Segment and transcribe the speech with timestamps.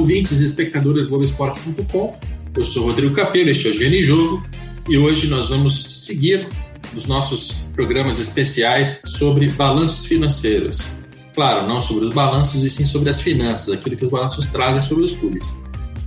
[0.00, 2.18] ouvintes e espectadores do Globoesporte.com.
[2.56, 4.42] Eu sou Rodrigo Capello, este é o GN Jogo
[4.88, 6.48] e hoje nós vamos seguir
[6.96, 10.86] os nossos programas especiais sobre balanços financeiros.
[11.34, 14.82] Claro, não sobre os balanços e sim sobre as finanças, aquilo que os balanços trazem
[14.82, 15.52] sobre os clubes.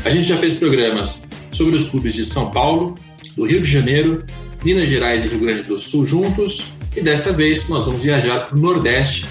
[0.04, 2.96] A gente já fez programas sobre os clubes de São Paulo,
[3.38, 4.26] do Rio de Janeiro,
[4.66, 6.64] Minas Gerais e Rio Grande do Sul juntos,
[6.98, 9.26] e desta vez nós vamos viajar para o Nordeste,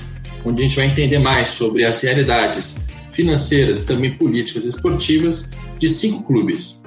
[0.45, 5.89] onde a gente vai entender mais sobre as realidades financeiras e também políticas esportivas de
[5.89, 6.83] cinco clubes: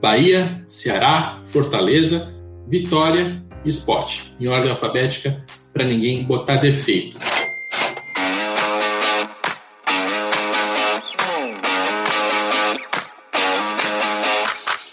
[0.00, 2.32] Bahia, Ceará, Fortaleza,
[2.66, 7.18] Vitória e Esporte, em ordem alfabética, para ninguém botar defeito.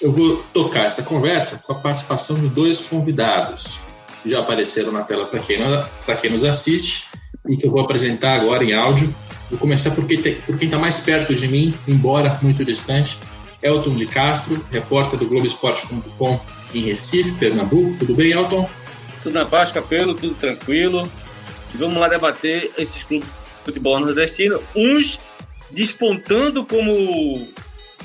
[0.01, 3.79] Eu vou tocar essa conversa com a participação de dois convidados.
[4.23, 5.59] Que já apareceram na tela para quem,
[6.21, 7.06] quem nos assiste
[7.47, 9.13] e que eu vou apresentar agora em áudio.
[9.49, 10.19] Vou começar por quem
[10.61, 13.17] está mais perto de mim, embora muito distante.
[13.61, 16.39] Elton de Castro, repórter do Globoesporte.com
[16.73, 17.97] em Recife, Pernambuco.
[17.99, 18.69] Tudo bem, Elton?
[19.23, 21.09] Tudo na paz, Capelo, tudo tranquilo.
[21.73, 24.61] E vamos lá debater esses clubes de futebol nordestino.
[24.75, 25.19] Uns
[25.71, 27.47] despontando como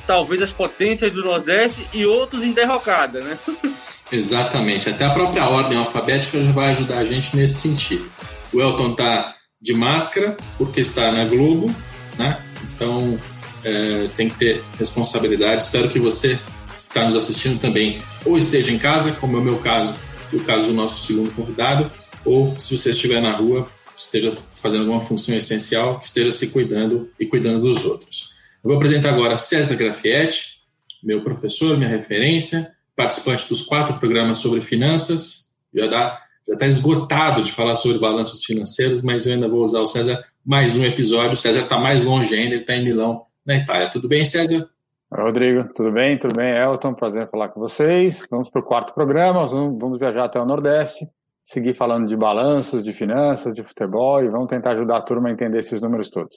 [0.07, 3.39] talvez as potências do Nordeste e outros em derrocada, né?
[4.11, 4.89] Exatamente.
[4.89, 8.05] Até a própria ordem alfabética já vai ajudar a gente nesse sentido.
[8.53, 11.75] O Elton está de máscara porque está na Globo,
[12.19, 12.39] né?
[12.75, 13.19] Então
[13.65, 15.63] é, tem que ter responsabilidade.
[15.63, 19.45] Espero que você que está nos assistindo também ou esteja em casa, como é o
[19.45, 19.95] meu caso
[20.33, 21.91] e o caso do nosso segundo convidado,
[22.25, 27.11] ou se você estiver na rua, esteja fazendo alguma função essencial, que esteja se cuidando
[27.19, 28.31] e cuidando dos outros.
[28.63, 30.63] Eu vou apresentar agora César Grafietti,
[31.03, 35.55] meu professor, minha referência, participante dos quatro programas sobre finanças.
[35.75, 36.21] Já dá
[36.53, 40.23] já está esgotado de falar sobre balanços financeiros, mas eu ainda vou usar o César
[40.45, 41.33] mais um episódio.
[41.33, 43.89] O César está mais longe ainda, ele está em Milão, na Itália.
[43.89, 44.69] Tudo bem, César?
[45.11, 46.19] Rodrigo, tudo bem?
[46.19, 46.95] Tudo bem, Elton?
[46.95, 48.27] Prazer em falar com vocês.
[48.31, 51.07] Vamos para o quarto programa, vamos viajar até o Nordeste,
[51.43, 55.33] seguir falando de balanços, de finanças, de futebol e vamos tentar ajudar a turma a
[55.33, 56.37] entender esses números todos.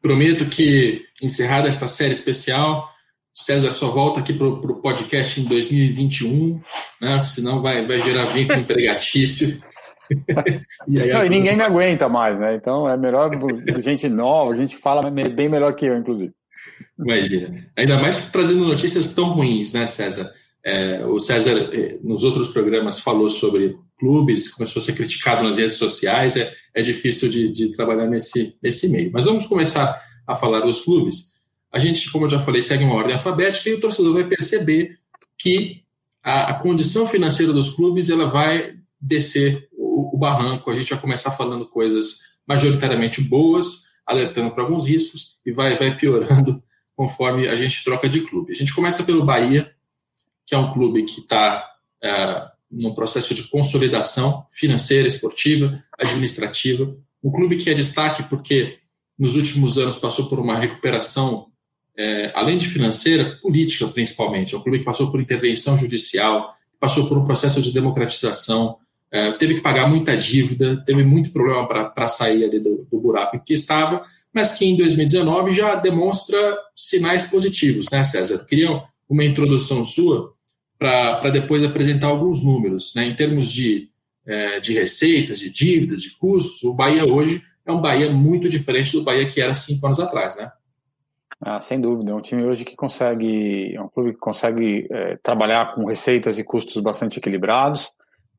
[0.00, 2.88] Prometo que, encerrada esta série especial,
[3.34, 6.60] César só volta aqui para o podcast em 2021,
[7.00, 7.24] né?
[7.24, 9.56] senão vai, vai gerar vínculo empregatício.
[10.86, 12.54] e, aí, Não, e ninguém me aguenta mais, né?
[12.54, 13.30] Então é melhor
[13.80, 16.32] gente nova, a gente fala bem melhor que eu, inclusive.
[16.98, 17.66] Imagina.
[17.76, 20.30] Ainda mais trazendo notícias tão ruins, né, César?
[20.64, 25.56] É, o César, é, nos outros programas, falou sobre clubes, começou a ser criticado nas
[25.56, 26.36] redes sociais.
[26.36, 29.10] É, é difícil de, de trabalhar nesse, nesse meio.
[29.10, 31.31] Mas vamos começar a falar dos clubes
[31.72, 34.98] a gente, como eu já falei, segue uma ordem alfabética e o torcedor vai perceber
[35.38, 35.82] que
[36.22, 40.70] a, a condição financeira dos clubes ela vai descer o, o, barranco.
[40.70, 45.96] A gente vai começar falando coisas majoritariamente boas, alertando para alguns riscos e vai, vai
[45.96, 46.62] piorando
[46.94, 48.52] conforme a gente troca de clube.
[48.52, 49.72] A gente começa pelo Bahia,
[50.46, 51.66] que é um clube que está
[52.02, 56.94] é, num processo de consolidação financeira, esportiva, administrativa.
[57.24, 58.78] Um clube que é destaque porque
[59.18, 61.51] nos últimos anos passou por uma recuperação
[62.02, 64.54] é, além de financeira, política principalmente.
[64.54, 68.76] É um clube que passou por intervenção judicial, passou por um processo de democratização,
[69.08, 73.36] é, teve que pagar muita dívida, teve muito problema para sair ali do, do, buraco
[73.36, 74.02] em que estava,
[74.34, 78.34] mas que em 2019 já demonstra sinais positivos, né, César?
[78.34, 80.32] Eu queria uma introdução sua
[80.76, 83.90] para depois apresentar alguns números, né, em termos de,
[84.26, 86.64] é, de receitas, de dívidas, de custos.
[86.64, 90.34] O Bahia hoje é um Bahia muito diferente do Bahia que era cinco anos atrás,
[90.34, 90.50] né?
[91.44, 95.16] Ah, sem dúvida, é um time hoje que consegue, é um clube que consegue é,
[95.16, 97.90] trabalhar com receitas e custos bastante equilibrados,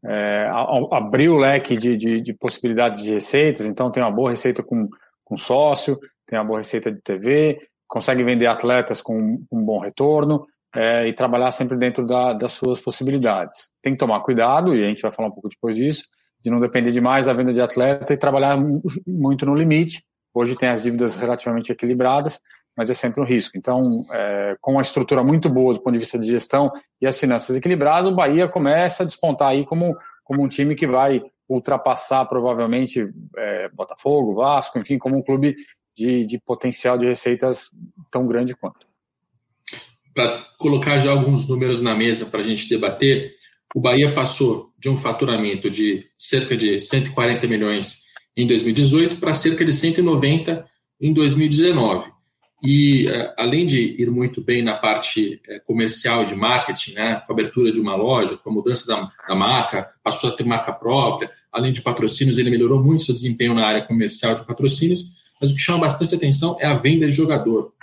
[0.06, 0.50] é,
[0.90, 4.88] abriu o leque de, de, de, possibilidades de receitas, então tem uma boa receita com,
[5.24, 10.46] com sócio, tem uma boa receita de TV, consegue vender atletas com um bom retorno
[10.74, 13.70] é, e trabalhar sempre dentro da, das suas possibilidades.
[13.82, 16.03] Tem que tomar cuidado, e a gente vai falar um pouco depois disso,
[16.41, 18.58] de não depender demais da venda de atleta e trabalhar
[19.05, 20.03] muito no limite.
[20.34, 22.40] Hoje tem as dívidas relativamente equilibradas,
[22.75, 23.58] mas é sempre um risco.
[23.58, 26.72] Então, é, com uma estrutura muito boa do ponto de vista de gestão
[27.02, 30.87] e as finanças equilibradas, o Bahia começa a despontar aí como, como um time que
[30.87, 35.55] vai ultrapassar provavelmente é, Botafogo, Vasco, enfim, como um clube
[35.96, 37.70] de, de potencial de receitas
[38.11, 38.87] tão grande quanto.
[40.14, 43.34] Para colocar já alguns números na mesa para a gente debater,
[43.76, 48.03] o Bahia passou de um faturamento de cerca de 140 milhões
[48.37, 50.66] em 2018 para cerca de 190
[51.02, 52.13] em 2019.
[52.64, 57.34] E é, além de ir muito bem na parte é, comercial de marketing, né, com
[57.34, 60.72] a abertura de uma loja, com a mudança da, da, marca, passou a ter marca
[60.72, 65.34] própria, além de patrocínios, ele melhorou muito seu desempenho na área comercial de patrocínios.
[65.42, 67.74] Mas o que chama bastante atenção é a venda de jogador.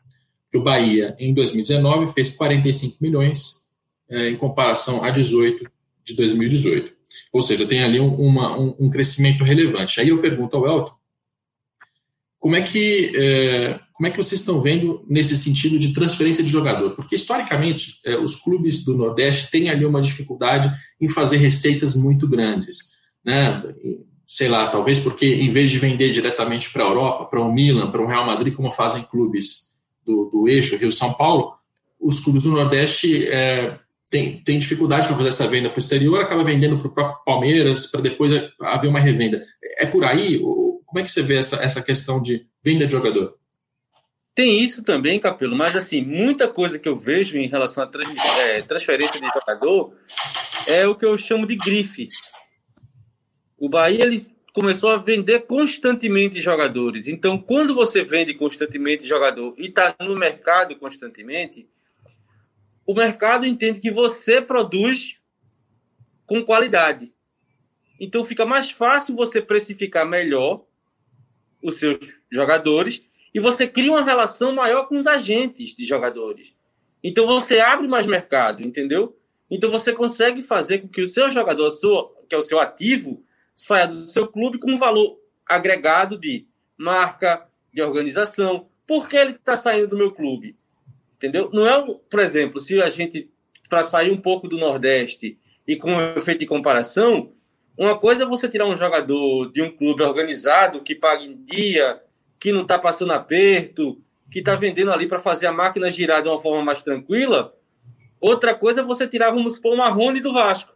[0.54, 3.60] o Bahia, em 2019, fez 45 milhões
[4.08, 5.70] é, em comparação a 18
[6.02, 6.90] de 2018.
[7.34, 10.00] Ou seja, tem ali um, uma, um, um crescimento relevante.
[10.00, 10.94] Aí eu pergunto ao Elton,
[12.38, 13.12] como é que
[14.00, 16.92] como é que vocês estão vendo nesse sentido de transferência de jogador?
[16.92, 22.26] Porque historicamente é, os clubes do Nordeste têm ali uma dificuldade em fazer receitas muito
[22.26, 22.92] grandes,
[23.22, 23.62] né?
[24.26, 27.90] Sei lá, talvez porque em vez de vender diretamente para a Europa, para o Milan,
[27.90, 29.72] para o Real Madrid, como fazem clubes
[30.02, 31.52] do, do eixo Rio São Paulo,
[32.00, 33.78] os clubes do Nordeste é,
[34.10, 37.22] têm, têm dificuldade para fazer essa venda para o exterior, acaba vendendo para o próprio
[37.22, 38.32] Palmeiras para depois
[38.62, 39.44] haver uma revenda.
[39.76, 40.38] É por aí?
[40.38, 43.38] Como é que você vê essa, essa questão de venda de jogador?
[44.40, 47.90] Tem isso também, Capelo, mas assim, muita coisa que eu vejo em relação à
[48.38, 49.94] é, transferência de jogador
[50.66, 52.08] é o que eu chamo de grife.
[53.58, 54.18] O Bahia ele
[54.54, 57.06] começou a vender constantemente jogadores.
[57.06, 61.68] Então, quando você vende constantemente jogador e está no mercado constantemente,
[62.86, 65.18] o mercado entende que você produz
[66.24, 67.12] com qualidade.
[68.00, 70.64] Então, fica mais fácil você precificar melhor
[71.62, 71.98] os seus
[72.32, 76.54] jogadores e você cria uma relação maior com os agentes de jogadores.
[77.02, 79.16] Então você abre mais mercado, entendeu?
[79.50, 81.70] Então você consegue fazer com que o seu jogador,
[82.28, 83.24] que é o seu ativo,
[83.54, 86.46] saia do seu clube com um valor agregado de
[86.76, 88.68] marca, de organização.
[88.86, 90.56] Por que ele está saindo do meu clube?
[91.16, 91.50] Entendeu?
[91.52, 93.30] Não é, por exemplo, se a gente,
[93.68, 97.32] para sair um pouco do Nordeste e com um efeito de comparação,
[97.76, 102.00] uma coisa é você tirar um jogador de um clube organizado que paga em dia,
[102.40, 106.28] que não está passando aperto, que está vendendo ali para fazer a máquina girar de
[106.28, 107.54] uma forma mais tranquila.
[108.18, 110.74] Outra coisa é você tirar, vamos supor, o Marrone do Vasco,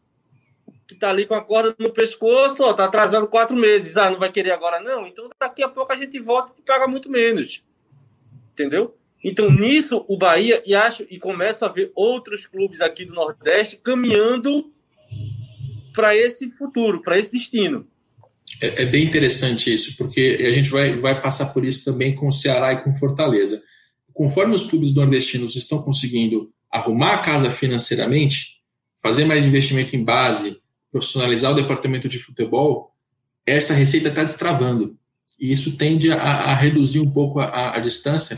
[0.87, 3.97] que está ali com a corda no pescoço, está atrasando quatro meses.
[3.97, 5.07] Ah, não vai querer agora não?
[5.07, 7.65] Então daqui a pouco a gente volta e paga muito menos.
[8.53, 8.97] Entendeu?
[9.23, 13.79] Então nisso o Bahia e acho e começa a ver outros clubes aqui do Nordeste
[13.79, 14.71] caminhando
[15.95, 17.89] para esse futuro, para esse destino.
[18.61, 22.29] É, é, bem interessante isso, porque a gente vai, vai passar por isso também com
[22.29, 23.63] o Ceará e com Fortaleza.
[24.13, 28.61] Conforme os clubes nordestinos estão conseguindo arrumar a casa financeiramente,
[29.03, 30.59] fazer mais investimento em base,
[30.91, 32.95] profissionalizar o departamento de futebol,
[33.47, 34.97] essa receita está destravando.
[35.39, 38.37] E isso tende a, a reduzir um pouco a, a, distância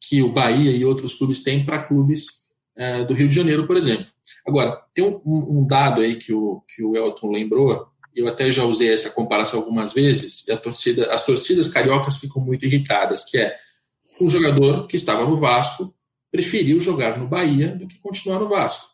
[0.00, 3.76] que o Bahia e outros clubes têm para clubes é, do Rio de Janeiro, por
[3.76, 4.06] exemplo.
[4.46, 8.64] Agora, tem um, um, dado aí que o, que o Elton lembrou, eu até já
[8.64, 13.56] usei essa comparação algumas vezes, torcida, as torcidas cariocas ficam muito irritadas, que é
[14.20, 15.94] um jogador que estava no Vasco
[16.30, 18.86] preferiu jogar no Bahia do que continuar no Vasco.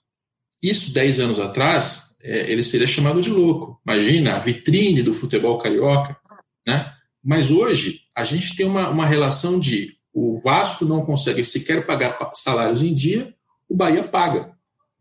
[0.63, 3.81] Isso, 10 anos atrás, é, ele seria chamado de louco.
[3.87, 6.17] Imagina a vitrine do futebol carioca.
[6.67, 6.93] Né?
[7.23, 12.17] Mas hoje, a gente tem uma, uma relação de o Vasco não consegue sequer pagar
[12.35, 13.35] salários em dia,
[13.69, 14.55] o Bahia paga.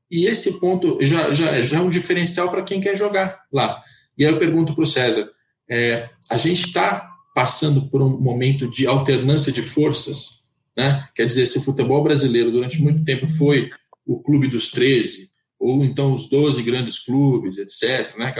[0.09, 3.81] E esse ponto já, já, já é um diferencial para quem quer jogar lá.
[4.17, 5.29] E aí eu pergunto para o César:
[5.69, 10.43] é, a gente está passando por um momento de alternância de forças?
[10.75, 11.07] Né?
[11.15, 13.69] Quer dizer, se o futebol brasileiro durante muito tempo foi
[14.05, 15.29] o clube dos 13,
[15.59, 18.31] ou então os 12 grandes clubes, etc., né?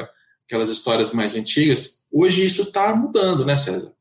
[0.46, 3.94] aquelas histórias mais antigas, hoje isso está mudando, né, César?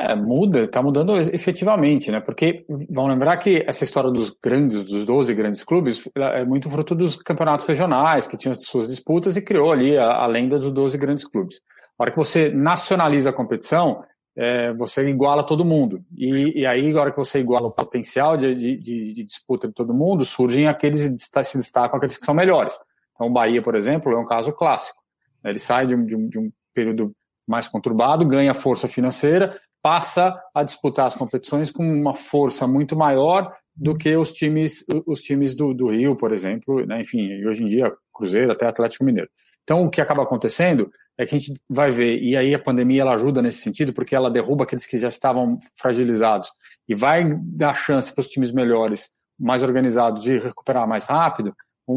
[0.00, 2.20] É, muda, está mudando efetivamente, né?
[2.20, 6.94] Porque vamos lembrar que essa história dos grandes, dos 12 grandes clubes, é muito fruto
[6.94, 10.96] dos campeonatos regionais, que tinham suas disputas e criou ali a, a lenda dos 12
[10.96, 11.60] grandes clubes.
[11.98, 14.04] A hora que você nacionaliza a competição,
[14.36, 16.00] é, você iguala todo mundo.
[16.16, 19.74] E, e, aí, a hora que você iguala o potencial de, de, de, disputa de
[19.74, 22.78] todo mundo, surgem aqueles que se destacam, aqueles que são melhores.
[23.16, 25.02] Então, o Bahia, por exemplo, é um caso clássico.
[25.44, 27.12] Ele sai de um, de um, de um período
[27.44, 33.54] mais conturbado, ganha força financeira, passa a disputar as competições com uma força muito maior
[33.74, 37.00] do que os times, os times do, do Rio, por exemplo, né?
[37.00, 39.30] enfim, hoje em dia, Cruzeiro, até Atlético Mineiro.
[39.62, 43.02] Então, o que acaba acontecendo é que a gente vai ver, e aí a pandemia
[43.02, 46.50] ela ajuda nesse sentido, porque ela derruba aqueles que já estavam fragilizados
[46.88, 51.54] e vai dar chance para os times melhores, mais organizados, de recuperar mais rápido,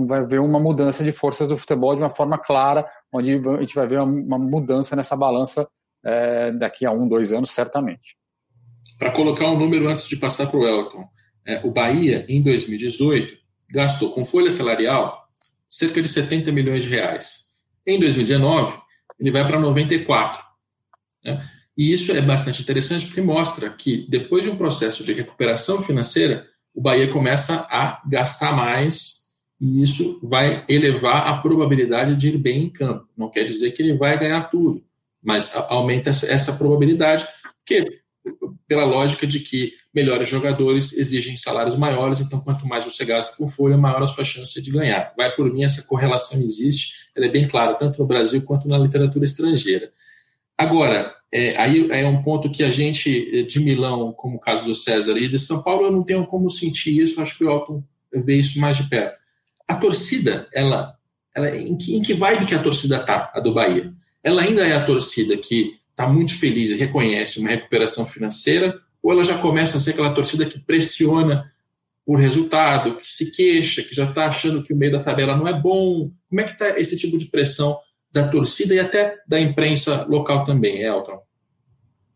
[0.08, 3.76] vai ver uma mudança de forças do futebol de uma forma clara, onde a gente
[3.76, 5.68] vai ver uma mudança nessa balança
[6.04, 8.16] é, daqui a um, dois anos, certamente.
[8.98, 11.06] Para colocar um número antes de passar para o Elton,
[11.46, 13.36] é, o Bahia, em 2018,
[13.70, 15.28] gastou com folha salarial
[15.70, 17.52] cerca de 70 milhões de reais.
[17.86, 18.78] Em 2019,
[19.20, 20.44] ele vai para 94.
[21.24, 21.50] Né?
[21.78, 26.46] E isso é bastante interessante porque mostra que, depois de um processo de recuperação financeira,
[26.74, 29.22] o Bahia começa a gastar mais
[29.60, 33.08] e isso vai elevar a probabilidade de ir bem em campo.
[33.16, 34.84] Não quer dizer que ele vai ganhar tudo,
[35.22, 37.28] mas aumenta essa probabilidade,
[37.60, 38.02] porque
[38.68, 43.50] pela lógica de que melhores jogadores exigem salários maiores, então quanto mais você gasta com
[43.50, 45.14] folha, maior a sua chance de ganhar.
[45.18, 48.78] Vai por mim, essa correlação existe, ela é bem clara, tanto no Brasil quanto na
[48.78, 49.92] literatura estrangeira.
[50.58, 54.76] Agora, é, aí é um ponto que a gente de Milão, como o caso do
[54.76, 57.84] César, e de São Paulo, eu não tenho como sentir isso, acho que o Elton
[58.14, 59.18] vê isso mais de perto.
[59.68, 60.96] A torcida, ela,
[61.36, 63.94] ela em, que, em que vibe que a torcida tá, a do Bahia?
[64.24, 69.12] Ela ainda é a torcida que está muito feliz e reconhece uma recuperação financeira, ou
[69.12, 71.52] ela já começa a ser aquela torcida que pressiona
[72.06, 75.48] por resultado, que se queixa, que já está achando que o meio da tabela não
[75.48, 76.12] é bom?
[76.30, 77.78] Como é que está esse tipo de pressão
[78.12, 81.22] da torcida e até da imprensa local também, Elton?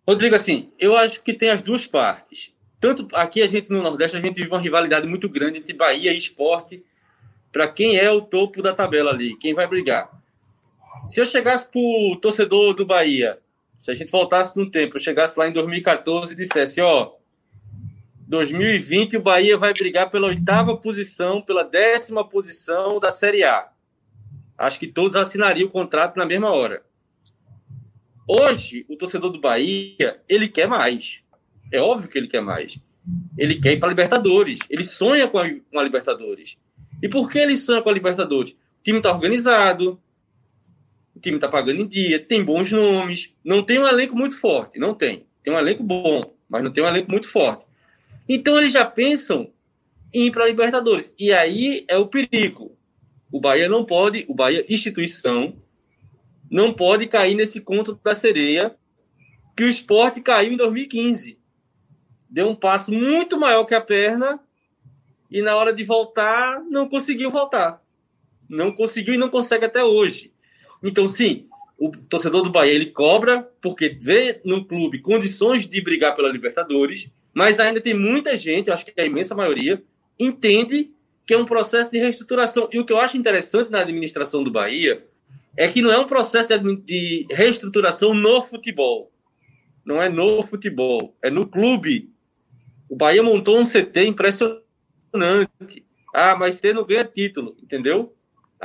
[0.07, 2.51] Rodrigo, assim, eu acho que tem as duas partes.
[2.79, 6.13] Tanto aqui a gente no Nordeste, a gente vive uma rivalidade muito grande entre Bahia
[6.13, 6.83] e esporte
[7.51, 10.11] para quem é o topo da tabela ali, quem vai brigar.
[11.07, 13.39] Se eu chegasse para o torcedor do Bahia
[13.85, 17.13] se a gente voltasse no tempo, chegasse lá em 2014 e dissesse, ó,
[18.27, 23.69] 2020 o Bahia vai brigar pela oitava posição, pela décima posição da Série A.
[24.57, 26.83] Acho que todos assinariam o contrato na mesma hora.
[28.27, 31.21] Hoje, o torcedor do Bahia, ele quer mais.
[31.71, 32.79] É óbvio que ele quer mais.
[33.37, 34.57] Ele quer ir para Libertadores.
[34.67, 36.57] Ele sonha com a, com a Libertadores.
[37.03, 38.53] E por que ele sonha com a Libertadores?
[38.53, 40.01] O time está organizado,
[41.15, 44.77] o time está pagando em dia, tem bons nomes, não tem um elenco muito forte,
[44.77, 45.25] não tem.
[45.41, 47.65] Tem um elenco bom, mas não tem um elenco muito forte.
[48.27, 49.51] Então eles já pensam
[50.13, 51.13] em ir para a Libertadores.
[51.17, 52.77] E aí é o perigo.
[53.31, 55.55] O Bahia não pode, o Bahia instituição,
[56.49, 58.75] não pode cair nesse conto da sereia
[59.55, 61.39] que o esporte caiu em 2015.
[62.29, 64.39] Deu um passo muito maior que a perna
[65.31, 67.81] e na hora de voltar não conseguiu voltar.
[68.49, 70.34] Não conseguiu e não consegue até hoje.
[70.83, 76.15] Então, sim, o torcedor do Bahia ele cobra porque vê no clube condições de brigar
[76.15, 79.83] pela Libertadores, mas ainda tem muita gente, eu acho que a imensa maioria,
[80.17, 80.91] entende
[81.25, 82.69] que é um processo de reestruturação.
[82.71, 85.05] E o que eu acho interessante na administração do Bahia
[85.57, 86.49] é que não é um processo
[86.85, 89.11] de reestruturação no futebol.
[89.83, 92.09] Não é no futebol, é no clube.
[92.89, 94.63] O Bahia montou um CT impressionante.
[96.13, 98.14] Ah, mas você não ganha título, entendeu?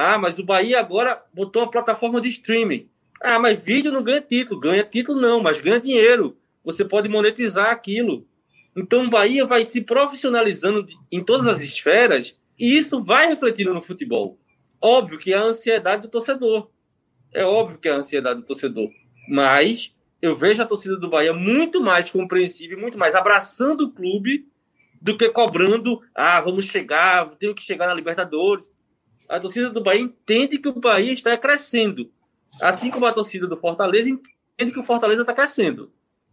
[0.02, 2.88] Ah, mas o Bahia agora botou uma plataforma de streaming.
[3.20, 4.58] Ah, mas vídeo não ganha título.
[4.58, 6.38] Ganha título não, mas ganha dinheiro.
[6.64, 8.26] Você pode monetizar aquilo.
[8.74, 13.82] Então o Bahia vai se profissionalizando em todas as esferas e isso vai refletindo no
[13.82, 14.38] futebol.
[14.80, 16.70] Óbvio que é a ansiedade do torcedor.
[17.30, 18.88] É óbvio que é a ansiedade do torcedor.
[19.28, 24.48] Mas eu vejo a torcida do Bahia muito mais compreensível, muito mais abraçando o clube
[24.98, 28.70] do que cobrando, ah, vamos chegar, tenho que chegar na Libertadores
[29.30, 32.10] a torcida do Bahia entende que o Bahia está crescendo.
[32.60, 35.92] Assim como a torcida do Fortaleza entende que o Fortaleza está crescendo.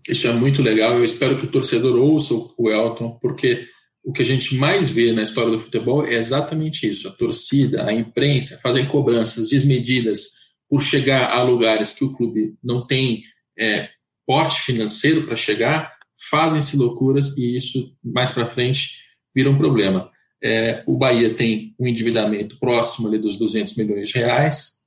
[0.09, 0.93] Isso é muito legal.
[0.97, 3.67] Eu espero que o torcedor ouça o Elton, porque
[4.03, 7.07] o que a gente mais vê na história do futebol é exatamente isso.
[7.07, 10.29] A torcida, a imprensa fazem cobranças desmedidas
[10.67, 13.21] por chegar a lugares que o clube não tem
[13.57, 13.89] é,
[14.25, 15.93] porte financeiro para chegar,
[16.29, 18.97] fazem-se loucuras e isso mais para frente
[19.35, 20.11] vira um problema.
[20.41, 24.77] É, o Bahia tem um endividamento próximo ali dos 200 milhões de reais.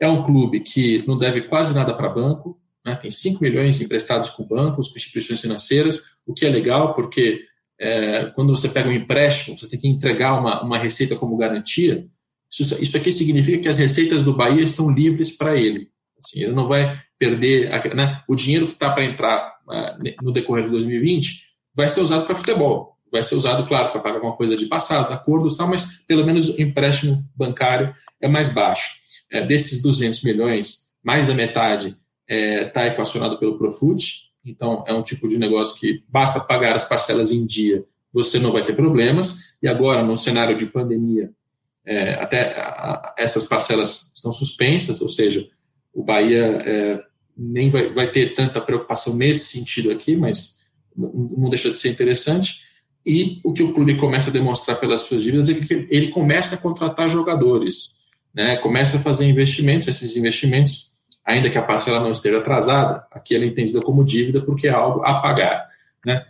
[0.00, 2.94] É um clube que não deve quase nada para banco, né?
[2.94, 7.44] tem 5 milhões emprestados com bancos, com instituições financeiras, o que é legal porque
[7.78, 12.06] é, quando você pega um empréstimo, você tem que entregar uma, uma receita como garantia.
[12.50, 15.88] Isso, isso aqui significa que as receitas do Bahia estão livres para ele.
[16.18, 18.22] Assim, ele não vai perder né?
[18.28, 21.42] o dinheiro que está para entrar uh, no decorrer de 2020
[21.74, 25.12] vai ser usado para futebol vai ser usado, claro, para pagar alguma coisa de passado,
[25.12, 28.96] acordos, tal, mas pelo menos o empréstimo bancário é mais baixo.
[29.30, 34.92] É, desses 200 milhões, mais da metade está é, tá equacionado pelo Profut, então é
[34.92, 38.74] um tipo de negócio que basta pagar as parcelas em dia, você não vai ter
[38.74, 41.30] problemas, e agora, no cenário de pandemia,
[41.86, 45.48] é, até a, essas parcelas estão suspensas, ou seja,
[45.92, 47.00] o Bahia é,
[47.36, 50.64] nem vai, vai ter tanta preocupação nesse sentido aqui, mas
[50.96, 52.63] não deixa de ser interessante.
[53.06, 56.54] E o que o clube começa a demonstrar pelas suas dívidas é que ele começa
[56.54, 58.00] a contratar jogadores,
[58.34, 58.56] né?
[58.56, 60.88] começa a fazer investimentos, esses investimentos,
[61.24, 64.70] ainda que a parcela não esteja atrasada, aqui ela é entendida como dívida porque é
[64.70, 65.68] algo a pagar.
[66.04, 66.24] Né?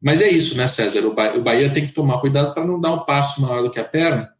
[0.00, 1.04] Mas é isso, né, César?
[1.06, 3.84] O Bahia tem que tomar cuidado para não dar um passo maior do que a
[3.84, 4.32] perna,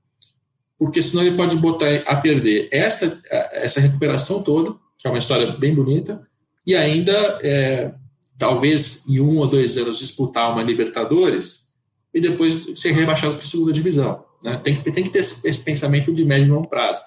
[0.79, 3.21] porque senão ele pode botar a perder essa,
[3.53, 6.27] essa recuperação toda, que é uma história bem bonita,
[6.67, 7.91] e ainda, é,
[8.39, 11.70] talvez em um ou dois anos, disputar uma Libertadores
[12.13, 14.25] e depois ser rebaixado para a segunda divisão.
[14.43, 14.61] Né?
[14.63, 17.03] Tem, que, tem que ter esse, esse pensamento de médio e longo prazo.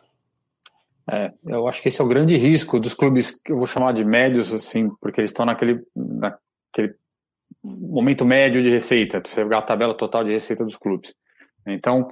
[1.12, 3.92] É, eu acho que esse é o grande risco dos clubes que eu vou chamar
[3.92, 6.96] de médios, assim, porque eles estão naquele, naquele
[7.64, 11.14] momento médio de receita, você pegar a tabela total de receita dos clubes.
[11.68, 12.08] Então,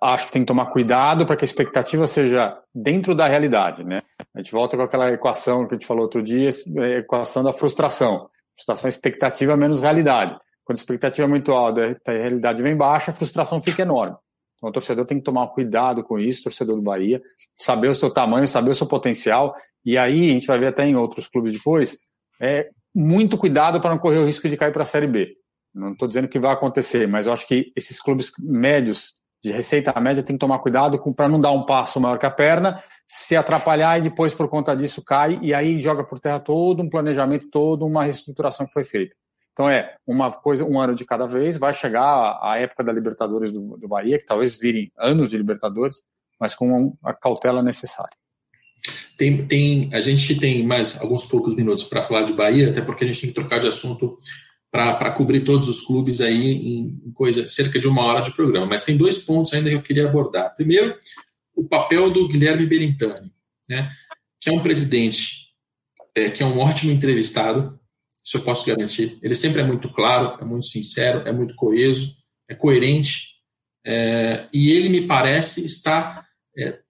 [0.00, 4.00] acho que tem que tomar cuidado para que a expectativa seja dentro da realidade, né?
[4.34, 7.52] A gente volta com aquela equação que a gente falou outro dia, a equação da
[7.52, 8.28] frustração.
[8.56, 10.36] Frustração é expectativa menos realidade.
[10.66, 14.16] Quando a expectativa é muito alta e a realidade vem baixa, a frustração fica enorme.
[14.56, 17.22] Então, o torcedor tem que tomar cuidado com isso, torcedor do Bahia,
[17.56, 19.54] saber o seu tamanho, saber o seu potencial.
[19.84, 21.96] E aí, a gente vai ver até em outros clubes depois,
[22.40, 25.36] é muito cuidado para não correr o risco de cair para a Série B.
[25.72, 29.12] Não estou dizendo que vai acontecer, mas eu acho que esses clubes médios,
[29.44, 32.30] de receita média, tem que tomar cuidado para não dar um passo maior que a
[32.30, 36.82] perna, se atrapalhar e depois, por conta disso, cai e aí joga por terra todo
[36.82, 39.14] um planejamento, toda uma reestruturação que foi feita.
[39.56, 43.50] Então é uma coisa, um ano de cada vez, vai chegar a época da Libertadores
[43.50, 46.02] do, do Bahia, que talvez virem anos de Libertadores,
[46.38, 48.14] mas com a cautela necessária.
[49.16, 53.04] Tem, tem, a gente tem mais alguns poucos minutos para falar de Bahia, até porque
[53.04, 54.18] a gente tem que trocar de assunto
[54.70, 58.66] para cobrir todos os clubes aí em coisa cerca de uma hora de programa.
[58.66, 60.54] Mas tem dois pontos ainda que eu queria abordar.
[60.54, 60.94] Primeiro,
[61.54, 63.32] o papel do Guilherme Berintani,
[63.66, 63.90] né,
[64.38, 65.46] que é um presidente
[66.14, 67.80] é, que é um ótimo entrevistado,
[68.26, 69.20] isso eu posso garantir.
[69.22, 72.16] Ele sempre é muito claro, é muito sincero, é muito coeso,
[72.48, 73.36] é coerente,
[73.86, 76.26] é, e ele me parece estar
[76.58, 76.80] é,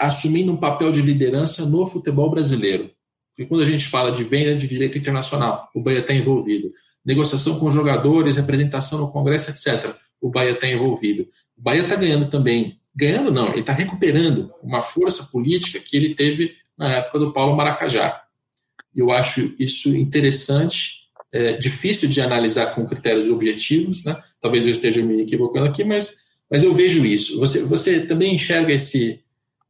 [0.00, 2.90] assumindo um papel de liderança no futebol brasileiro.
[3.30, 6.72] Porque quando a gente fala de venda de direito internacional, o Bahia está envolvido.
[7.04, 9.94] Negociação com jogadores, representação no Congresso, etc.
[10.20, 11.28] O Bahia está envolvido.
[11.56, 12.76] O Bahia está ganhando também.
[12.92, 17.56] Ganhando não, ele está recuperando uma força política que ele teve na época do Paulo
[17.56, 18.20] Maracajá.
[18.94, 24.20] Eu acho isso interessante, é, difícil de analisar com critérios objetivos, né?
[24.40, 27.38] Talvez eu esteja me equivocando aqui, mas, mas eu vejo isso.
[27.38, 29.20] Você, você também enxerga esse,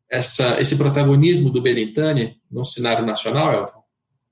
[0.08, 3.82] essa, esse protagonismo do Belintani no cenário nacional, Elton?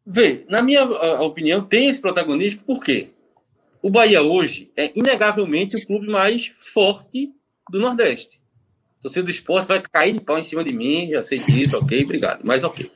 [0.06, 0.84] Vê, na minha
[1.20, 3.10] opinião, tem esse protagonismo porque
[3.82, 7.32] o Bahia hoje é inegavelmente o clube mais forte
[7.70, 8.40] do Nordeste.
[8.98, 11.76] O torcedor do esporte vai cair de pau em cima de mim, já sei disso,
[11.78, 12.86] ok, obrigado, mas ok.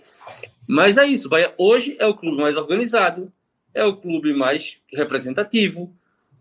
[0.72, 3.32] Mas é isso, Bahia hoje é o clube mais organizado,
[3.74, 5.92] é o clube mais representativo,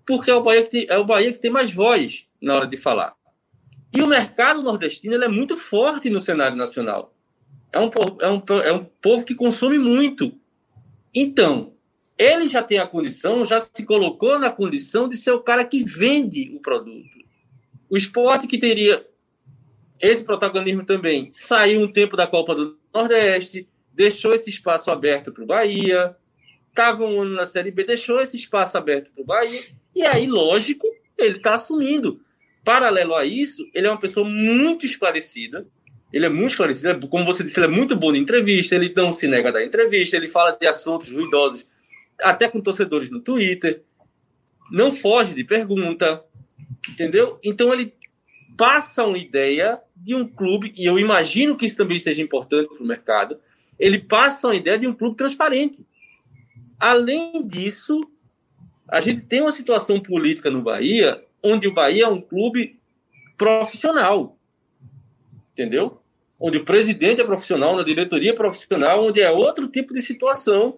[0.06, 2.68] porque é o Bahia que tem, é o Bahia que tem mais voz na hora
[2.68, 3.16] de falar.
[3.92, 7.12] E o mercado nordestino é muito forte no cenário nacional.
[7.74, 7.90] É um,
[8.22, 10.32] é, um, é um povo que consome muito.
[11.12, 11.74] Então,
[12.16, 15.84] ele já tem a condição, já se colocou na condição de ser o cara que
[15.84, 17.18] vende o produto.
[17.90, 19.04] O esporte que teria
[20.00, 23.68] esse protagonismo também saiu um tempo da Copa do Nordeste,
[24.00, 26.16] deixou esse espaço aberto para o Bahia,
[26.70, 29.60] estava um ano na Série B, deixou esse espaço aberto para o Bahia,
[29.94, 32.22] e aí, lógico, ele está assumindo.
[32.64, 35.68] Paralelo a isso, ele é uma pessoa muito esclarecida,
[36.14, 38.94] ele é muito esclarecido, é, como você disse, ele é muito bom em entrevista, ele
[38.96, 41.68] não se nega da entrevista, ele fala de assuntos ruidosos,
[42.22, 43.84] até com torcedores no Twitter,
[44.72, 46.24] não foge de pergunta,
[46.90, 47.38] entendeu?
[47.44, 47.94] Então ele
[48.58, 52.82] passa uma ideia de um clube, e eu imagino que isso também seja importante para
[52.82, 53.38] o mercado,
[53.80, 55.86] ele passa a ideia de um clube transparente.
[56.80, 58.02] Além disso,
[58.88, 62.80] a gente tem uma situação política no Bahia onde o Bahia é um clube
[63.38, 64.38] profissional.
[65.54, 66.02] Entendeu?
[66.40, 70.78] Onde o presidente é profissional, na diretoria é profissional, onde é outro tipo de situação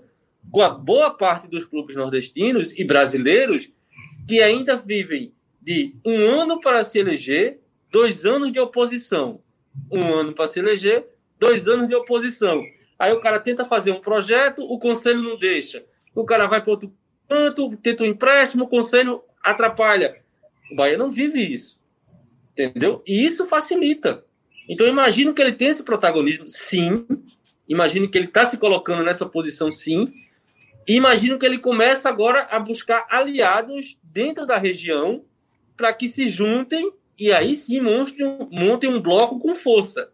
[0.51, 3.71] com a boa parte dos clubes nordestinos e brasileiros
[4.27, 7.59] que ainda vivem de um ano para se eleger,
[7.91, 9.39] dois anos de oposição.
[9.91, 11.05] Um ano para se eleger,
[11.39, 12.63] dois anos de oposição.
[13.01, 15.83] Aí o cara tenta fazer um projeto, o conselho não deixa.
[16.13, 16.93] O cara vai para outro
[17.27, 20.21] canto, tenta um empréstimo, o conselho atrapalha.
[20.71, 21.81] O Bahia não vive isso.
[22.51, 23.01] Entendeu?
[23.07, 24.23] E isso facilita.
[24.69, 27.03] Então, imagino que ele tem esse protagonismo, sim.
[27.67, 30.13] Imagino que ele está se colocando nessa posição, sim.
[30.87, 35.25] E imagino que ele começa agora a buscar aliados dentro da região
[35.75, 40.11] para que se juntem e aí sim montem, montem um bloco com força.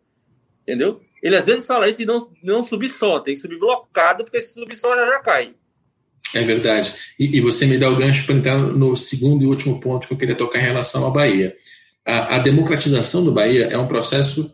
[0.62, 1.02] Entendeu?
[1.22, 4.40] Ele às vezes fala isso e não, não subir só, tem que subir blocado, porque
[4.40, 5.56] se subir só já, já cai.
[6.34, 6.94] É verdade.
[7.20, 10.14] E, e, você me dá o gancho para entrar no segundo e último ponto que
[10.14, 11.56] eu queria tocar em relação à Bahia.
[12.06, 14.54] A, a democratização do Bahia é um processo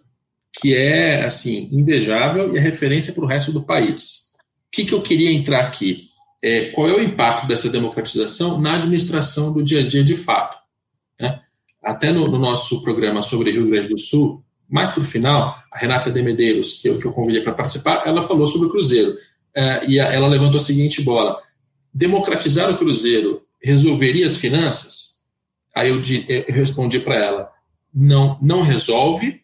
[0.59, 4.33] que é assim invejável e é referência para o resto do país.
[4.67, 6.09] O que, que eu queria entrar aqui?
[6.41, 10.57] É, qual é o impacto dessa democratização na administração do dia a dia de fato?
[11.19, 11.39] Né?
[11.81, 14.43] Até no, no nosso programa sobre Rio Grande do Sul,
[14.73, 18.01] mais para o final, a Renata de Medeiros, que eu, que eu convidei para participar,
[18.07, 19.15] ela falou sobre o Cruzeiro.
[19.53, 21.39] É, e ela levantou a seguinte bola:
[21.93, 25.19] democratizar o Cruzeiro resolveria as finanças?
[25.75, 27.51] Aí eu, eu respondi para ela:
[27.93, 29.43] não, não resolve.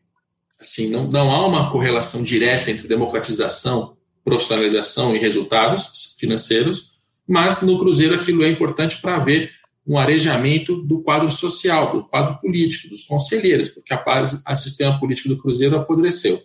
[0.59, 6.93] Assim, não, não há uma correlação direta entre democratização, profissionalização e resultados financeiros,
[7.27, 9.51] mas no Cruzeiro aquilo é importante para ver
[9.89, 14.03] um arejamento do quadro social, do quadro político, dos conselheiros, porque a,
[14.45, 16.39] a sistema político do Cruzeiro apodreceu.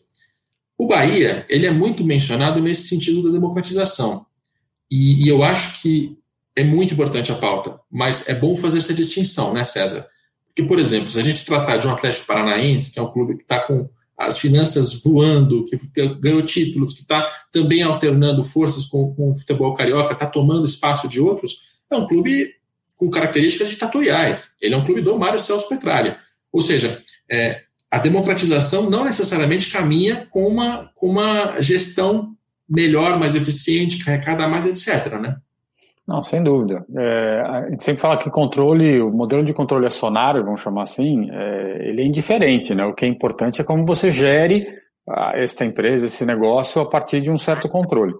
[0.78, 4.24] O Bahia, ele é muito mencionado nesse sentido da democratização.
[4.90, 6.16] E, e, eu acho que
[6.56, 10.06] é muito importante a pauta, mas é bom fazer essa distinção, né, César?
[10.46, 13.36] Porque, por exemplo, se a gente tratar de um Atlético Paranaense, que é um clube
[13.36, 15.78] que está com as finanças voando, que
[16.18, 21.06] ganhou títulos, que está também alternando forças com, com o futebol carioca, está tomando espaço
[21.08, 22.63] de outros, é um clube
[22.96, 24.54] com características ditatoriais.
[24.60, 26.18] Ele é um clube do Mário Celso Petralha.
[26.52, 32.34] Ou seja, é, a democratização não necessariamente caminha com uma, com uma gestão
[32.68, 35.14] melhor, mais eficiente, que arrecada mais, etc.
[35.14, 35.36] Né?
[36.06, 36.84] Não, sem dúvida.
[36.96, 41.30] É, a gente sempre fala que controle, o modelo de controle acionário, vamos chamar assim,
[41.30, 42.84] é, ele é indiferente, né?
[42.84, 44.66] O que é importante é como você gere
[45.08, 48.14] a, esta empresa, esse negócio a partir de um certo controle.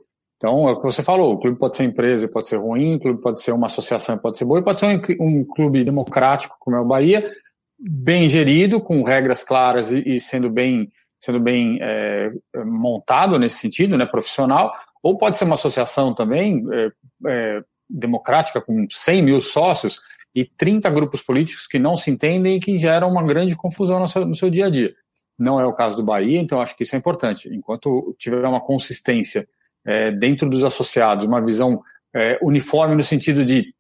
[0.44, 3.00] Então, é o que você falou, o clube pode ser empresa pode ser ruim, o
[3.00, 4.85] clube pode ser uma associação pode ser boa, pode ser
[5.18, 7.35] um, um, clube democrático, como é o Bahia,
[7.78, 10.87] bem gerido, com regras claras e, e sendo bem,
[11.18, 12.30] sendo bem é,
[12.62, 16.92] montado nesse sentido, né, profissional, ou pode ser uma associação também, é,
[17.26, 19.98] é democrática com 100 mil sócios
[20.35, 24.09] e 30 grupos políticos que não se entendem e que geram uma grande confusão no
[24.09, 24.94] seu, no seu dia a dia.
[25.38, 27.48] Não é o caso do Bahia, então acho que isso é importante.
[27.48, 29.48] Enquanto tiver uma consistência
[29.87, 31.83] é, dentro dos associados, uma visão
[32.14, 33.75] é, uniforme no sentido de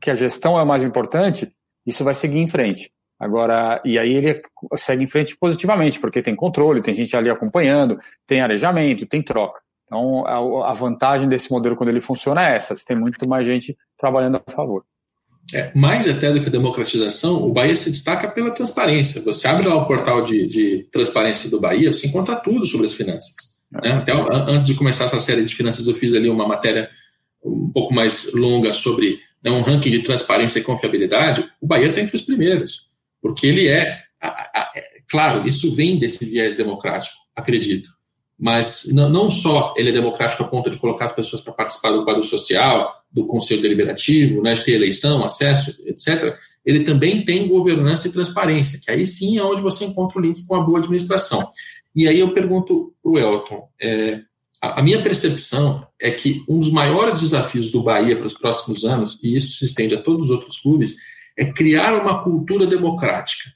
[0.00, 1.52] que a gestão é o mais importante,
[1.86, 2.90] isso vai seguir em frente.
[3.18, 4.42] Agora, e aí ele
[4.76, 9.60] segue em frente positivamente, porque tem controle, tem gente ali acompanhando, tem arejamento, tem troca.
[9.86, 13.46] Então, a, a, vantagem desse modelo quando ele funciona é essa: você tem muito mais
[13.46, 14.84] gente trabalhando a favor.
[15.52, 19.22] É, mais até do que a democratização, o Bahia se destaca pela transparência.
[19.22, 22.94] Você abre lá o portal de, de transparência do Bahia, você encontra tudo sobre as
[22.94, 23.53] finanças.
[23.82, 23.92] Né?
[23.92, 26.88] Até antes de começar essa série de finanças, eu fiz ali uma matéria
[27.44, 31.48] um pouco mais longa sobre né, um ranking de transparência e confiabilidade.
[31.60, 32.88] O Bahia está entre os primeiros,
[33.20, 37.90] porque ele é, a, a, é claro, isso vem desse viés democrático, acredito
[38.38, 41.90] mas não, não só ele é democrático a ponto de colocar as pessoas para participar
[41.90, 47.46] do quadro social, do conselho deliberativo, né, de ter eleição, acesso, etc., ele também tem
[47.46, 50.78] governança e transparência, que aí sim é onde você encontra o link com a boa
[50.78, 51.46] administração.
[51.94, 54.20] E aí eu pergunto para o Elton, é,
[54.60, 58.84] a, a minha percepção é que um dos maiores desafios do Bahia para os próximos
[58.84, 60.96] anos, e isso se estende a todos os outros clubes,
[61.36, 63.50] é criar uma cultura democrática,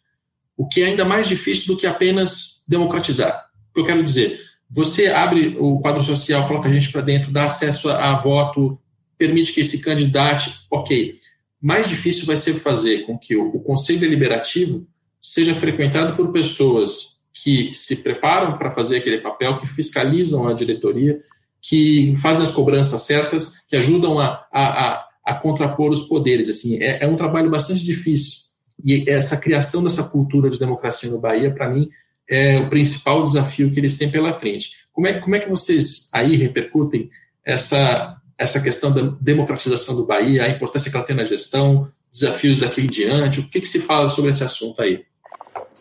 [0.56, 3.46] o que é ainda mais difícil do que apenas democratizar.
[3.70, 7.32] O que eu quero dizer, você abre o quadro social, coloca a gente para dentro,
[7.32, 8.78] dá acesso a, a voto,
[9.16, 11.16] permite que esse candidate, ok.
[11.60, 14.86] Mais difícil vai ser fazer com que o, o Conselho Deliberativo
[15.20, 21.20] seja frequentado por pessoas que se preparam para fazer aquele papel, que fiscalizam a diretoria,
[21.60, 26.48] que fazem as cobranças certas, que ajudam a, a, a, a contrapor os poderes.
[26.48, 28.48] Assim, é, é um trabalho bastante difícil.
[28.84, 31.88] E essa criação dessa cultura de democracia no Bahia, para mim,
[32.28, 34.70] é o principal desafio que eles têm pela frente.
[34.92, 37.08] Como é, como é que vocês aí repercutem
[37.44, 42.58] essa, essa questão da democratização do Bahia, a importância que ela tem na gestão, desafios
[42.58, 43.40] daqui em diante?
[43.40, 45.04] O que, que se fala sobre esse assunto aí?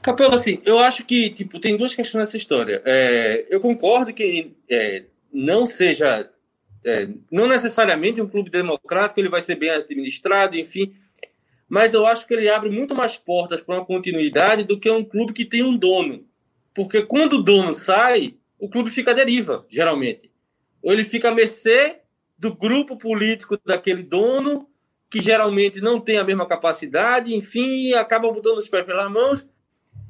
[0.08, 2.82] Capelo, assim, eu acho que tipo, tem duas questões nessa história.
[2.86, 6.32] É, eu concordo que é, não seja,
[6.86, 10.96] é, não necessariamente um clube democrático, ele vai ser bem administrado, enfim,
[11.68, 15.04] mas eu acho que ele abre muito mais portas para uma continuidade do que um
[15.04, 16.26] clube que tem um dono.
[16.74, 20.32] Porque quando o dono sai, o clube fica à deriva, geralmente.
[20.82, 21.98] Ou ele fica à mercê
[22.38, 24.70] do grupo político daquele dono,
[25.10, 29.46] que geralmente não tem a mesma capacidade, enfim, acaba mudando os pés pelas mãos.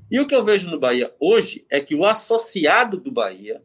[0.10, 3.62] E o que eu vejo no Bahia hoje é que o associado do Bahia,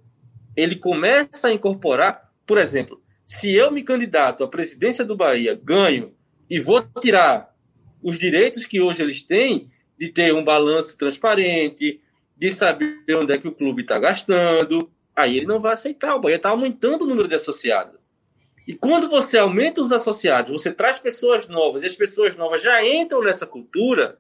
[0.56, 6.14] ele começa a incorporar, por exemplo, se eu me candidato à presidência do Bahia, ganho
[6.50, 7.54] e vou tirar
[8.02, 12.00] os direitos que hoje eles têm de ter um balanço transparente,
[12.36, 16.16] de saber onde é que o clube está gastando, aí ele não vai aceitar.
[16.16, 18.00] O Bahia está aumentando o número de associados.
[18.66, 22.84] E quando você aumenta os associados, você traz pessoas novas, e as pessoas novas já
[22.84, 24.18] entram nessa cultura,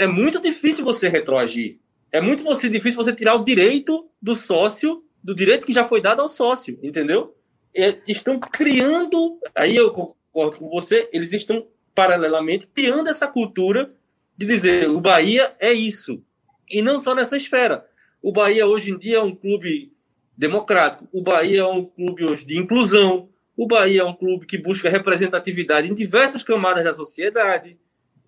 [0.00, 1.78] é muito difícil você retroagir.
[2.10, 6.22] É muito difícil você tirar o direito do sócio, do direito que já foi dado
[6.22, 7.36] ao sócio, entendeu?
[7.76, 13.92] É, estão criando, aí eu concordo com você, eles estão paralelamente criando essa cultura
[14.36, 16.24] de dizer o Bahia é isso.
[16.68, 17.86] E não só nessa esfera.
[18.22, 19.92] O Bahia hoje em dia é um clube
[20.34, 21.06] democrático.
[21.12, 23.28] O Bahia é um clube hoje de inclusão.
[23.54, 27.78] O Bahia é um clube que busca representatividade em diversas camadas da sociedade.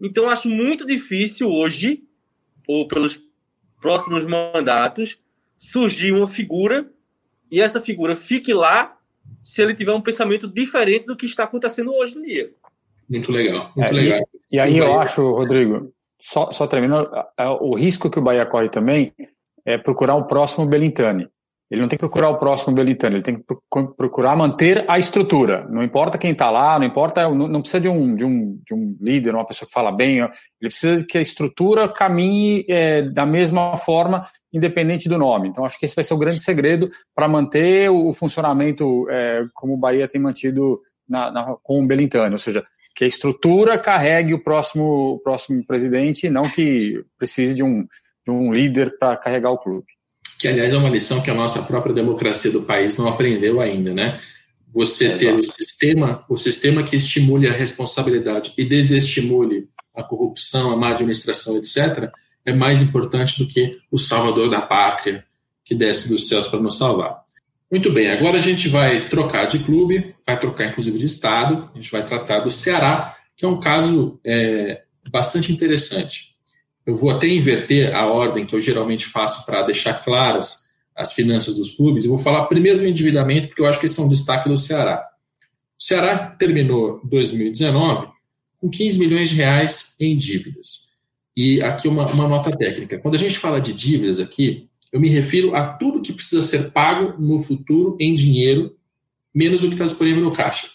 [0.00, 2.02] Então, acho muito difícil hoje,
[2.66, 3.20] ou pelos
[3.80, 5.18] próximos mandatos,
[5.56, 6.90] surgir uma figura
[7.50, 8.96] e essa figura fique lá
[9.42, 12.52] se ele tiver um pensamento diferente do que está acontecendo hoje em dia.
[13.08, 14.20] Muito legal, muito é, legal.
[14.50, 17.10] E, e aí eu acho, Rodrigo, só, só terminando,
[17.60, 19.12] o risco que o Bahia corre também
[19.66, 21.28] é procurar o próximo Belintani.
[21.72, 23.44] Ele não tem que procurar o próximo Belintani, ele tem que
[23.96, 25.66] procurar manter a estrutura.
[25.70, 28.94] Não importa quem está lá, não importa, não precisa de um, de, um, de um
[29.00, 30.30] líder, uma pessoa que fala bem, ele
[30.60, 35.48] precisa que a estrutura caminhe é, da mesma forma, independente do nome.
[35.48, 39.72] Então, acho que esse vai ser o grande segredo para manter o funcionamento é, como
[39.72, 42.62] o Bahia tem mantido na, na, com o Belintani, ou seja,
[42.94, 47.86] que a estrutura carregue o próximo, o próximo presidente, não que precise de um,
[48.26, 49.86] de um líder para carregar o clube
[50.42, 53.94] que aliás é uma lição que a nossa própria democracia do país não aprendeu ainda,
[53.94, 54.20] né?
[54.74, 60.72] Você é ter o sistema, o sistema que estimule a responsabilidade e desestimule a corrupção,
[60.72, 62.10] a má administração, etc.,
[62.44, 65.24] é mais importante do que o salvador da pátria
[65.64, 67.22] que desce dos céus para nos salvar.
[67.70, 71.78] Muito bem, agora a gente vai trocar de clube, vai trocar inclusive de estado, a
[71.78, 76.31] gente vai tratar do Ceará, que é um caso é, bastante interessante.
[76.86, 80.62] Eu vou até inverter a ordem que eu geralmente faço para deixar claras
[80.94, 82.04] as finanças dos clubes.
[82.04, 84.58] Eu vou falar primeiro do endividamento, porque eu acho que esse é um destaque do
[84.58, 85.06] Ceará.
[85.78, 88.08] O Ceará terminou 2019
[88.60, 90.92] com 15 milhões de reais em dívidas.
[91.36, 92.98] E aqui uma, uma nota técnica.
[92.98, 96.70] Quando a gente fala de dívidas aqui, eu me refiro a tudo que precisa ser
[96.70, 98.76] pago no futuro em dinheiro,
[99.34, 100.68] menos o que está disponível no caixa.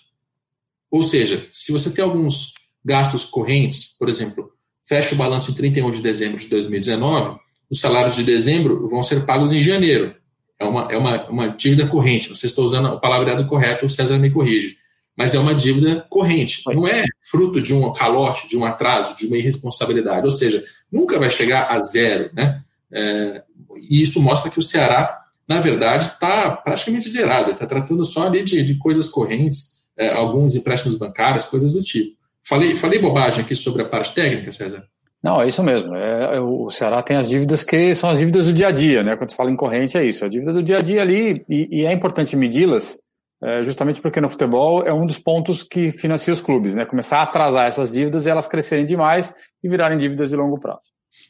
[0.89, 4.51] Ou seja, se você tem alguns gastos correntes, por exemplo,
[4.87, 9.25] fecha o balanço em 31 de dezembro de 2019, os salários de dezembro vão ser
[9.25, 10.15] pagos em janeiro.
[10.59, 12.29] É uma, é uma, uma dívida corrente.
[12.29, 14.77] Não sei se estou usando o palavreado correto, o César me corrige.
[15.15, 16.61] Mas é uma dívida corrente.
[16.67, 20.25] Não é fruto de um calote, de um atraso, de uma irresponsabilidade.
[20.25, 22.29] Ou seja, nunca vai chegar a zero.
[22.33, 22.61] Né?
[22.91, 23.43] É,
[23.89, 27.51] e isso mostra que o Ceará, na verdade, está praticamente zerado.
[27.51, 32.16] Está tratando só ali de, de coisas correntes, é, alguns empréstimos bancários, coisas do tipo.
[32.47, 34.87] Falei, falei bobagem aqui sobre a parte técnica, César?
[35.21, 35.93] Não, é isso mesmo.
[35.95, 39.03] É, é, o Ceará tem as dívidas que são as dívidas do dia a dia,
[39.03, 39.17] né?
[39.17, 40.23] Quando se fala em corrente, é isso.
[40.23, 42.97] A dívida do dia a dia ali, e, e é importante medi-las,
[43.43, 46.85] é, justamente porque no futebol é um dos pontos que financia os clubes, né?
[46.85, 50.79] Começar a atrasar essas dívidas e elas crescerem demais e virarem dívidas de longo prazo.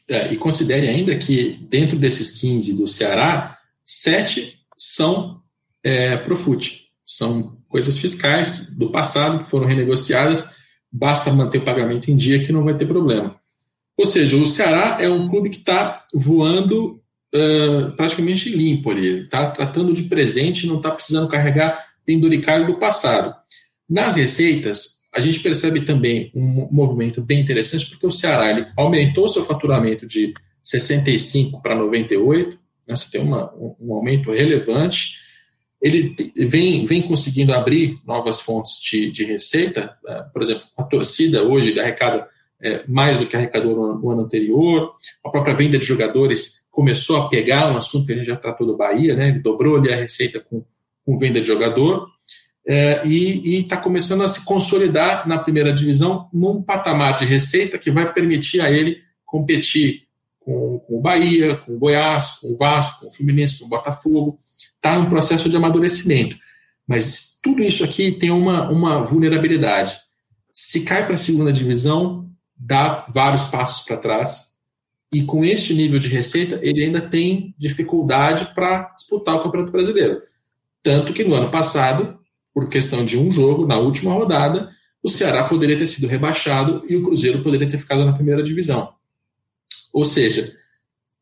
[0.08, 5.40] É, e considere ainda que dentro desses 15 do Ceará, sete são
[5.82, 6.84] é, Profut.
[7.04, 10.57] São coisas fiscais do passado que foram renegociadas
[10.90, 13.36] basta manter o pagamento em dia que não vai ter problema.
[13.96, 17.02] Ou seja, o Ceará é um clube que está voando
[17.34, 23.34] uh, praticamente limpo ali, está tratando de presente, não está precisando carregar penduricalho do passado.
[23.88, 29.28] Nas receitas, a gente percebe também um movimento bem interessante, porque o Ceará ele aumentou
[29.28, 35.16] seu faturamento de 65 para 98, né, você tem uma, um aumento relevante,
[35.80, 41.42] ele vem, vem conseguindo abrir novas fontes de, de receita, é, por exemplo, a torcida
[41.42, 42.26] hoje ele arrecada
[42.60, 44.92] é, mais do que arrecadou no, no, ano anterior,
[45.24, 48.66] a própria venda de jogadores começou a pegar um assunto que a gente já tratou
[48.66, 49.28] do Bahia, né?
[49.28, 50.64] ele dobrou ali a receita com,
[51.06, 52.08] com venda de jogador,
[52.66, 57.90] é, e está começando a se consolidar na primeira divisão num patamar de receita que
[57.90, 60.02] vai permitir a ele competir
[60.40, 63.68] com, com o Bahia, com o Goiás, com o Vasco, com o Fluminense, com o
[63.68, 64.38] Botafogo,
[64.78, 66.36] está em um processo de amadurecimento.
[66.86, 69.96] Mas tudo isso aqui tem uma, uma vulnerabilidade.
[70.52, 74.48] Se cai para a segunda divisão, dá vários passos para trás.
[75.12, 80.22] E com este nível de receita, ele ainda tem dificuldade para disputar o Campeonato Brasileiro.
[80.82, 82.18] Tanto que no ano passado,
[82.52, 84.70] por questão de um jogo, na última rodada,
[85.02, 88.92] o Ceará poderia ter sido rebaixado e o Cruzeiro poderia ter ficado na primeira divisão.
[89.92, 90.54] Ou seja,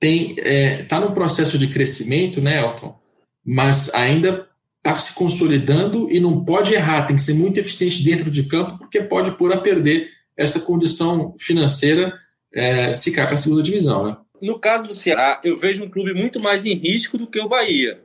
[0.03, 2.99] está é, tá num processo de crescimento, né, Elton?
[3.46, 8.30] Mas ainda está se consolidando e não pode errar, tem que ser muito eficiente dentro
[8.30, 12.12] de campo, porque pode pôr a perder essa condição financeira
[12.52, 14.06] é, se cai para a segunda divisão.
[14.06, 14.16] Né?
[14.42, 17.48] No caso do Ceará, eu vejo um clube muito mais em risco do que o
[17.48, 18.00] Bahia,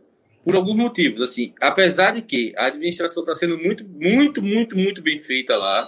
[0.46, 1.22] por alguns motivos.
[1.22, 5.88] Assim, apesar de que a administração está sendo muito, muito, muito, muito bem feita lá,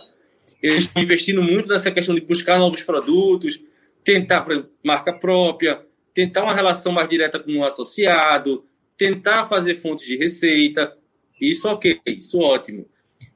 [0.61, 3.59] eles estão investindo muito nessa questão de buscar novos produtos,
[4.03, 4.45] tentar
[4.83, 5.81] marca própria,
[6.13, 8.65] tentar uma relação mais direta com o associado,
[8.97, 10.95] tentar fazer fontes de receita,
[11.39, 12.87] isso ok, isso ótimo.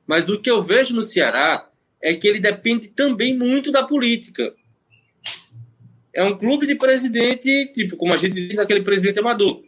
[0.06, 1.70] Mas o que eu vejo no Ceará
[2.02, 4.54] é que ele depende também muito da política.
[6.14, 9.62] É um clube de presidente, tipo, como a gente diz, aquele presidente amador.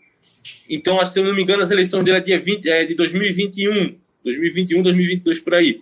[0.69, 3.97] Então, se eu não me engano, as eleições dele é, dia 20, é de 2021,
[4.23, 5.81] 2021, 2022, por aí.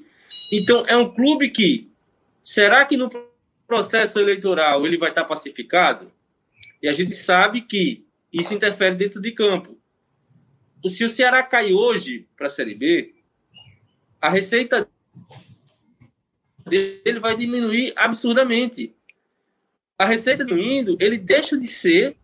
[0.51, 1.87] Então, é um clube que,
[2.43, 3.09] será que no
[3.67, 6.11] processo eleitoral ele vai estar pacificado?
[6.81, 9.76] E a gente sabe que isso interfere dentro de campo.
[10.85, 13.13] Se o Ceará cai hoje para a Série B,
[14.21, 14.87] a receita
[16.65, 18.93] dele vai diminuir absurdamente.
[19.97, 22.15] A receita diminuindo, ele deixa de ser,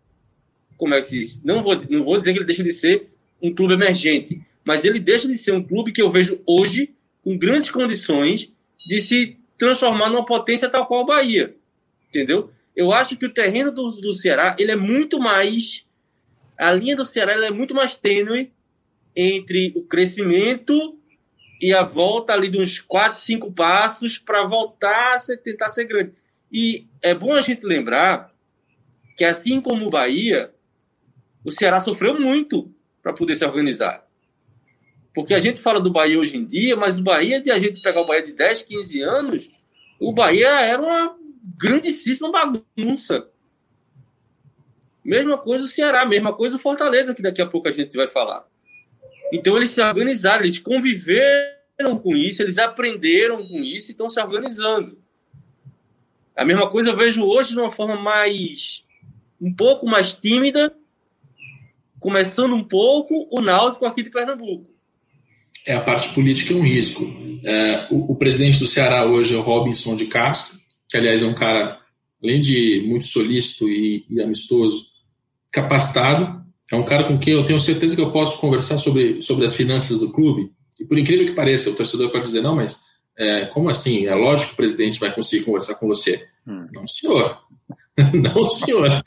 [0.76, 1.42] como é que se diz?
[1.42, 3.10] Não vou, não vou dizer que ele deixa de ser
[3.42, 7.36] um clube emergente, mas ele deixa de ser um clube que eu vejo hoje com
[7.36, 8.52] grandes condições
[8.86, 11.56] de se transformar numa potência tal qual o Bahia.
[12.08, 12.50] Entendeu?
[12.76, 15.86] Eu acho que o terreno do, do Ceará ele é muito mais.
[16.58, 18.52] A linha do Ceará é muito mais tênue
[19.14, 20.98] entre o crescimento
[21.60, 26.12] e a volta ali de uns 4, 5 passos para voltar a tentar ser grande.
[26.52, 28.32] E é bom a gente lembrar
[29.16, 30.52] que, assim como o Bahia,
[31.44, 34.04] o Ceará sofreu muito para poder se organizar.
[35.14, 37.80] Porque a gente fala do Bahia hoje em dia, mas o Bahia, de a gente
[37.80, 39.50] pegar o Bahia de 10, 15 anos,
[40.00, 41.16] o Bahia era uma
[41.56, 43.28] grandíssima bagunça.
[45.04, 48.08] Mesma coisa o Ceará, mesma coisa o Fortaleza, que daqui a pouco a gente vai
[48.08, 48.46] falar.
[49.32, 54.20] Então eles se organizaram, eles conviveram com isso, eles aprenderam com isso e estão se
[54.20, 54.98] organizando.
[56.34, 58.84] A mesma coisa eu vejo hoje de uma forma mais
[59.40, 60.74] um pouco mais tímida,
[62.00, 64.70] começando um pouco o Náutico aqui de Pernambuco.
[65.66, 67.04] É a parte política é um risco.
[67.44, 71.26] É, o, o, presidente do Ceará hoje é o Robinson de Castro, que aliás é
[71.26, 71.78] um cara,
[72.22, 74.93] além de muito solícito e, e amistoso,
[75.54, 79.44] capacitado, é um cara com quem eu tenho certeza que eu posso conversar sobre, sobre
[79.44, 80.50] as finanças do clube.
[80.80, 82.80] E por incrível que pareça, o torcedor pode dizer, não, mas
[83.16, 84.06] é, como assim?
[84.06, 86.26] É lógico que o presidente vai conseguir conversar com você.
[86.44, 86.66] Hum.
[86.72, 87.38] Não, senhor.
[88.12, 89.02] não, senhor.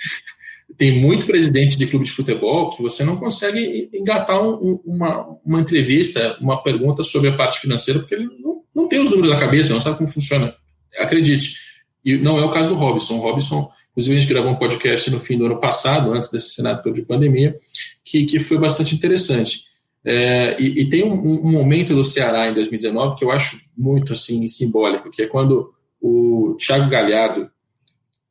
[0.77, 5.59] Tem muito presidente de clube de futebol que você não consegue engatar um, uma, uma
[5.59, 9.39] entrevista, uma pergunta sobre a parte financeira, porque ele não, não tem os números na
[9.39, 10.55] cabeça, não sabe como funciona.
[10.97, 11.57] Acredite.
[12.05, 13.15] E não é o caso do Robson.
[13.15, 16.51] O Robson Inclusive, a gente gravou um podcast no fim do ano passado, antes desse
[16.51, 17.57] cenário todo de pandemia,
[18.05, 19.63] que, que foi bastante interessante.
[20.05, 24.13] É, e, e, tem um, um, momento do Ceará em 2019 que eu acho muito
[24.13, 27.49] assim simbólico, que é quando o Thiago Galhardo,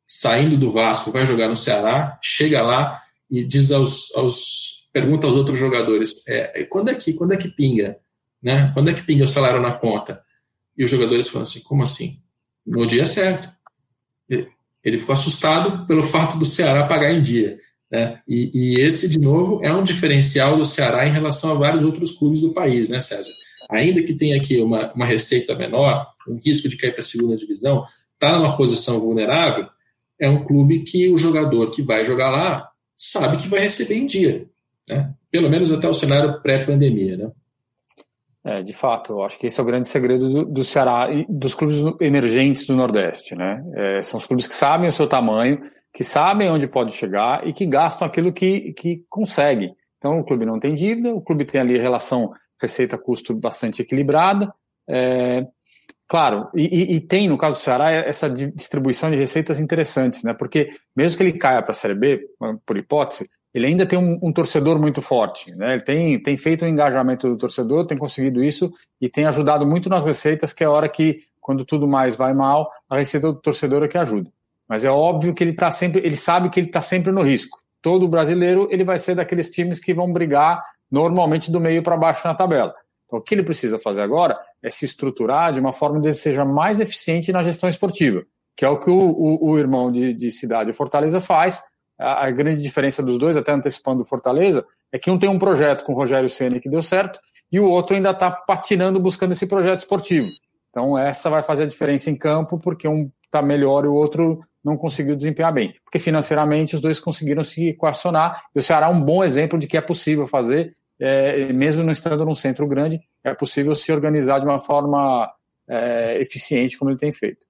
[0.05, 5.35] saindo do Vasco, vai jogar no Ceará, chega lá e diz aos, aos pergunta aos
[5.35, 7.97] outros jogadores, é, quando é que quando é que pinga,
[8.41, 8.71] né?
[8.73, 10.23] Quando é que pinga o salário na conta?
[10.77, 12.21] E os jogadores falam assim, como assim?
[12.65, 13.49] No dia certo.
[14.83, 17.59] Ele ficou assustado pelo fato do Ceará pagar em dia.
[17.91, 18.19] Né?
[18.27, 22.11] E, e, esse, de novo, é um diferencial do Ceará em relação a vários outros
[22.11, 23.31] clubes do país, né, César?
[23.69, 27.35] Ainda que tenha aqui uma, uma receita menor, um risco de cair para a segunda
[27.35, 29.67] divisão, está numa posição vulnerável,
[30.19, 34.05] é um clube que o jogador que vai jogar lá sabe que vai receber em
[34.05, 34.47] dia.
[34.89, 35.13] Né?
[35.29, 37.17] Pelo menos até o cenário pré-pandemia.
[37.17, 37.31] Né?
[38.47, 41.25] É, de fato, eu acho que esse é o grande segredo do, do Ceará e
[41.27, 43.61] dos clubes emergentes do Nordeste, né?
[43.75, 45.61] É, são os clubes que sabem o seu tamanho,
[45.93, 49.73] que sabem onde pode chegar e que gastam aquilo que, que consegue.
[49.97, 52.31] Então, o clube não tem dívida, o clube tem ali relação
[52.61, 54.49] receita-custo bastante equilibrada.
[54.89, 55.45] É,
[56.07, 60.33] claro, e, e, tem, no caso do Ceará, essa distribuição de receitas interessantes, né?
[60.33, 62.21] Porque mesmo que ele caia para a Série B,
[62.65, 65.53] por hipótese, ele ainda tem um, um, torcedor muito forte.
[65.55, 65.73] Né?
[65.73, 69.89] Ele tem, tem feito o engajamento do torcedor, tem conseguido isso e tem ajudado muito
[69.89, 73.39] nas receitas, que é a hora que, quando tudo mais vai mal, a receita do
[73.39, 74.31] torcedor é que ajuda.
[74.67, 77.59] Mas é óbvio que ele tá sempre, ele sabe que ele está sempre no risco.
[77.81, 82.27] Todo brasileiro ele vai ser daqueles times que vão brigar normalmente do meio para baixo
[82.27, 82.73] na tabela.
[83.05, 86.43] Então, o que ele precisa fazer agora é se estruturar de uma forma que seja
[86.43, 88.23] mais eficiente na gestão esportiva,
[88.55, 91.61] que é o que o, o, o irmão de, de Cidade Fortaleza faz,
[91.99, 95.83] a, grande diferença dos dois, até antecipando o Fortaleza, é que um tem um projeto
[95.83, 97.19] com o Rogério Ceni que deu certo
[97.51, 100.27] e o outro ainda está patinando buscando esse projeto esportivo.
[100.69, 104.39] Então essa vai fazer a diferença em campo porque um está melhor e o outro
[104.63, 105.73] não conseguiu desempenhar bem.
[105.83, 109.67] Porque financeiramente os dois conseguiram se equacionar e o Ceará é um bom exemplo de
[109.67, 114.39] que é possível fazer, é, mesmo não estando num centro grande, é possível se organizar
[114.39, 115.31] de uma forma
[115.67, 117.45] é, eficiente como ele tem feito.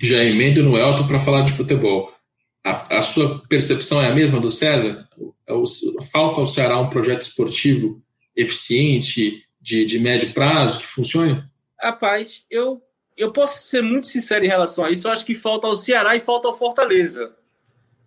[0.00, 2.13] Já emendo no Elton para falar de futebol.
[2.64, 5.06] A, a, sua percepção é a mesma do César?
[6.10, 8.02] falta ao Ceará um projeto esportivo
[8.34, 11.42] eficiente, de, de médio prazo, que funcione?
[11.80, 12.82] Rapaz, eu,
[13.16, 15.06] eu posso ser muito sincero em relação a isso.
[15.06, 17.34] Eu acho que falta ao Ceará e falta ao Fortaleza.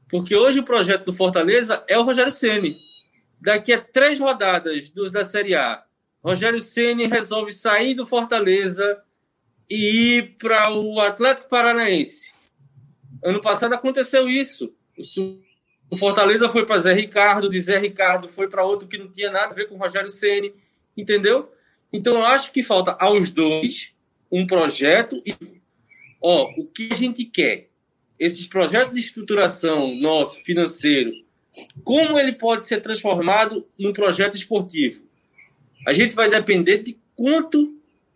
[0.10, 2.78] Porque hoje o projeto do Fortaleza é o Rogério Ceni.
[3.40, 5.84] Daqui a três rodadas dos da Série A,
[6.24, 9.02] Rogério Ceni resolve sair do Fortaleza
[9.70, 12.32] e ir para o Atlético Paranaense.
[13.24, 14.74] Ano passado aconteceu isso.
[15.90, 19.32] O Fortaleza foi para Zé Ricardo, de Zé Ricardo foi para outro que não tinha
[19.32, 20.54] nada a ver com o Rogério Ceni,
[20.96, 21.52] entendeu?
[21.92, 23.94] Então eu acho que falta aos dois
[24.32, 25.34] um projeto e
[26.22, 27.70] ó, o que a gente quer?
[28.20, 31.14] Esses projetos de estruturação nosso financeiro
[31.84, 35.04] como ele pode ser transformado num projeto esportivo?
[35.88, 37.76] A gente vai depender de quanto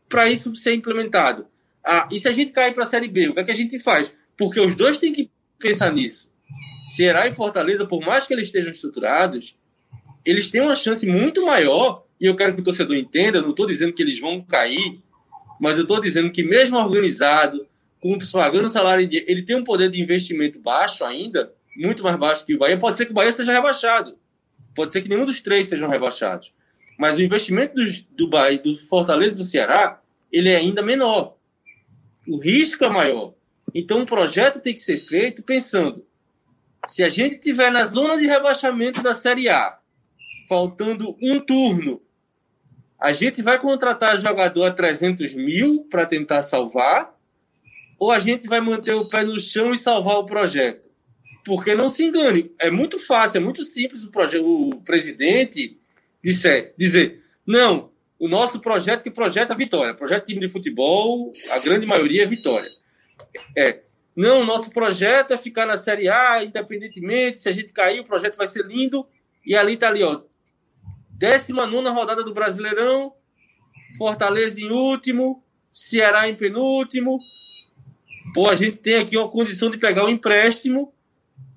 [0.10, 1.48] para isso ser implementado.
[1.84, 3.56] Ah, e se a gente cair para a Série B, o que, é que a
[3.56, 4.14] gente faz?
[4.38, 5.30] Porque os dois têm que
[5.60, 6.30] pensar nisso.
[6.96, 9.56] Ceará e Fortaleza, por mais que eles estejam estruturados,
[10.26, 13.52] eles têm uma chance muito maior, e eu quero que o torcedor entenda, eu não
[13.52, 15.00] estou dizendo que eles vão cair,
[15.60, 17.68] mas eu estou dizendo que mesmo organizado,
[18.00, 22.56] com pagando salário, ele tem um poder de investimento baixo ainda, muito mais baixo que
[22.56, 22.78] o Bahia.
[22.78, 24.18] Pode ser que o Bahia seja rebaixado.
[24.76, 26.52] Pode ser que nenhum dos três sejam rebaixados.
[26.98, 27.84] Mas o investimento do,
[28.16, 30.02] do Bahia, do Fortaleza e do Ceará,
[30.32, 31.36] ele é ainda menor.
[32.28, 33.34] O risco é maior.
[33.74, 36.06] Então o projeto tem que ser feito pensando
[36.88, 39.78] se a gente tiver na zona de rebaixamento da Série A,
[40.48, 42.02] faltando um turno,
[43.00, 47.16] a gente vai contratar jogador a 300 mil para tentar salvar,
[48.00, 50.90] ou a gente vai manter o pé no chão e salvar o projeto?
[51.46, 55.80] Porque não se engane, é muito fácil, é muito simples o, projeto, o presidente
[56.24, 61.60] disser, dizer: não, o nosso projeto que projeta a vitória, projeto time de futebol, a
[61.60, 62.70] grande maioria é vitória.
[63.58, 63.82] É,
[64.16, 68.36] não, nosso projeto é ficar na Série A, independentemente, se a gente cair, o projeto
[68.36, 69.06] vai ser lindo.
[69.46, 70.22] E ali tá ali, ó.
[71.12, 73.14] 19 rodada do Brasileirão,
[73.98, 77.18] Fortaleza em último, Ceará em penúltimo.
[78.34, 80.94] Pô, a gente tem aqui uma condição de pegar um empréstimo,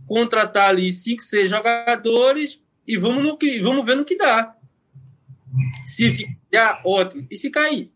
[0.06, 4.54] contratar ali 5, 6 jogadores e vamos, no que, vamos ver no que dá.
[5.84, 7.26] Se ficar, ótimo.
[7.30, 7.93] E se cair?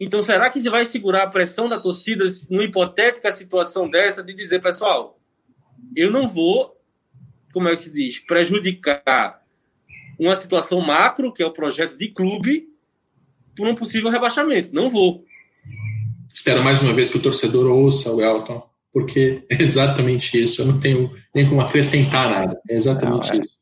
[0.00, 4.32] Então, será que você vai segurar a pressão da torcida numa hipotética situação dessa de
[4.32, 5.20] dizer, pessoal,
[5.94, 6.74] eu não vou,
[7.52, 9.42] como é que se diz, prejudicar
[10.18, 12.68] uma situação macro, que é o projeto de clube,
[13.54, 14.70] por um possível rebaixamento.
[14.72, 15.22] Não vou.
[16.32, 20.62] Espero mais uma vez que o torcedor ouça o Elton, porque é exatamente isso.
[20.62, 22.58] Eu não tenho nem como acrescentar nada.
[22.70, 23.42] É exatamente não, é.
[23.42, 23.60] isso.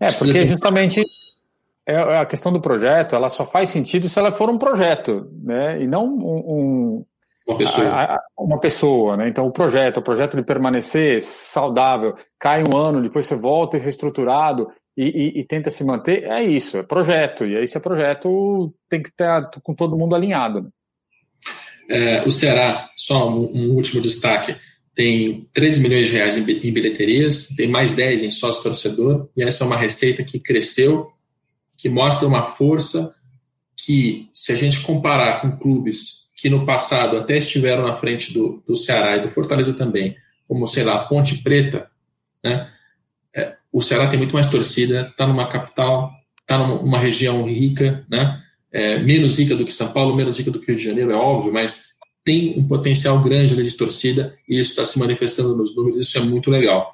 [0.00, 1.02] É, porque justamente
[1.88, 5.26] é, é, a questão do projeto, ela só faz sentido se ela for um projeto,
[5.42, 5.82] né?
[5.82, 7.06] E não um, um
[7.46, 7.88] uma pessoa.
[7.88, 9.26] A, a, uma pessoa, né?
[9.26, 14.68] Então o projeto, o projeto de permanecer saudável, cai um ano, depois você volta reestruturado
[14.94, 17.46] e, e, e, tenta se manter, é isso, é projeto.
[17.46, 20.60] E aí esse é projeto tem que estar com todo mundo alinhado.
[20.60, 20.68] Né?
[21.88, 24.54] É, o Ceará, só um, um, último destaque,
[24.94, 29.42] tem 13 milhões de reais em, em bilheterias, tem mais 10 em sócio torcedor, e
[29.42, 31.10] essa é uma receita que cresceu
[31.78, 33.14] que mostra uma força
[33.76, 38.62] que, se a gente comparar com clubes que no passado até estiveram na frente do,
[38.66, 40.16] do Ceará e do Fortaleza também,
[40.46, 41.90] como, sei lá, Ponte Preta,
[42.42, 42.68] né?
[43.34, 48.42] É, o Ceará tem muito mais torcida, está numa capital, está numa região rica, né?
[48.70, 51.16] É, menos rica do que São Paulo, menos rica do que Rio de Janeiro, é
[51.16, 51.88] óbvio, mas
[52.24, 56.20] tem um potencial grande de torcida e isso está se manifestando nos números, isso é
[56.20, 56.92] muito legal.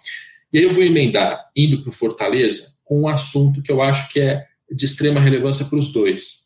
[0.52, 4.08] E aí eu vou emendar, indo para o Fortaleza, com um assunto que eu acho
[4.10, 6.44] que é de extrema relevância para os dois.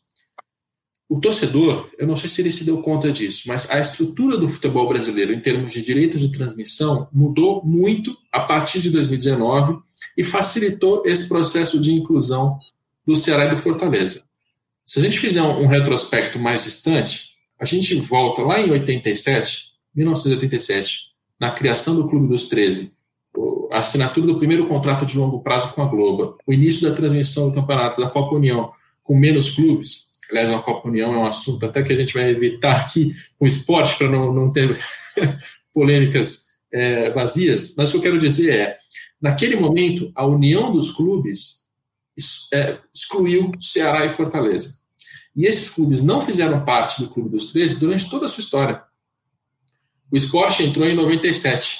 [1.09, 4.47] O torcedor, eu não sei se ele se deu conta disso, mas a estrutura do
[4.47, 9.79] futebol brasileiro em termos de direitos de transmissão mudou muito a partir de 2019
[10.15, 12.59] e facilitou esse processo de inclusão
[13.05, 14.23] do Ceará e do Fortaleza.
[14.85, 21.09] Se a gente fizer um, retrospecto mais distante, a gente volta lá em 87, 1987,
[21.39, 22.93] na criação do Clube dos 13,
[23.71, 27.49] a assinatura do primeiro contrato de longo prazo com a Globo, o início da transmissão
[27.49, 28.71] do campeonato da Copa União
[29.03, 32.29] com menos clubes, aliás, a Copa União é um assunto até que a gente vai
[32.29, 34.77] evitar aqui com esporte para não, não ter
[35.73, 38.77] polêmicas é, vazias, mas o que eu quero dizer é,
[39.21, 41.67] naquele momento, a união dos clubes
[42.53, 44.79] é, excluiu Ceará e Fortaleza.
[45.35, 48.83] E esses clubes não fizeram parte do Clube dos 13 durante toda a sua história.
[50.11, 51.79] O esporte entrou em 97,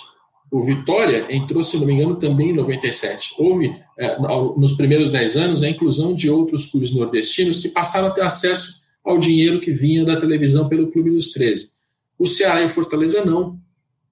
[0.51, 3.35] o Vitória entrou, se não me engano, também em 97.
[3.37, 4.17] Houve, é,
[4.57, 8.81] nos primeiros 10 anos, a inclusão de outros clubes nordestinos que passaram a ter acesso
[9.03, 11.69] ao dinheiro que vinha da televisão pelo Clube dos 13.
[12.17, 13.59] O Ceará e o Fortaleza não.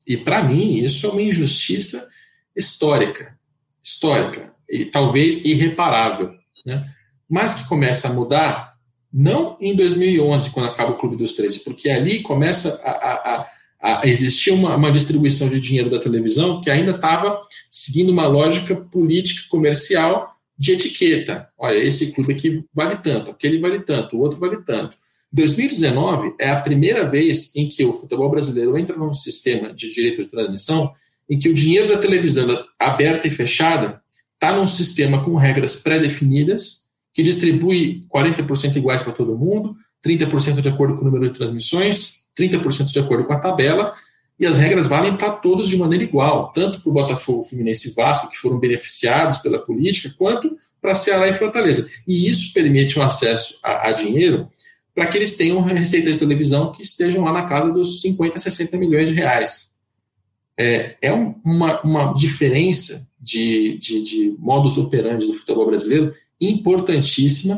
[0.07, 2.07] E, para mim, isso é uma injustiça
[2.55, 3.37] histórica.
[3.83, 4.53] Histórica.
[4.69, 6.31] E talvez irreparável.
[6.65, 6.85] Né?
[7.27, 8.75] Mas que começa a mudar,
[9.11, 12.91] não em 2011, quando acaba o Clube dos 13, porque ali começa a,
[13.41, 13.47] a
[14.03, 19.43] existia uma, uma, distribuição de dinheiro da televisão que ainda estava seguindo uma lógica política
[19.49, 21.49] comercial de etiqueta.
[21.57, 24.97] Olha, esse clube aqui vale tanto, aquele vale tanto, o outro vale tanto.
[25.31, 30.23] 2019 é a primeira vez em que o futebol brasileiro entra num sistema de direito
[30.23, 30.91] de transmissão
[31.29, 34.01] em que o dinheiro da televisão aberta e fechada
[34.33, 39.75] está num sistema com regras pré-definidas que distribui 40% iguais para todo mundo,
[40.05, 43.93] 30% de acordo com o número de transmissões, 30% de acordo com a tabela,
[44.39, 47.93] e as regras valem para todos de maneira igual, tanto para o Botafogo, Fluminense e
[47.93, 51.89] Vasco, que foram beneficiados pela política, quanto para Ceará e Fortaleza.
[52.07, 54.47] E isso permite um acesso a, a dinheiro
[54.93, 58.77] para que eles tenham receita de televisão que estejam lá na casa dos 50, 60
[58.77, 59.75] milhões de reais.
[60.59, 67.57] É, é uma, uma diferença de, de, de modus operandi do futebol brasileiro importantíssima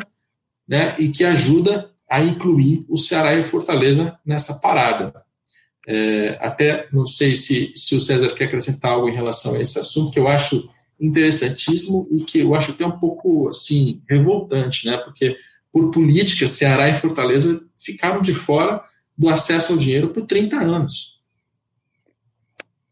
[0.68, 5.14] né, e que ajuda a incluir o Ceará e a Fortaleza nessa parada.
[5.88, 9.80] É, até não sei se, se o César quer acrescentar algo em relação a esse
[9.80, 14.98] assunto, que eu acho interessantíssimo e que eu acho até um pouco assim revoltante, né?
[14.98, 15.38] Porque
[15.72, 18.84] por política, Ceará e Fortaleza ficaram de fora
[19.18, 21.20] do acesso ao dinheiro por 30 anos.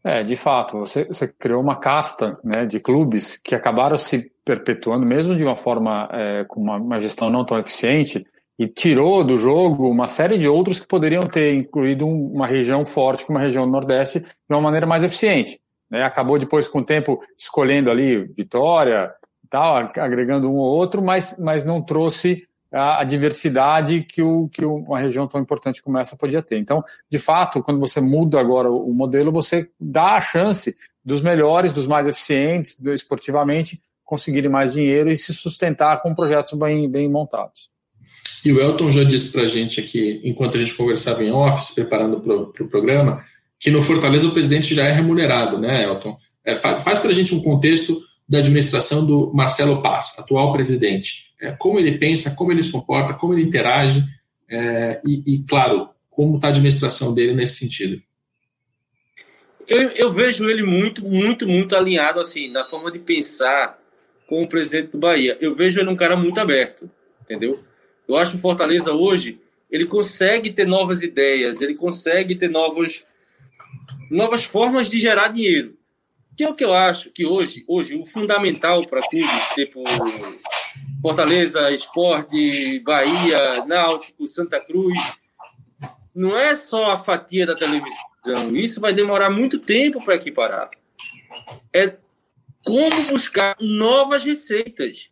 [0.04, 5.06] É, de fato, você, você criou uma casta né, de clubes que acabaram se perpetuando,
[5.06, 8.26] mesmo de uma forma é, com uma, uma gestão não tão eficiente,
[8.58, 13.26] e tirou do jogo uma série de outros que poderiam ter incluído uma região forte,
[13.26, 15.60] como a região do Nordeste, de uma maneira mais eficiente.
[15.90, 16.04] Né?
[16.04, 19.14] Acabou depois, com o tempo, escolhendo ali Vitória
[19.50, 24.66] tal, agregando um ou outro, mas, mas não trouxe a, a diversidade que, o, que
[24.66, 26.58] uma região tão importante como essa podia ter.
[26.58, 31.22] Então, de fato, quando você muda agora o, o modelo, você dá a chance dos
[31.22, 36.90] melhores, dos mais eficientes, do, esportivamente, conseguirem mais dinheiro e se sustentar com projetos bem,
[36.90, 37.70] bem montados.
[38.46, 41.72] E o Elton já disse para a gente aqui, enquanto a gente conversava em office,
[41.72, 43.24] preparando para o pro programa,
[43.60, 46.16] que no Fortaleza o presidente já é remunerado, né, Elton?
[46.46, 51.34] É, faz faz para a gente um contexto da administração do Marcelo Paz, atual presidente.
[51.42, 54.04] É, como ele pensa, como ele se comporta, como ele interage
[54.50, 58.02] é, e, e, claro, como está a administração dele nesse sentido.
[59.68, 63.78] Eu, eu, vejo ele muito, muito, muito alinhado assim na forma de pensar
[64.28, 65.38] com o presidente do Bahia.
[65.42, 66.90] Eu vejo ele um cara muito aberto,
[67.22, 67.60] entendeu?
[68.08, 69.40] Eu acho que o Fortaleza hoje
[69.70, 73.06] ele consegue ter novas ideias, ele consegue ter novos,
[74.10, 75.78] novas formas de gerar dinheiro.
[76.36, 79.84] Que é o que eu acho que hoje, hoje o fundamental para clubes tipo
[81.02, 85.00] Fortaleza, Esporte, Bahia, Náutico, Santa Cruz,
[86.14, 88.56] não é só a fatia da televisão.
[88.56, 90.70] Isso vai demorar muito tempo para equiparar.
[91.74, 91.96] É
[92.64, 95.10] como buscar novas receitas.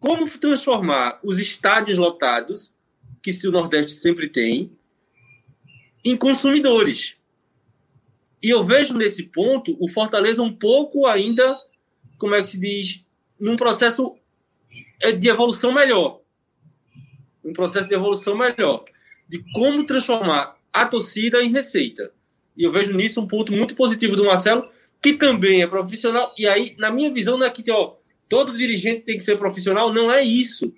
[0.00, 2.72] Como transformar os estádios lotados,
[3.22, 4.70] que se o Nordeste sempre tem,
[6.04, 7.16] em consumidores.
[8.42, 11.56] E eu vejo nesse ponto o Fortaleza um pouco ainda,
[12.16, 13.04] como é que se diz,
[13.38, 14.16] num processo
[15.00, 16.20] é, de evolução melhor.
[17.44, 18.84] Um processo de evolução melhor.
[19.28, 22.12] De como transformar a torcida em receita.
[22.56, 24.68] E eu vejo nisso um ponto muito positivo do Marcelo,
[25.00, 26.32] que também é profissional.
[26.38, 27.94] E aí, na minha visão, não é que ó,
[28.28, 29.92] todo dirigente tem que ser profissional.
[29.92, 30.72] Não é isso.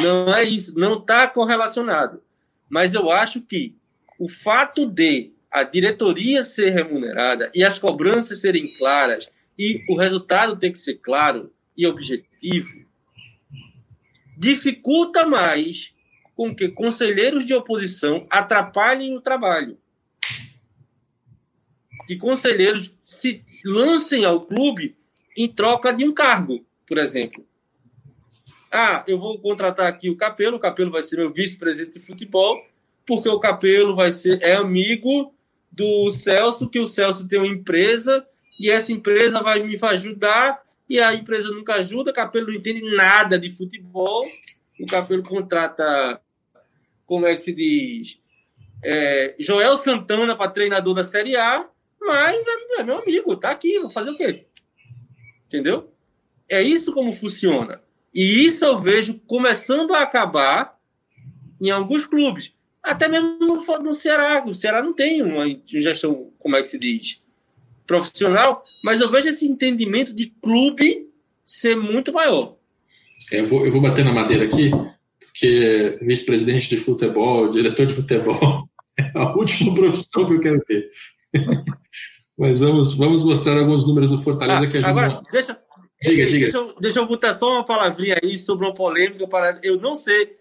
[0.00, 0.78] Não é isso.
[0.78, 2.22] Não está correlacionado.
[2.68, 3.74] Mas eu acho que
[4.18, 10.56] o fato de a diretoria ser remunerada e as cobranças serem claras e o resultado
[10.56, 12.86] ter que ser claro e objetivo
[14.38, 15.92] dificulta mais
[16.36, 19.76] com que conselheiros de oposição atrapalhem o trabalho.
[22.06, 24.96] Que conselheiros se lancem ao clube
[25.38, 27.46] em troca de um cargo, por exemplo.
[28.70, 32.60] Ah, eu vou contratar aqui o Capelo, o Capelo vai ser meu vice-presidente de futebol,
[33.06, 35.32] porque o Capelo vai ser é amigo
[35.70, 38.26] do Celso, que o Celso tem uma empresa
[38.60, 42.82] e essa empresa vai me ajudar e a empresa nunca ajuda, o Capelo não entende
[42.96, 44.26] nada de futebol,
[44.80, 46.20] o Capelo contrata,
[47.06, 48.20] como é que se diz,
[48.82, 51.64] é, Joel Santana para treinador da Série A,
[52.00, 54.47] mas é, é meu amigo, tá aqui, vou fazer o quê?
[55.48, 55.90] Entendeu?
[56.48, 57.80] É isso como funciona.
[58.14, 60.78] E isso eu vejo começando a acabar
[61.60, 62.54] em alguns clubes.
[62.82, 64.44] Até mesmo no, no Ceará.
[64.46, 67.22] O Ceará não tem uma gestão, como é que se diz?
[67.86, 71.08] Profissional, mas eu vejo esse entendimento de clube
[71.44, 72.56] ser muito maior.
[73.32, 74.70] Eu, vou, eu vou bater na madeira aqui,
[75.18, 78.68] porque vice-presidente de futebol, diretor de futebol,
[78.98, 80.88] é a última profissão que eu quero ter.
[82.38, 84.90] Mas vamos, vamos mostrar alguns números do Fortaleza ah, que ajudam.
[84.90, 85.58] Agora, deixa,
[86.00, 86.44] diga, diga.
[86.44, 89.96] Deixa, eu, deixa eu botar só uma palavrinha aí sobre uma polêmica para eu não
[89.96, 90.38] ser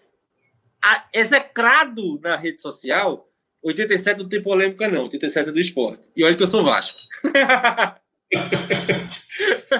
[1.12, 3.28] execrado na rede social.
[3.64, 5.04] 87 não tem polêmica, não.
[5.04, 6.04] 87 é do esporte.
[6.16, 7.00] E olha que eu sou Vasco.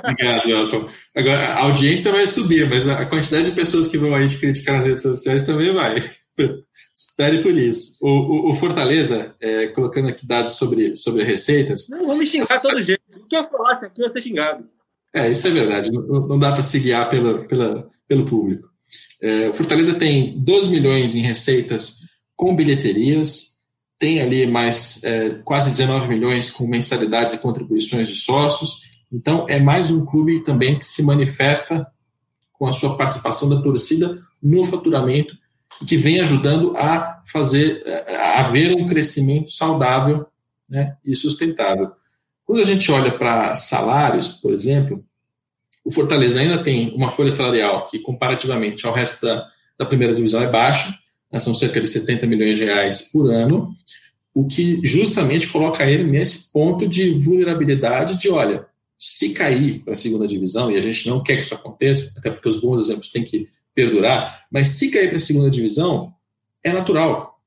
[0.04, 0.88] Obrigado, Elton.
[1.16, 4.78] Agora, a audiência vai subir, mas a quantidade de pessoas que vão aí te criticar
[4.78, 6.04] nas redes sociais também vai.
[6.96, 7.98] Espere por isso.
[8.02, 11.88] O, o, o Fortaleza, é, colocando aqui dados sobre, sobre receitas.
[11.90, 13.02] Não, vamos xingar todo jeito.
[13.16, 14.66] O que eu falasse aqui vai ser xingado.
[15.14, 15.92] É, isso é verdade.
[15.92, 18.70] Não, não dá para se guiar pela, pela, pelo público.
[19.22, 22.00] É, o Fortaleza tem 12 milhões em receitas
[22.36, 23.58] com bilheterias,
[23.98, 28.82] tem ali mais é, quase 19 milhões com mensalidades e contribuições de sócios.
[29.12, 31.88] Então, é mais um clube também que se manifesta
[32.54, 35.36] com a sua participação da torcida no faturamento
[35.86, 40.26] que vem ajudando a fazer, a haver um crescimento saudável
[40.70, 41.92] né, e sustentável.
[42.46, 45.04] Quando a gente olha para salários, por exemplo,
[45.84, 49.48] o Fortaleza ainda tem uma folha salarial que, comparativamente ao resto da,
[49.78, 50.94] da primeira divisão, é baixa,
[51.32, 53.72] né, são cerca de 70 milhões de reais por ano,
[54.34, 58.66] o que justamente coloca ele nesse ponto de vulnerabilidade de, olha,
[58.98, 62.32] se cair para a segunda divisão, e a gente não quer que isso aconteça, até
[62.32, 63.48] porque os bons exemplos têm que
[63.78, 66.12] perdurar, mas se cair para a segunda divisão,
[66.64, 67.40] é natural.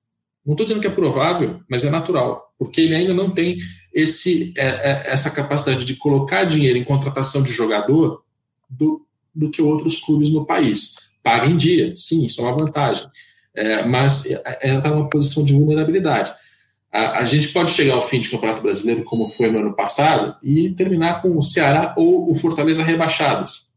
[0.46, 3.58] Não estou dizendo que é provável, mas é natural, porque ele ainda não tem
[3.92, 8.22] esse, é, é, essa capacidade de colocar dinheiro em contratação de jogador
[8.68, 9.04] do,
[9.34, 10.94] do que outros clubes no país.
[11.20, 13.10] Paga em dia, sim, isso é uma vantagem
[13.54, 14.26] é, mas
[14.60, 16.32] ela está numa posição de vulnerabilidade.
[16.92, 20.36] A, a, gente pode chegar ao fim de Campeonato Brasileiro, como foi no ano passado,
[20.42, 23.68] e terminar com o Ceará ou o Fortaleza rebaixados.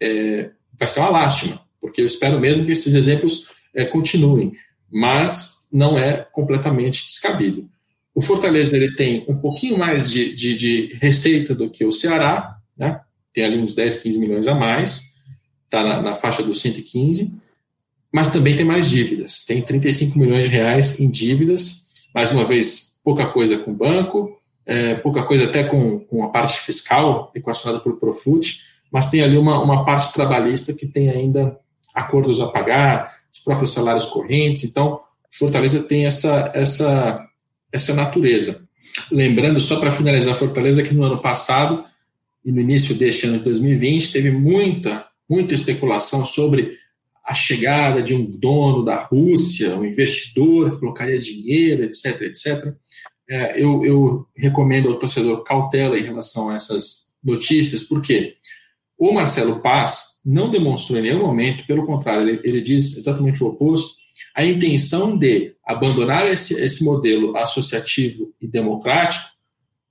[0.00, 4.54] É, vai ser uma lástima, porque eu espero mesmo que esses exemplos é, continuem,
[4.90, 7.68] mas não é completamente descabido.
[8.14, 12.56] O Fortaleza ele tem um pouquinho mais de, de, de receita do que o Ceará,
[12.74, 13.02] né?
[13.34, 15.12] tem ali uns 10, 15 milhões a mais,
[15.66, 17.34] está na, na faixa dos 115,
[18.10, 19.44] mas também tem mais dívidas.
[19.44, 24.40] Tem 35 milhões de reais em dívidas, mais uma vez, pouca coisa com o banco,
[24.64, 29.36] é, pouca coisa até com, com a parte fiscal, equacionada por Profut, mas tem ali
[29.36, 31.62] uma, uma parte trabalhista que tem ainda
[31.94, 37.26] acordos a pagar, os próprios salários correntes, então Fortaleza tem essa, essa,
[37.72, 38.68] essa natureza.
[39.10, 41.84] Lembrando, só para finalizar, Fortaleza, que no ano passado
[42.44, 46.78] e no início deste ano de 2020 teve muita, muita especulação sobre
[47.24, 52.74] a chegada de um dono da Rússia, um investidor que colocaria dinheiro, etc., etc.
[53.28, 58.34] É, eu, eu, recomendo ao torcedor cautela em relação a essas notícias, porque
[58.98, 63.48] o Marcelo Paz não demonstrou em nenhum momento, pelo contrário, ele, ele diz exatamente o
[63.48, 63.94] oposto,
[64.34, 69.34] a intenção de abandonar esse, esse modelo associativo e democrático,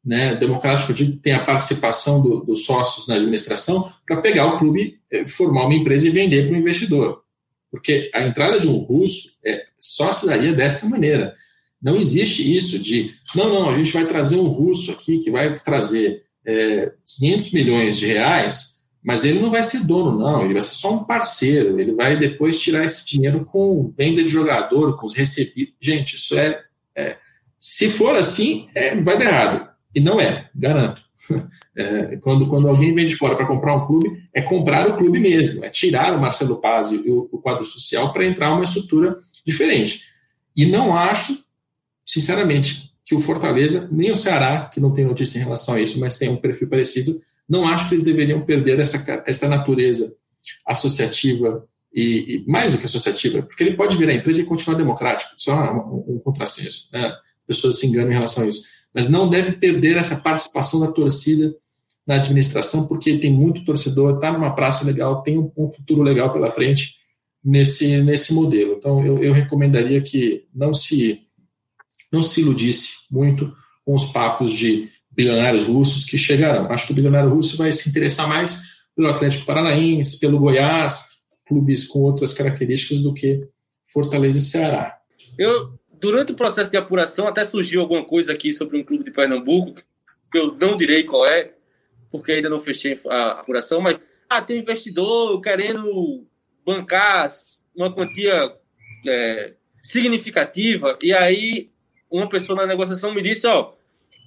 [0.04, 4.58] né, democrático, eu digo, tem a participação do, dos sócios na administração, para pegar o
[4.58, 7.24] clube, eh, formar uma empresa e vender para o investidor.
[7.72, 11.34] Porque a entrada de um russo é, só se daria desta maneira.
[11.82, 15.58] Não existe isso de, não, não, a gente vai trazer um russo aqui que vai
[15.60, 18.73] trazer é, 500 milhões de reais,
[19.04, 22.18] mas ele não vai ser dono, não, ele vai ser só um parceiro, ele vai
[22.18, 25.74] depois tirar esse dinheiro com venda de jogador, com os recebidos.
[25.80, 26.62] Gente, isso é.
[26.96, 27.18] é
[27.60, 29.70] se for assim, é, vai dar errado.
[29.94, 31.02] E não é, garanto.
[31.76, 35.20] É, quando, quando alguém vem de fora para comprar um clube, é comprar o clube
[35.20, 39.18] mesmo, é tirar o Marcelo Paz e o, o quadro social para entrar uma estrutura
[39.44, 40.04] diferente.
[40.56, 41.36] E não acho,
[42.06, 46.00] sinceramente, que o Fortaleza, nem o Ceará, que não tem notícia em relação a isso,
[46.00, 50.16] mas tem um perfil parecido, não acho que eles deveriam perder essa, essa natureza
[50.66, 55.34] associativa e, e mais do que associativa, porque ele pode virar empresa e continuar democrático,
[55.38, 56.90] isso é um, um contrassenso.
[56.92, 57.14] Né?
[57.46, 58.64] Pessoas se enganam em relação a isso
[58.94, 61.56] mas não deve perder essa participação da torcida
[62.06, 66.32] na administração, porque tem muito torcedor, está numa praça legal, tem um, um, futuro legal
[66.32, 66.98] pela frente
[67.44, 68.76] nesse, nesse modelo.
[68.78, 71.22] Então, eu, eu recomendaria que não se,
[72.12, 73.52] não se iludisse muito
[73.86, 76.72] com os papos de bilionários russos que chegarão.
[76.72, 81.14] Acho que o bilionário russo vai se interessar mais pelo Atlético Paranaense, pelo Goiás,
[81.46, 83.48] clubes com outras características do que
[83.88, 84.98] Fortaleza e Ceará.
[85.38, 89.12] Eu, durante o processo de apuração, até surgiu alguma coisa aqui sobre um clube de
[89.12, 89.82] Pernambuco,
[90.32, 91.54] que eu não direi qual é,
[92.12, 96.26] porque ainda não fechei a apuração, mas ah, tem um investidor querendo
[96.66, 97.30] bancar
[97.76, 98.54] uma quantia
[99.08, 101.70] é, significativa, e aí
[102.10, 103.74] uma pessoa na negociação me disse, ó,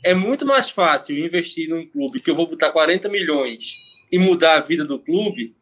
[0.05, 3.75] é muito mais fácil investir num clube que eu vou botar 40 milhões
[4.11, 5.55] e mudar a vida do clube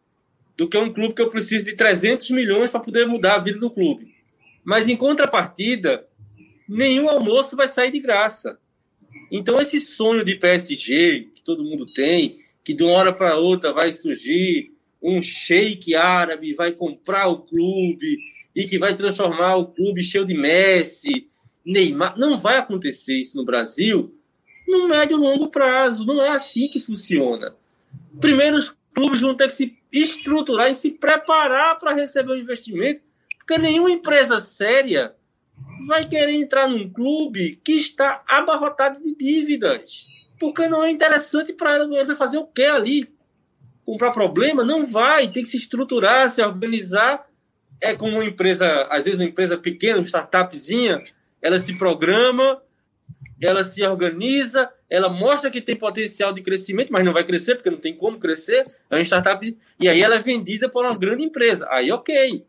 [0.57, 3.59] do que um clube que eu preciso de 300 milhões para poder mudar a vida
[3.59, 4.14] do clube.
[4.64, 6.07] Mas em contrapartida,
[6.68, 8.59] nenhum almoço vai sair de graça.
[9.30, 13.72] Então esse sonho de PSG que todo mundo tem, que de uma hora para outra
[13.72, 14.72] vai surgir
[15.03, 18.16] um sheik árabe, vai comprar o clube
[18.55, 21.28] e que vai transformar o clube cheio de Messi,
[21.64, 24.14] Neymar, não vai acontecer isso no Brasil
[24.66, 26.04] no médio e longo prazo.
[26.06, 27.54] Não é assim que funciona.
[28.20, 33.00] Primeiro, os clubes vão ter que se estruturar e se preparar para receber o investimento
[33.46, 35.14] porque nenhuma empresa séria
[35.86, 40.06] vai querer entrar num clube que está abarrotado de dívidas.
[40.40, 41.84] Porque não é interessante para ela.
[41.84, 43.06] Ele vai fazer o que ali?
[43.84, 44.64] Comprar problema?
[44.64, 45.28] Não vai.
[45.28, 47.28] Tem que se estruturar, se organizar.
[47.80, 51.04] É como uma empresa, às vezes uma empresa pequena, uma startupzinha,
[51.42, 52.62] ela se programa,
[53.45, 57.70] ela se organiza, ela mostra que tem potencial de crescimento, mas não vai crescer porque
[57.70, 58.64] não tem como crescer.
[58.90, 61.66] É uma startup e aí ela é vendida por uma grande empresa.
[61.70, 62.47] Aí ok,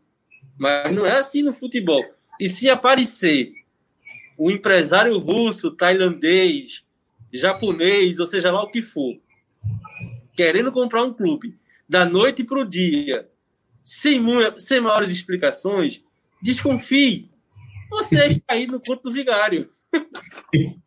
[0.56, 2.02] mas não é assim no futebol.
[2.40, 3.52] E se aparecer
[4.38, 6.84] o empresário russo, tailandês,
[7.32, 9.18] japonês, ou seja lá o que for,
[10.34, 13.28] querendo comprar um clube da noite para o dia,
[13.84, 14.22] sem,
[14.58, 16.02] sem maiores explicações,
[16.42, 17.30] desconfie.
[17.90, 19.68] Você está aí no conto do vigário.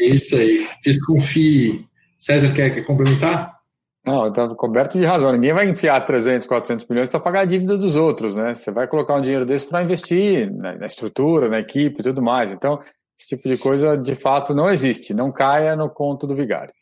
[0.00, 0.68] É isso aí.
[0.84, 1.86] Desconfie.
[2.18, 3.58] César, quer, quer complementar?
[4.04, 5.32] Não, está coberto de razão.
[5.32, 8.54] Ninguém vai enfiar 300, 400 milhões para pagar a dívida dos outros, né?
[8.54, 12.22] Você vai colocar um dinheiro desse para investir na, na, estrutura, na equipe e tudo
[12.22, 12.50] mais.
[12.50, 12.80] Então,
[13.18, 15.12] esse tipo de coisa, de fato, não existe.
[15.12, 16.72] Não caia no conto do vigário.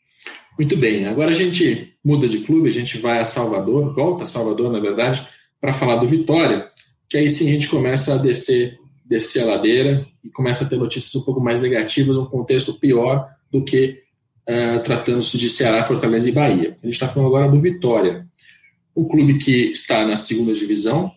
[0.57, 1.05] Muito bem.
[1.05, 4.79] Agora a gente muda de clube, a gente vai a Salvador, volta a Salvador, na
[4.79, 5.27] verdade,
[5.59, 6.67] para falar do Vitória,
[7.09, 8.77] que aí sim a gente começa a descer,
[9.07, 13.29] descer a ladeira e começa a ter notícias um pouco mais negativas, um contexto pior
[13.51, 14.03] do que
[14.47, 16.77] uh, tratando-se de Ceará, Fortaleza e Bahia.
[16.81, 18.27] A gente está falando agora do Vitória,
[18.95, 21.11] um clube que está na segunda divisão.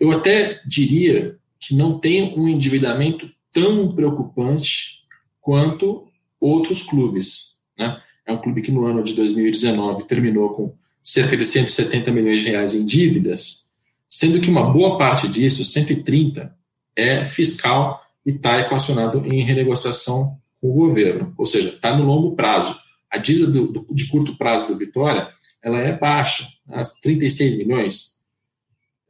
[0.00, 5.02] Eu até diria que não tem um endividamento tão preocupante
[5.40, 6.06] quanto
[6.40, 7.58] outros clubes.
[7.78, 8.00] Né?
[8.26, 12.50] É um clube que no ano de 2019 terminou com cerca de 170 milhões de
[12.50, 13.70] reais em dívidas,
[14.06, 16.54] sendo que uma boa parte disso, 130,
[16.98, 22.34] é fiscal e está equacionado em renegociação com o governo, ou seja, está no longo
[22.34, 22.76] prazo.
[23.08, 25.28] A dívida do, do, de curto prazo do Vitória
[25.62, 26.82] ela é baixa, né?
[27.00, 28.18] 36 milhões.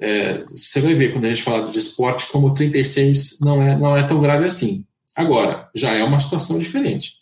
[0.00, 3.96] É, você vai ver quando a gente fala de esporte como 36 não é, não
[3.96, 4.86] é tão grave assim.
[5.16, 7.14] Agora, já é uma situação diferente.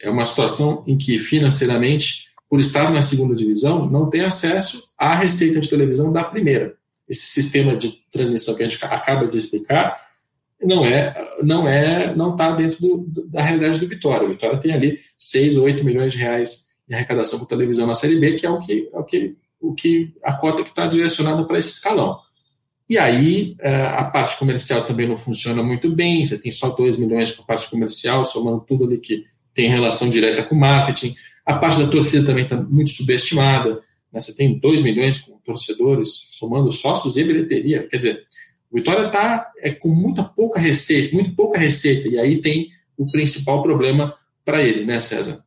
[0.00, 5.14] É uma situação em que, financeiramente, por estar na segunda divisão, não tem acesso à
[5.14, 6.76] receita de televisão da primeira.
[7.08, 10.07] Esse sistema de transmissão que a gente acaba de explicar
[10.62, 14.26] não é, não é, não está dentro do, da realidade do Vitória.
[14.26, 17.94] O Vitória tem ali 6 ou 8 milhões de reais de arrecadação por televisão na
[17.94, 20.86] Série B, que é o que, é o que, o que a cota que está
[20.86, 22.18] direcionada para esse escalão.
[22.88, 26.96] E aí é, a parte comercial também não funciona muito bem, você tem só 2
[26.96, 31.14] milhões para a parte comercial, somando tudo ali que tem relação direta com marketing.
[31.44, 33.80] A parte da torcida também está muito subestimada.
[34.12, 34.20] Né?
[34.20, 37.86] Você tem 2 milhões com torcedores, somando sócios e bilheteria.
[37.86, 38.24] Quer dizer,
[38.70, 43.10] o Vitória está é, com muita pouca receita, muito pouca receita, e aí tem o
[43.10, 44.14] principal problema
[44.44, 45.42] para ele, né, César?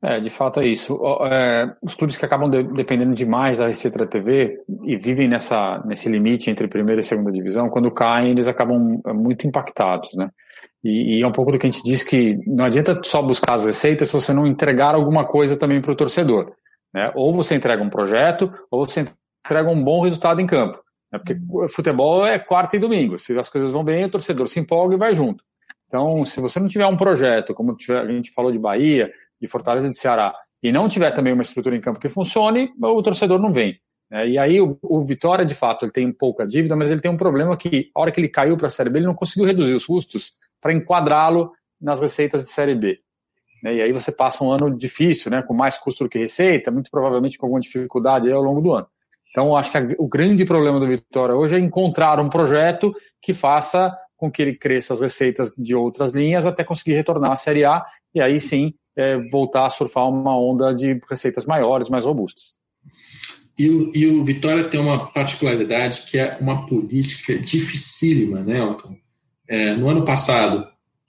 [0.00, 0.98] É, de fato é isso.
[1.24, 5.82] É, os clubes que acabam de, dependendo demais da receita da TV e vivem nessa,
[5.84, 10.30] nesse limite entre primeira e segunda divisão, quando caem, eles acabam é, muito impactados, né?
[10.84, 13.54] E, e, é um pouco do que a gente diz que não adianta só buscar
[13.54, 16.52] as receitas se você não entregar alguma coisa também para o torcedor.
[16.94, 17.10] Né?
[17.16, 19.04] Ou você entrega um projeto, ou você
[19.44, 20.80] entrega um bom resultado em campo.
[21.12, 21.18] Né?
[21.18, 21.36] Porque
[21.68, 23.18] futebol é quarta e domingo.
[23.18, 25.44] Se as coisas vão bem, o torcedor se empolga e vai junto.
[25.86, 29.88] Então, se você não tiver um projeto, como a gente falou de Bahia, de Fortaleza
[29.88, 33.52] de Ceará, e não tiver também uma estrutura em campo que funcione, o torcedor não
[33.52, 33.80] vem.
[34.10, 34.28] Né?
[34.28, 37.16] E aí o, o, Vitória, de fato, ele tem pouca dívida, mas ele tem um
[37.16, 39.74] problema que, a hora que ele caiu para a Série B, ele não conseguiu reduzir
[39.74, 43.00] os custos para enquadrá-lo nas receitas de Série B.
[43.62, 43.76] Né?
[43.76, 45.42] E aí você passa um ano difícil, né?
[45.42, 48.86] com mais custo do que receita, muito provavelmente com alguma dificuldade ao longo do ano.
[49.30, 53.34] Então, acho que a, o grande problema do Vitória hoje é encontrar um projeto que
[53.34, 57.64] faça com que ele cresça as receitas de outras linhas até conseguir retornar à Série
[57.64, 62.58] A e aí sim é, voltar a surfar uma onda de receitas maiores, mais robustas.
[63.56, 68.96] E o, e o Vitória tem uma particularidade que é uma política dificílima, né, Elton?
[69.48, 70.66] É, no ano passado,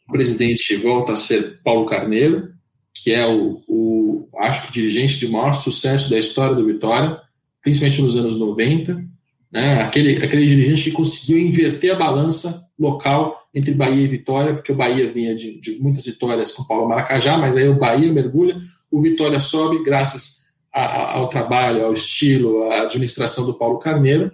[0.08, 2.54] o presidente volta a ser Paulo Carneiro,
[2.94, 7.20] que é o, o acho que dirigente de maior sucesso da história do Vitória
[7.62, 9.06] principalmente nos anos 90,
[9.52, 14.72] né, aquele, aquele dirigente que conseguiu inverter a balança local entre Bahia e Vitória, porque
[14.72, 18.12] o Bahia vinha de, de muitas vitórias com o Paulo Maracajá, mas aí o Bahia
[18.12, 18.58] mergulha,
[18.92, 24.32] o Vitória sobe graças a, a, ao trabalho, ao estilo, à administração do Paulo Carneiro,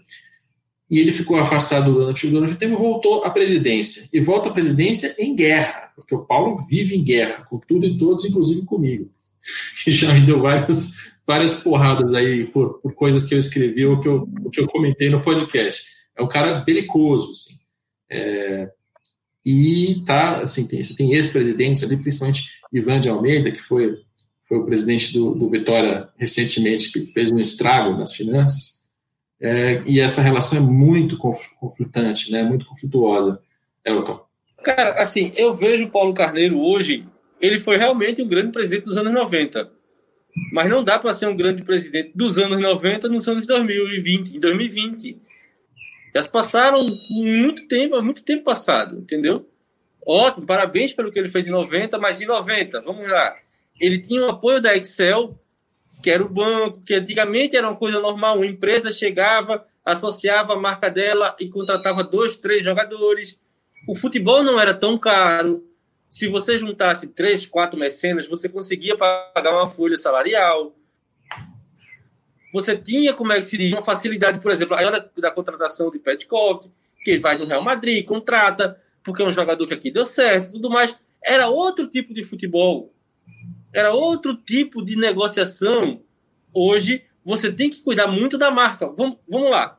[0.89, 4.07] e ele ficou afastado durante, durante o tempo voltou à presidência.
[4.13, 7.97] E volta à presidência em guerra, porque o Paulo vive em guerra, com tudo e
[7.97, 9.09] todos, inclusive comigo,
[9.83, 13.99] que já me deu várias várias porradas aí por, por coisas que eu escrevi ou
[13.99, 15.83] que eu, que eu comentei no podcast.
[16.15, 17.55] É um cara belicoso, assim.
[18.09, 18.71] É,
[19.45, 23.95] e tá, assim, tem, você tem ex-presidentes ali, principalmente Ivan de Almeida, que foi,
[24.43, 28.83] foi o presidente do, do Vitória recentemente, que fez um estrago nas finanças.
[29.41, 32.41] É, e essa relação é muito conflitante, né?
[32.41, 33.39] Muito conflituosa.
[33.83, 34.23] Elton.
[34.63, 37.05] Cara, assim, eu vejo o Paulo Carneiro hoje,
[37.39, 39.74] ele foi realmente um grande presidente dos anos 90
[40.51, 44.39] mas não dá para ser um grande presidente dos anos 90 nos anos 2020, em
[44.39, 45.17] 2020.
[46.15, 49.47] Já passaram muito tempo, muito tempo passado, entendeu?
[50.05, 53.35] Ótimo, parabéns pelo que ele fez em 90, mas em 90, vamos lá.
[53.79, 55.37] Ele tinha o apoio da Excel,
[56.03, 58.37] que era o banco, que antigamente era uma coisa normal.
[58.37, 63.39] Uma empresa chegava, associava a marca dela e contratava dois, três jogadores.
[63.87, 65.63] O futebol não era tão caro.
[66.15, 70.73] Se você juntasse três, quatro mecenas, você conseguia pagar uma folha salarial.
[72.53, 75.91] Você tinha, como é que se diz, uma facilidade, por exemplo, a hora da contratação
[75.91, 76.71] de Petkovic,
[77.03, 80.69] que vai no Real Madrid, contrata, porque é um jogador que aqui deu certo tudo
[80.69, 80.97] mais.
[81.21, 82.93] Era outro tipo de futebol.
[83.73, 86.01] Era outro tipo de negociação.
[86.53, 88.87] Hoje, você tem que cuidar muito da marca.
[88.87, 89.77] Vamos, vamos lá.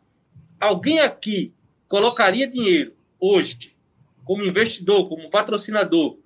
[0.61, 1.55] Alguém aqui
[1.89, 3.75] colocaria dinheiro hoje,
[4.23, 6.19] como investidor, como patrocinador,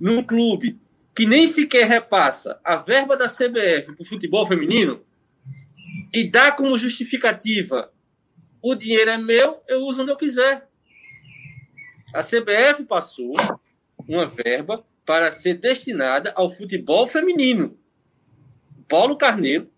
[0.00, 0.80] num clube
[1.14, 5.02] que nem sequer repassa a verba da CBF para o futebol feminino
[6.12, 7.92] e dá como justificativa
[8.62, 10.68] o dinheiro é meu, eu uso onde eu quiser.
[12.14, 13.32] A CBF passou
[14.06, 14.74] uma verba
[15.06, 17.78] para ser destinada ao futebol feminino.
[18.88, 19.70] Paulo Carneiro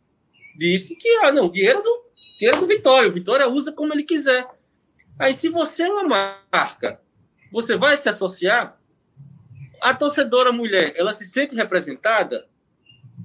[0.57, 2.05] disse que ah, não, dinheiro do,
[2.39, 4.47] dinheiro do Vitória, o Vitória usa como ele quiser.
[5.19, 7.01] Aí, se você é uma marca,
[7.53, 8.81] você vai se associar?
[9.83, 12.47] A torcedora mulher, ela se sente representada?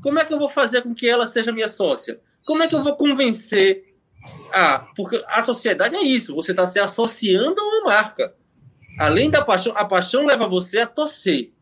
[0.01, 2.19] Como é que eu vou fazer com que ela seja minha sócia?
[2.47, 3.95] Como é que eu vou convencer?
[4.51, 8.33] Ah, porque a sociedade é isso, você está se associando a uma marca.
[8.97, 11.53] Além da paixão, a paixão leva você a torcer.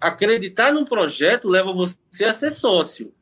[0.00, 3.12] Acreditar num projeto leva você a ser sócio.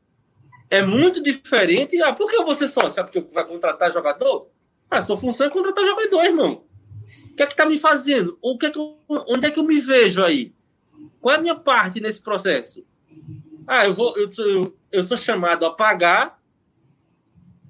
[0.69, 1.99] É muito diferente.
[2.03, 3.01] Ah, por que eu vou ser sócio?
[3.01, 4.51] Ah, porque vai contratar jogador?
[4.87, 6.63] Ah, sua função é contratar jogador, irmão.
[7.31, 8.37] O que é que tá me fazendo?
[8.39, 10.53] O que é que eu, onde é que eu me vejo aí?
[11.21, 12.83] Qual é a minha parte nesse processo?
[13.67, 16.41] Ah, eu vou, eu, eu, eu sou chamado a pagar,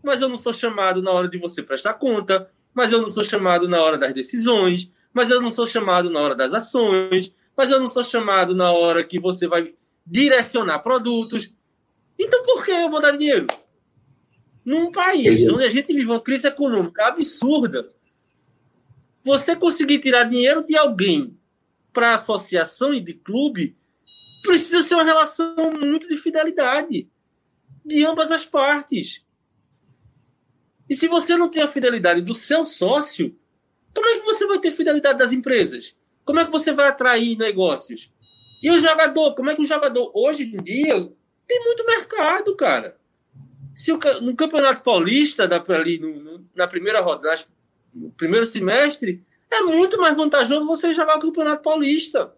[0.02, 3.24] mas eu não sou chamado na hora de você prestar conta, mas eu não sou
[3.24, 7.70] chamado na hora das decisões, mas eu não sou chamado na hora das ações, mas
[7.70, 9.74] eu não sou chamado na hora que você vai
[10.08, 11.54] direcionar produtos.
[12.18, 13.48] Então por que eu vou dar dinheiro?
[14.64, 17.90] Num país onde a gente vive uma crise econômica absurda,
[19.24, 21.38] você conseguir tirar dinheiro de alguém
[21.94, 23.76] para associação e de clube
[24.44, 27.10] precisa ser uma relação muito de fidelidade
[27.86, 29.24] de ambas as partes.
[30.90, 33.36] E se você não tem a fidelidade do seu sócio,
[33.94, 35.96] como é que você vai ter fidelidade das empresas?
[36.26, 38.12] Como é que você vai atrair negócios?
[38.62, 41.12] E o jogador, como é que o jogador hoje em dia
[41.48, 42.98] tem muito mercado, cara.
[43.76, 47.44] Se o, no Campeonato Paulista, da, ali no, no, na primeira rodada,
[47.94, 52.34] no primeiro semestre, é muito mais vantajoso você jogar o Campeonato Paulista.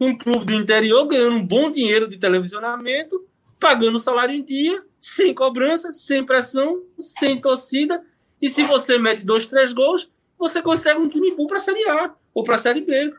[0.00, 3.24] Um clube do interior ganhando um bom dinheiro de televisionamento,
[3.58, 8.02] pagando o salário em dia, sem cobrança, sem pressão, sem torcida
[8.40, 11.88] e se você mete dois, três gols, você consegue um time bom para a Série
[11.88, 13.12] A ou para a Série B.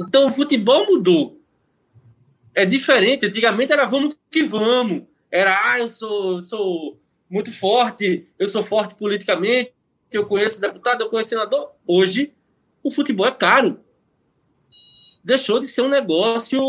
[0.00, 1.40] Então o futebol mudou.
[2.54, 3.26] É diferente.
[3.26, 5.02] Antigamente era vamos que vamos.
[5.30, 9.74] Era, ah, eu sou, sou muito forte, eu sou forte politicamente,
[10.10, 11.72] eu conheço deputado, eu conheço senador.
[11.86, 12.32] Hoje,
[12.82, 13.80] o futebol é caro.
[15.24, 16.60] Deixou de ser um negócio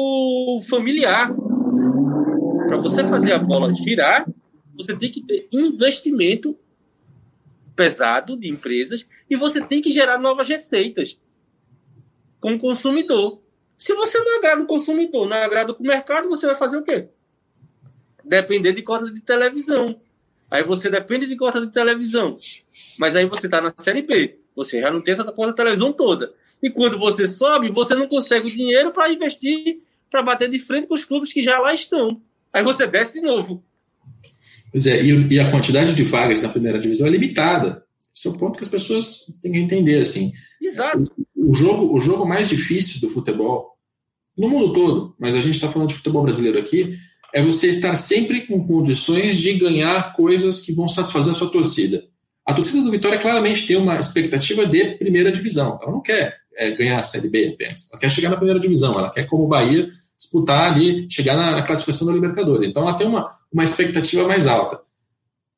[0.70, 1.32] familiar.
[2.68, 4.28] Para você fazer a bola girar,
[4.76, 6.58] você tem que ter investimento
[7.76, 11.20] pesado de empresas e você tem que gerar novas receitas
[12.42, 13.40] com o consumidor.
[13.78, 17.10] Se você não agrada o consumidor, não agrada o mercado, você vai fazer o quê?
[18.24, 20.02] Depender de cota de televisão.
[20.50, 22.38] Aí você depende de cota de televisão.
[22.98, 24.40] Mas aí você está na série B.
[24.56, 26.34] Você já não tem essa cota de televisão toda.
[26.62, 29.80] E quando você sobe, você não consegue o dinheiro para investir,
[30.10, 32.22] para bater de frente com os clubes que já lá estão.
[32.52, 33.64] Aí você desce de novo.
[34.72, 37.84] Pois é, e, e, a quantidade de vagas na primeira divisão é limitada.
[38.14, 40.34] Esse é o ponto que as pessoas têm que entender, assim.
[40.62, 41.12] Exato.
[41.36, 43.78] O, o jogo, o jogo mais difícil do futebol,
[44.38, 46.98] no mundo todo, mas a gente está falando de futebol brasileiro aqui,
[47.38, 52.04] é você estar sempre com condições de ganhar coisas que vão satisfazer a sua torcida.
[52.44, 55.78] A torcida do Vitória claramente tem uma expectativa de primeira divisão.
[55.80, 57.88] Ela não quer é, ganhar a Série B apenas.
[57.92, 58.98] Ela quer chegar na primeira divisão.
[58.98, 62.68] Ela quer, como o Bahia, disputar ali, chegar na, classificação da Libertadores.
[62.68, 64.80] Então ela tem uma, uma expectativa mais alta.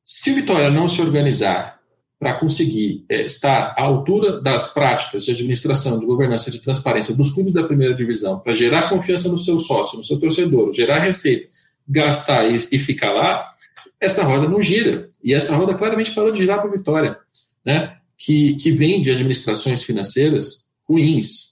[0.04, 1.80] Se o Vitória não se organizar
[2.18, 7.30] para conseguir é, estar à altura das práticas de administração, de governança, de transparência dos
[7.30, 11.48] clubes da primeira divisão, para gerar confiança no seu sócio, no seu torcedor, gerar receita,
[11.90, 13.52] gastar e, e ficar lá,
[14.00, 15.10] essa roda não gira.
[15.22, 17.18] E essa roda claramente parou de girar para Vitória,
[17.64, 17.96] né?
[18.16, 21.50] que, que vem de administrações financeiras ruins,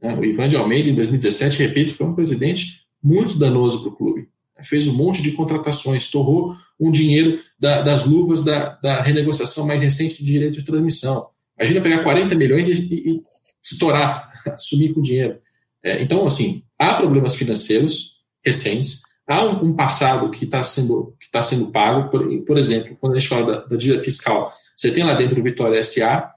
[0.00, 0.14] né?
[0.14, 4.28] O Ivan de Almeida, em 2017, repito, foi um presidente muito danoso para o clube.
[4.62, 9.82] Fez um monte de contratações, torrou um dinheiro da, das luvas da, da, renegociação mais
[9.82, 11.28] recente de direito de transmissão.
[11.56, 13.22] Imagina pegar 40 milhões e, e
[13.62, 15.38] estourar, sumir com o dinheiro.
[15.82, 21.42] É, então, assim, há problemas financeiros recentes, há um, passado que está sendo, que tá
[21.42, 25.04] sendo pago, por, por exemplo, quando a gente fala da, da dívida fiscal, você tem
[25.04, 26.30] lá dentro o Vitória SA,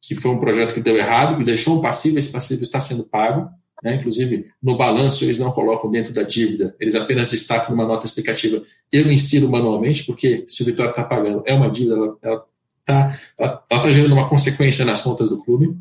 [0.00, 3.04] que foi um projeto que deu errado, que deixou um passivo, esse passivo está sendo
[3.04, 3.50] pago,
[3.82, 3.96] né?
[3.96, 8.62] inclusive no balanço eles não colocam dentro da dívida, eles apenas destacam numa nota explicativa,
[8.92, 12.44] eu insiro manualmente, porque se o Vitória está pagando, é uma dívida, ela
[12.80, 15.76] está ela, ela tá gerando uma consequência nas contas do clube,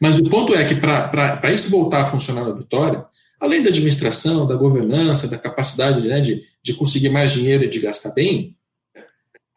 [0.00, 3.04] mas o ponto é que para isso voltar a funcionar na Vitória,
[3.42, 7.80] além da administração, da governança, da capacidade né, de, de conseguir mais dinheiro e de
[7.80, 8.56] gastar bem,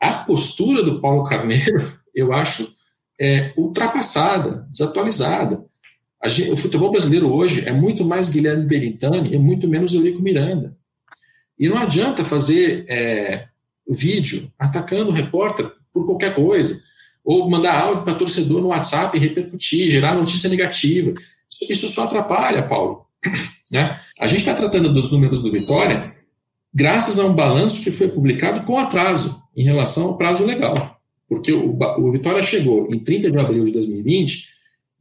[0.02, 2.76] a postura do Paulo Carneiro, eu acho,
[3.22, 5.64] é ultrapassada, desatualizada.
[6.26, 10.76] Gente, o futebol brasileiro hoje é muito mais Guilherme Berintani e muito menos Eurico Miranda.
[11.60, 13.46] E não adianta fazer é,
[13.88, 16.82] vídeo atacando o repórter por qualquer coisa,
[17.24, 21.14] ou mandar áudio para torcedor no WhatsApp e repercutir, gerar notícia negativa.
[21.52, 23.06] Isso, isso só atrapalha, Paulo.
[23.72, 24.00] Né?
[24.20, 26.16] A gente está tratando dos números do Vitória
[26.74, 31.00] graças a um balanço que foi publicado com atraso em relação ao prazo legal.
[31.28, 34.50] Porque o, o Vitória chegou em 30 de abril de 2020,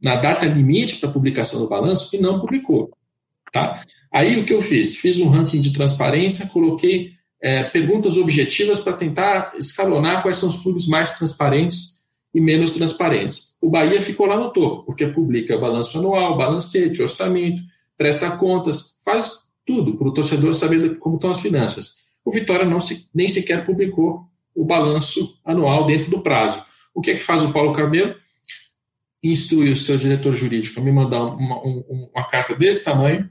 [0.01, 2.91] na data limite para publicação do balanço, e não publicou.
[3.51, 3.83] Tá?
[4.11, 4.95] Aí o que eu fiz?
[4.95, 7.11] Fiz um ranking de transparência, coloquei
[7.41, 12.01] é, perguntas objetivas para tentar escalonar quais são os clubes mais transparentes
[12.33, 13.55] e menos transparentes.
[13.61, 17.61] O Bahia ficou lá no topo, porque publica balanço anual, balancete, orçamento,
[17.97, 22.05] presta contas, faz tudo para o torcedor saber como estão as finanças.
[22.23, 26.63] O Vitória não se, nem sequer publicou o balanço anual dentro do prazo.
[26.93, 28.15] O que é que faz o Paulo Carneiro?
[29.23, 33.29] Instrui o seu diretor jurídico a me mandar uma, uma, uma carta desse tamanho,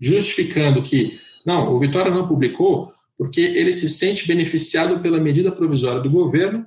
[0.00, 6.00] justificando que, não, o Vitória não publicou porque ele se sente beneficiado pela medida provisória
[6.00, 6.66] do governo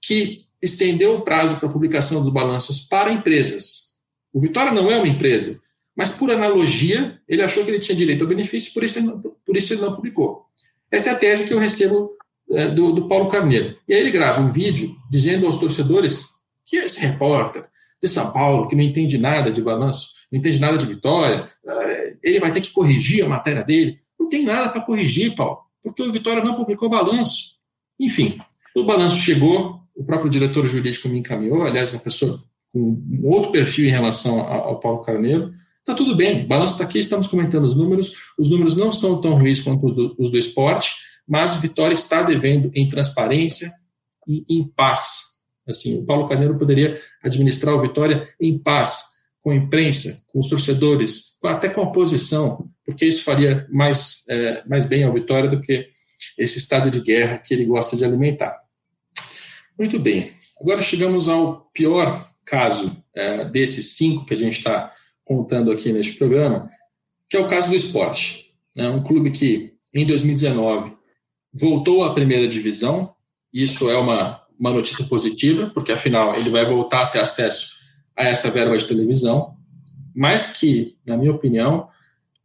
[0.00, 3.94] que estendeu o prazo para publicação dos balanços para empresas.
[4.32, 5.60] O Vitória não é uma empresa,
[5.96, 9.20] mas por analogia, ele achou que ele tinha direito ao benefício, por isso ele não,
[9.20, 10.46] por isso ele não publicou.
[10.90, 12.10] Essa é a tese que eu recebo
[12.50, 13.76] é, do, do Paulo Carneiro.
[13.88, 16.26] E aí ele grava um vídeo dizendo aos torcedores
[16.64, 17.66] que esse repórter
[18.02, 22.16] de São Paulo, que não entende nada de balanço, não entende nada de vitória, é,
[22.22, 23.98] ele vai ter que corrigir a matéria dele.
[24.18, 27.54] Não tem nada para corrigir, Paulo, porque o Vitória não publicou balanço.
[27.98, 28.38] Enfim,
[28.74, 32.42] o balanço chegou, o próprio diretor jurídico me encaminhou, aliás, uma pessoa
[32.72, 35.52] com um outro perfil em relação ao Paulo Carneiro,
[35.84, 38.14] Tá tudo bem, o balanço está aqui, estamos comentando os números.
[38.38, 40.94] Os números não são tão ruins quanto os do, os do esporte,
[41.28, 43.70] mas Vitória está devendo em transparência
[44.26, 45.34] e em paz.
[45.68, 50.48] Assim, o Paulo Carneiro poderia administrar o Vitória em paz, com a imprensa, com os
[50.48, 55.60] torcedores, até com a oposição, porque isso faria mais, é, mais bem ao Vitória do
[55.60, 55.86] que
[56.38, 58.58] esse estado de guerra que ele gosta de alimentar.
[59.78, 64.90] Muito bem, agora chegamos ao pior caso é, desses cinco que a gente está
[65.24, 66.70] contando aqui neste programa,
[67.28, 68.52] que é o caso do esporte.
[68.76, 70.92] É um clube que, em 2019,
[71.52, 73.14] voltou à primeira divisão.
[73.52, 77.74] Isso é uma, uma notícia positiva, porque afinal ele vai voltar a ter acesso
[78.16, 79.56] a essa verba de televisão,
[80.14, 81.88] mas que, na minha opinião,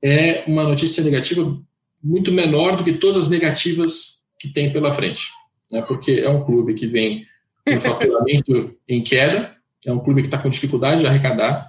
[0.02, 1.60] é uma notícia negativa
[2.02, 5.28] muito menor do que todas as negativas que tem pela frente.
[5.72, 5.82] Né?
[5.82, 7.26] Porque é um clube que vem
[7.68, 9.56] com faturamento em queda,
[9.86, 11.69] é um clube que está com dificuldade de arrecadar,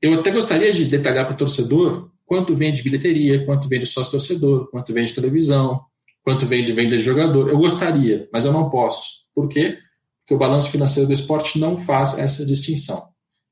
[0.00, 3.86] eu até gostaria de detalhar para o torcedor quanto vem de bilheteria, quanto vem de
[3.86, 5.80] sócio-torcedor, quanto vem de televisão,
[6.22, 7.48] quanto vem de venda de jogador.
[7.48, 9.24] Eu gostaria, mas eu não posso.
[9.34, 9.78] Por quê?
[10.20, 13.08] Porque o balanço financeiro do esporte não faz essa distinção.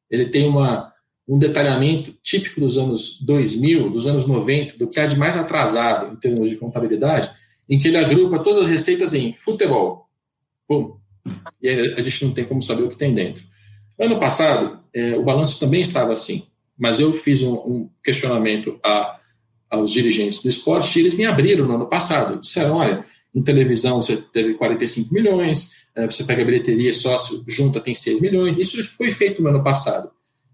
[0.08, 0.92] Ele tem uma,
[1.26, 6.12] um detalhamento típico dos anos 2000, dos anos 90, do que há de mais atrasado
[6.12, 7.30] em termos de contabilidade,
[7.68, 10.06] em que ele agrupa todas as receitas em futebol.
[10.66, 10.96] Pum.
[11.60, 13.44] E aí a gente não tem como saber o que tem dentro.
[13.98, 16.44] Ano passado, é, o balanço também estava assim,
[16.78, 19.18] mas eu fiz um, um questionamento a,
[19.68, 22.40] aos dirigentes do esporte e eles me abriram no ano passado.
[22.40, 27.80] Disseram: olha, em televisão você teve 45 milhões, é, você pega a bilheteria sócio, junta,
[27.80, 28.56] tem 6 milhões.
[28.56, 30.10] Isso foi feito no ano passado.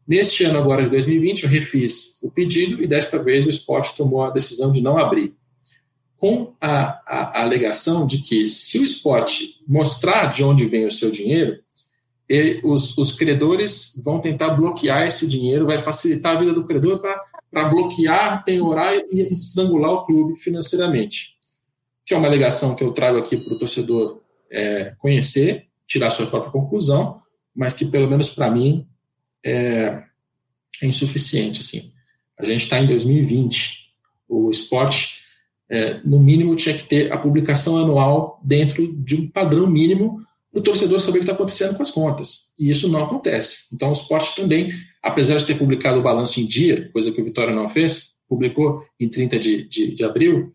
[0.07, 4.23] Neste ano, agora de 2020, eu refiz o pedido e desta vez o esporte tomou
[4.23, 5.35] a decisão de não abrir.
[6.17, 10.91] Com a, a, a alegação de que, se o esporte mostrar de onde vem o
[10.91, 11.59] seu dinheiro,
[12.29, 17.01] ele, os, os, credores vão tentar bloquear esse dinheiro, vai facilitar a vida do credor
[17.51, 21.37] para bloquear, penhorar e estrangular o clube financeiramente.
[22.07, 24.21] Que é uma alegação que eu trago aqui para o torcedor
[24.51, 27.21] é, conhecer, tirar sua própria conclusão,
[27.55, 28.87] mas que, pelo menos para mim,
[29.45, 30.03] é,
[30.83, 31.61] é, insuficiente.
[31.61, 31.93] Assim.
[32.39, 33.93] A gente está em 2020,
[34.29, 35.21] o esporte,
[35.69, 40.25] é, no mínimo, tinha que ter a publicação anual dentro de um padrão mínimo
[40.55, 42.47] o torcedor saber o que está acontecendo com as contas.
[42.59, 43.67] E isso não acontece.
[43.73, 47.25] Então, o esporte também, apesar de ter publicado o balanço em dia, coisa que o
[47.25, 50.55] Vitória não fez, publicou em 30 de, de, de abril,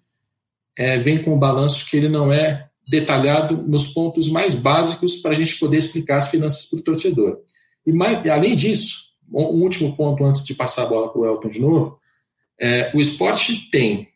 [0.78, 5.32] é, vem com um balanço que ele não é detalhado nos pontos mais básicos para
[5.32, 7.40] a gente poder explicar as finanças para o torcedor.
[7.86, 11.50] E mais, além disso, um último ponto antes de passar a bola para o Elton
[11.50, 12.00] de novo,
[12.60, 14.08] é, o esporte tem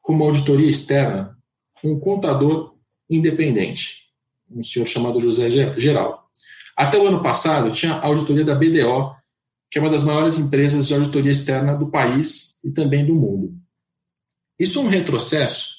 [0.00, 1.36] como auditoria externa
[1.84, 2.74] um contador
[3.10, 4.07] independente,
[4.50, 6.28] um senhor chamado José Geral.
[6.76, 9.14] Até o ano passado tinha a auditoria da BDO,
[9.70, 13.54] que é uma das maiores empresas de auditoria externa do país e também do mundo.
[14.58, 15.78] Isso é um retrocesso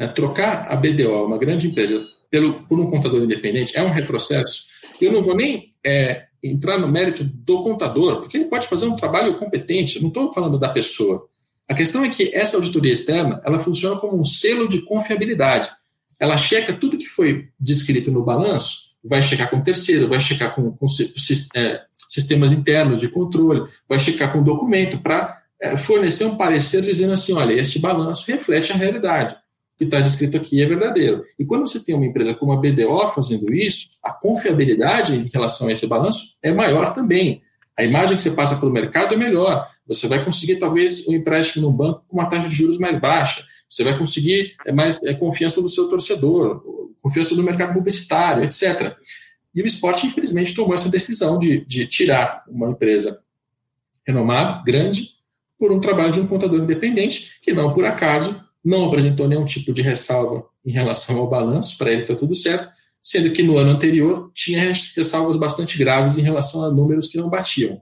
[0.00, 4.62] né, trocar a BDO, uma grande empresa, pelo, por um contador independente é um retrocesso.
[4.98, 8.96] Eu não vou nem é, entrar no mérito do contador, porque ele pode fazer um
[8.96, 11.28] trabalho competente, não estou falando da pessoa.
[11.68, 15.70] A questão é que essa auditoria externa ela funciona como um selo de confiabilidade.
[16.20, 20.54] Ela checa tudo que foi descrito no balanço, vai checar com o terceiro, vai checar
[20.54, 20.86] com, com
[21.56, 26.82] é, sistemas internos de controle, vai checar com o documento para é, fornecer um parecer
[26.82, 29.34] dizendo assim: olha, este balanço reflete a realidade
[29.80, 31.24] que está descrito aqui é verdadeiro.
[31.38, 35.68] E quando você tem uma empresa como a BDO fazendo isso, a confiabilidade em relação
[35.68, 37.40] a esse balanço é maior também.
[37.78, 39.66] A imagem que você passa para o mercado é melhor.
[39.86, 43.42] Você vai conseguir, talvez, um empréstimo no banco com uma taxa de juros mais baixa.
[43.70, 46.62] Você vai conseguir é, mais é, confiança do seu torcedor,
[47.00, 48.96] confiança do mercado publicitário, etc.
[49.54, 53.22] E o esporte, infelizmente, tomou essa decisão de, de tirar uma empresa
[54.04, 55.10] renomada, grande,
[55.56, 59.72] por um trabalho de um contador independente, que não por acaso não apresentou nenhum tipo
[59.72, 62.68] de ressalva em relação ao balanço, para ele está tudo certo,
[63.02, 67.30] sendo que no ano anterior tinha ressalvas bastante graves em relação a números que não
[67.30, 67.80] batiam.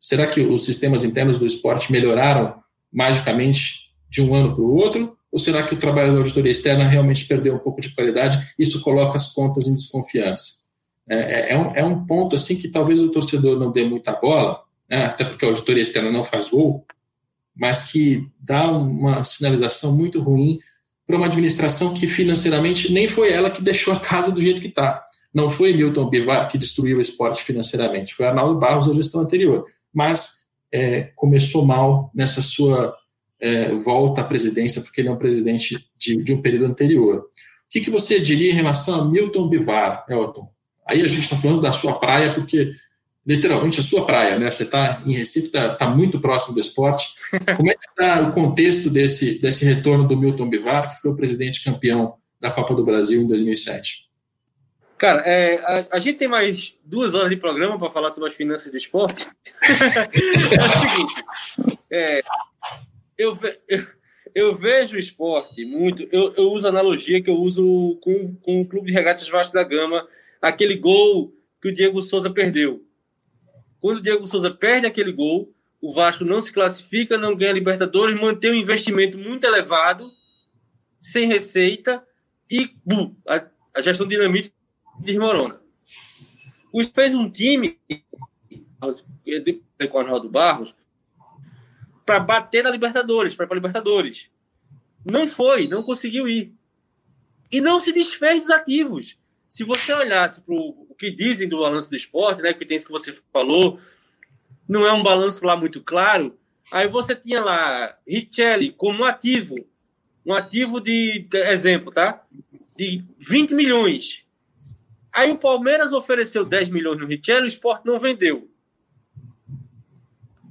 [0.00, 2.62] Será que os sistemas internos do esporte melhoraram
[2.92, 5.16] magicamente de um ano para o outro?
[5.34, 8.54] Ou será que o trabalho da auditoria externa realmente perdeu um pouco de qualidade?
[8.56, 10.62] Isso coloca as contas em desconfiança.
[11.10, 14.12] É, é, é um, é um ponto assim que talvez o torcedor não dê muita
[14.12, 16.86] bola, né, até porque a auditoria externa não faz gol,
[17.52, 20.60] mas que dá uma sinalização muito ruim
[21.04, 24.68] para uma administração que financeiramente nem foi ela que deixou a casa do jeito que
[24.68, 25.02] está.
[25.34, 29.66] Não foi Milton Bivar que destruiu o esporte financeiramente, foi Arnaldo Barros a gestão anterior.
[29.92, 32.94] Mas é, começou mal nessa sua
[33.44, 37.16] é, volta à presidência, porque ele é um presidente de, de um período anterior.
[37.18, 37.24] O
[37.68, 40.50] que, que, você diria em relação a Milton Bivar, Elton?
[40.88, 42.72] Aí a gente está falando da sua praia, porque
[43.26, 44.50] literalmente a sua praia, né?
[44.50, 47.08] Você está em Recife, está tá muito próximo do esporte.
[47.54, 51.16] Como é que está o contexto desse, desse retorno do Milton Bivar, que foi o
[51.16, 54.08] presidente campeão da Copa do Brasil em 2007?
[54.96, 58.34] Cara, é, a, a, gente tem mais duas horas de programa para falar sobre as
[58.34, 59.26] finanças do esporte.
[59.60, 61.24] é o seguinte,
[61.90, 62.22] é,
[63.18, 63.38] eu,
[63.68, 63.86] eu,
[64.34, 66.08] eu, vejo o esporte muito.
[66.10, 69.54] Eu, eu uso a analogia que eu uso com, com o Clube de Regatas Vasco
[69.54, 70.06] da Gama,
[70.40, 72.84] aquele gol que o Diego Souza perdeu.
[73.80, 78.18] Quando o Diego Souza perde aquele gol, o Vasco não se classifica, não ganha Libertadores,
[78.18, 80.10] mantém um investimento muito elevado,
[81.00, 82.02] sem receita,
[82.50, 84.52] e bum, a, a gestão dinamite
[85.00, 85.60] desmorona.
[86.72, 87.78] O fez um time
[88.80, 90.74] com o Arnaldo Barros
[92.04, 94.28] para bater na Libertadores, para ir para Libertadores.
[95.04, 96.52] Não foi, não conseguiu ir.
[97.50, 99.16] E não se desfez dos ativos.
[99.48, 102.86] Se você olhasse para o que dizem do balanço do esporte, né, que tem isso
[102.86, 103.78] que você falou,
[104.68, 106.36] não é um balanço lá muito claro.
[106.72, 109.54] Aí você tinha lá Richelli como ativo,
[110.26, 112.24] um ativo de, exemplo, tá?
[112.76, 114.24] De 20 milhões.
[115.12, 118.50] Aí o Palmeiras ofereceu 10 milhões no Richelli, o esporte não vendeu.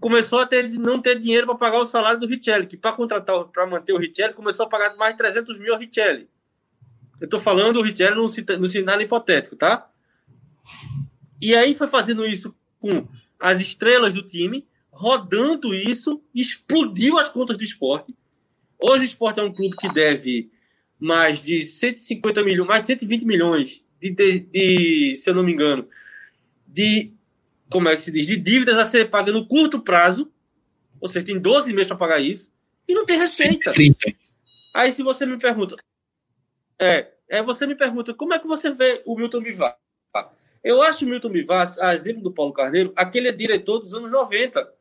[0.03, 3.45] Começou a ter, não ter dinheiro para pagar o salário do Richelli, que para contratar,
[3.45, 6.27] para manter o Richelli, começou a pagar mais de 300 mil ao Richelli.
[7.21, 9.89] Eu estou falando o Richelli no, no cenário hipotético, tá?
[11.41, 13.07] E aí foi fazendo isso com
[13.39, 18.13] as estrelas do time, rodando isso, explodiu as contas do esporte.
[18.77, 20.51] Hoje o esporte é um clube que deve
[20.99, 25.53] mais de 150 milhões, mais de 120 milhões de, de, de, se eu não me
[25.53, 25.87] engano,
[26.67, 27.13] de
[27.69, 30.31] como é que se diz, de dívidas a ser pagas no curto prazo.
[31.05, 32.51] Seja, tem 12 meses para pagar isso
[32.87, 33.73] e não tem receita.
[33.73, 34.13] 130.
[34.73, 35.75] Aí se você me pergunta,
[36.79, 39.77] é, é, você me pergunta como é que você vê o Milton Bivar?
[40.63, 44.09] Eu acho o Milton Bivar, a exemplo do Paulo Carneiro, aquele é diretor dos anos
[44.09, 44.71] 90.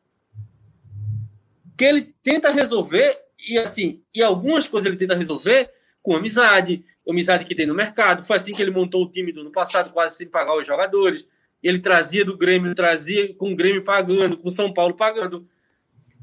[1.77, 3.19] Que ele tenta resolver,
[3.49, 5.69] e assim, e algumas coisas ele tenta resolver
[6.01, 8.23] com amizade, amizade que tem no mercado.
[8.23, 11.27] Foi assim que ele montou o time do ano passado, quase sem pagar os jogadores.
[11.63, 15.47] Ele trazia do Grêmio, trazia com o Grêmio pagando, com o São Paulo pagando.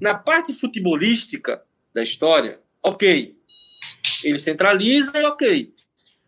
[0.01, 1.63] Na parte futebolística
[1.95, 3.37] da história, ok.
[4.23, 5.75] Ele centraliza e ok.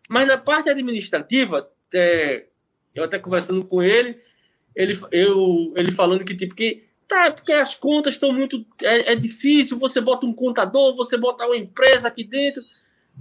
[0.09, 2.47] Mas na parte administrativa, é,
[2.95, 4.19] eu até conversando com ele,
[4.75, 8.65] ele, eu, ele falando que, tipo, que tá, porque as contas estão muito.
[8.83, 12.63] É, é, difícil, você bota um contador, você bota uma empresa aqui dentro,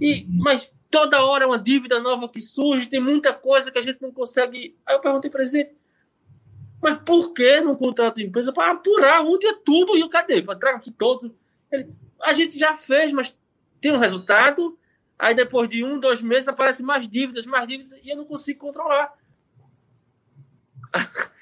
[0.00, 3.82] e, mas toda hora é uma dívida nova que surge, tem muita coisa que a
[3.82, 4.76] gente não consegue.
[4.86, 5.70] Aí eu perguntei, presidente,
[6.82, 10.42] mas por que não contrata empresa para apurar onde é tudo e o cadê?
[10.42, 11.30] Para traga aqui todos.
[11.70, 11.88] Ele,
[12.20, 13.32] a gente já fez, mas
[13.80, 14.76] tem um resultado.
[15.16, 18.58] Aí depois de um, dois meses aparecem mais dívidas, mais dívidas, e eu não consigo
[18.58, 19.14] controlar.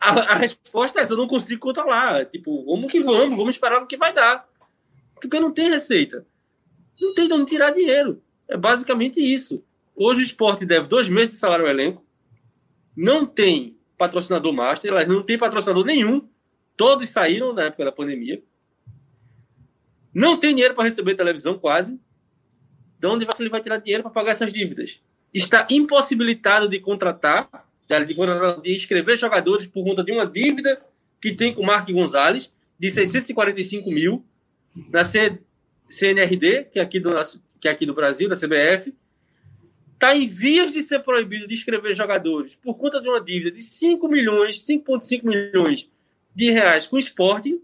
[0.00, 2.24] A, a, resposta é essa, eu não consigo controlar.
[2.26, 4.48] Tipo, vamos que vamos, vamos esperar o que vai dar.
[5.20, 6.24] Porque não tem receita.
[7.00, 8.22] Não tem de onde tirar dinheiro.
[8.46, 9.60] É basicamente isso.
[9.96, 12.06] Hoje o esporte deve dois meses de salário ao elenco.
[12.96, 16.26] Não tem patrocinador master, não tem patrocinador nenhum.
[16.76, 18.40] Todos saíram na época da pandemia.
[20.14, 22.00] Não tem dinheiro para receber televisão, quase.
[22.98, 25.00] De onde ele vai tirar dinheiro para pagar essas dívidas?
[25.34, 30.80] Está impossibilitado de contratar de, inscrever jogadores por conta de uma dívida
[31.20, 34.24] que tem com o Mark Gonzalez, de 645 mil,
[34.90, 37.10] na CNRD, que é aqui do,
[37.60, 38.94] que é aqui do Brasil, da CBF.
[39.98, 43.60] Está em vias de ser proibido de inscrever jogadores por conta de uma dívida de
[43.60, 45.90] 5 milhões, 5,5 milhões
[46.32, 47.60] de reais com o esporte.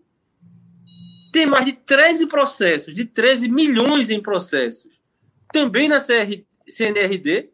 [1.32, 4.90] Tem mais de 13 processos, de 13 milhões em processos,
[5.52, 7.50] também na CR, CNRD.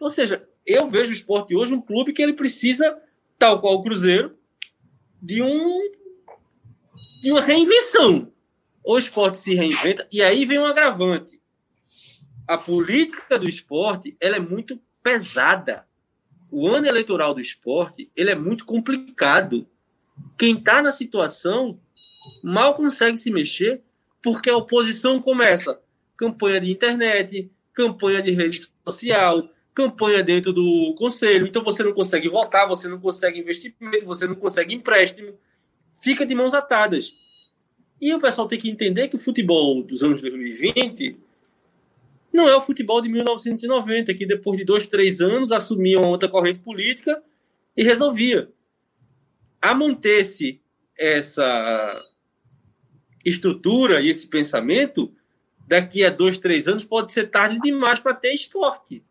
[0.00, 3.00] Ou seja, eu vejo o esporte hoje um clube que ele precisa,
[3.38, 4.36] tal qual o Cruzeiro,
[5.22, 5.88] de um
[7.22, 8.32] de uma reinvenção.
[8.84, 11.39] O esporte se reinventa e aí vem um agravante.
[12.50, 15.86] A política do esporte ela é muito pesada.
[16.50, 19.68] O ano eleitoral do esporte ele é muito complicado.
[20.36, 21.78] Quem está na situação
[22.42, 23.82] mal consegue se mexer
[24.20, 25.80] porque a oposição começa
[26.16, 32.28] campanha de internet, campanha de rede social, campanha dentro do conselho, então você não consegue
[32.28, 35.38] votar, você não consegue investimento, você não consegue empréstimo,
[35.94, 37.12] fica de mãos atadas.
[38.00, 41.29] E o pessoal tem que entender que o futebol dos anos 2020
[42.32, 46.28] não é o futebol de 1990, que depois de dois, três anos assumia uma outra
[46.28, 47.22] corrente política
[47.76, 48.48] e resolvia.
[49.60, 50.60] A manter-se
[50.98, 52.02] essa
[53.24, 55.12] estrutura e esse pensamento,
[55.66, 59.02] daqui a dois, três anos pode ser tarde demais para ter esporte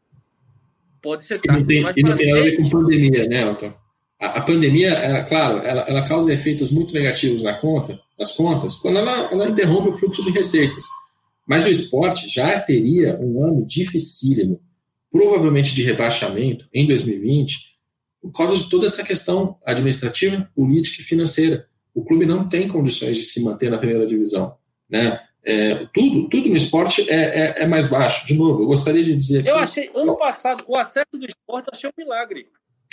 [1.02, 1.64] pode ser tarde.
[1.64, 3.74] E tem, e não tem nada a ver com pandemia, né, Elton?
[4.20, 8.76] A, a pandemia, ela, claro, ela, ela, causa efeitos muito negativos na conta, nas contas,
[8.76, 10.86] quando ela, ela interrompe o fluxo de receitas.
[11.50, 14.62] Mas o esporte já teria um ano dificílimo,
[15.12, 17.58] provavelmente de rebaixamento, em 2020,
[18.22, 21.68] por causa de toda essa questão administrativa, política e financeira.
[21.92, 24.56] O clube não tem condições de se manter na primeira divisão.
[24.88, 25.20] Né?
[25.44, 28.28] É, tudo, tudo no esporte é, é, é, mais baixo.
[28.28, 31.74] De novo, eu gostaria de dizer Eu achei, ano passado, o acesso do esporte eu
[31.74, 32.46] achei um milagre.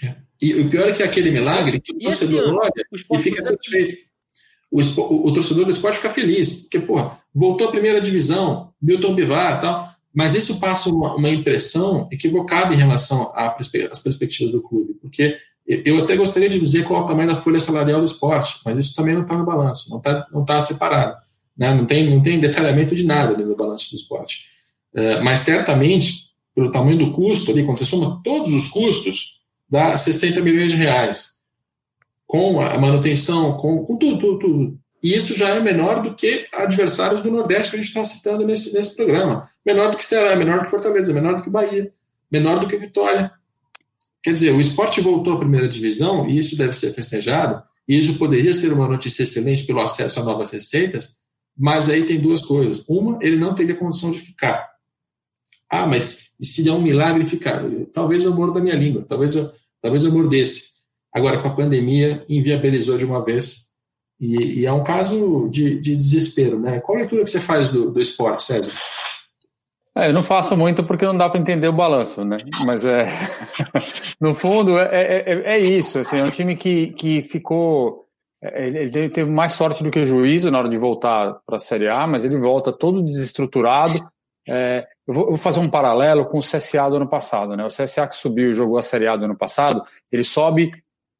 [0.02, 0.14] É.
[0.40, 2.72] E o pior é que é aquele milagre que o torcedor olha
[3.10, 3.96] o e fica satisfeito.
[4.70, 4.80] O,
[5.28, 9.88] o, torcedor do esporte fica feliz, porque, pô, voltou à primeira divisão, Milton Bivar tal,
[10.12, 15.36] mas isso passa uma, uma impressão equivocada em relação às perspectivas do clube, porque
[15.66, 18.78] eu até gostaria de dizer qual é o tamanho da folha salarial do esporte, mas
[18.78, 21.16] isso também não está no balanço, não está não tá separado.
[21.56, 21.74] Né?
[21.74, 24.46] Não, tem, não tem detalhamento de nada dentro do balanço do esporte.
[24.94, 29.96] Uh, mas certamente, pelo tamanho do custo ali, quando você soma todos os custos, dá
[29.96, 31.35] 60 milhões de reais.
[32.26, 34.78] Com a manutenção, com, com tudo, tudo, tudo.
[35.02, 38.44] E isso já é menor do que adversários do Nordeste que a gente está citando
[38.44, 39.48] nesse, nesse programa.
[39.64, 41.92] Menor do que Ceará, menor do que Fortaleza, menor do que Bahia,
[42.30, 43.30] menor do que Vitória.
[44.22, 48.18] Quer dizer, o esporte voltou à primeira divisão e isso deve ser festejado, e isso
[48.18, 51.14] poderia ser uma notícia excelente pelo acesso a novas receitas,
[51.56, 52.84] mas aí tem duas coisas.
[52.88, 54.68] Uma, ele não teria condição de ficar.
[55.70, 57.62] Ah, mas se der um milagre ficar?
[57.92, 60.75] Talvez eu morda da minha língua, talvez eu, talvez eu mordesse.
[61.16, 63.68] Agora, com a pandemia, inviabilizou de uma vez.
[64.20, 66.78] E, e é um caso de, de, desespero, né?
[66.80, 68.70] Qual a leitura que você faz do, do esporte, César?
[69.96, 72.36] É, eu não faço muito porque não dá para entender o balanço, né?
[72.66, 73.06] Mas é,
[74.20, 76.00] no fundo é, é, é, é isso.
[76.00, 78.06] Assim, é um time que, que ficou
[78.42, 81.88] é, ele teve mais sorte do que juízo na hora de voltar para a Série
[81.88, 83.98] A, mas ele volta todo desestruturado.
[84.46, 87.56] É, eu, vou, eu, vou, fazer um paralelo com o CSA do ano passado.
[87.56, 87.64] Né?
[87.64, 89.82] O CSA que subiu e jogou a Série A do ano passado,
[90.12, 90.72] ele sobe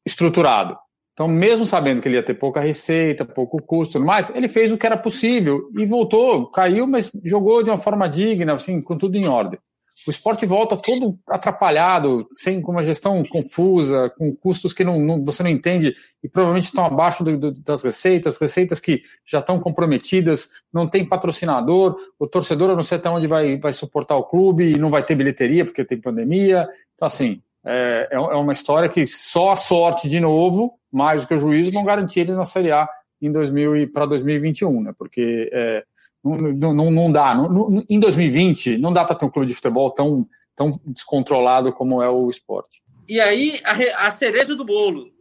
[0.07, 0.75] estruturado.
[1.13, 4.71] Então, mesmo sabendo que ele ia ter pouca receita, pouco custo, tudo mais, ele fez
[4.71, 8.97] o que era possível e voltou, caiu, mas jogou de uma forma digna, assim, com
[8.97, 9.59] tudo em ordem
[10.05, 15.25] o esporte volta todo atrapalhado, sem com uma gestão confusa, com custos que não, não,
[15.25, 19.59] você não entende e provavelmente estão abaixo do, do, das receitas, receitas que já estão
[19.59, 24.23] comprometidas, não tem patrocinador, o torcedor eu não sei até onde vai, vai suportar o
[24.23, 26.67] clube e não vai ter bilheteria porque tem pandemia.
[26.93, 31.33] Então, assim, é, é uma história que só a sorte, de novo, mais do que
[31.33, 32.87] o juízo, vão garantir eles na Série A
[33.21, 34.93] em 2000 para 2021, né?
[34.97, 35.83] Porque é,
[36.23, 37.35] não, não, não dá.
[37.35, 42.01] Não, em 2020, não dá para ter um clube de futebol tão, tão descontrolado como
[42.01, 42.81] é o esporte.
[43.07, 45.15] E aí, a, a cereja do bolo.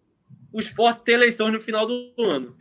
[0.52, 2.56] O esporte tem eleição no final do ano.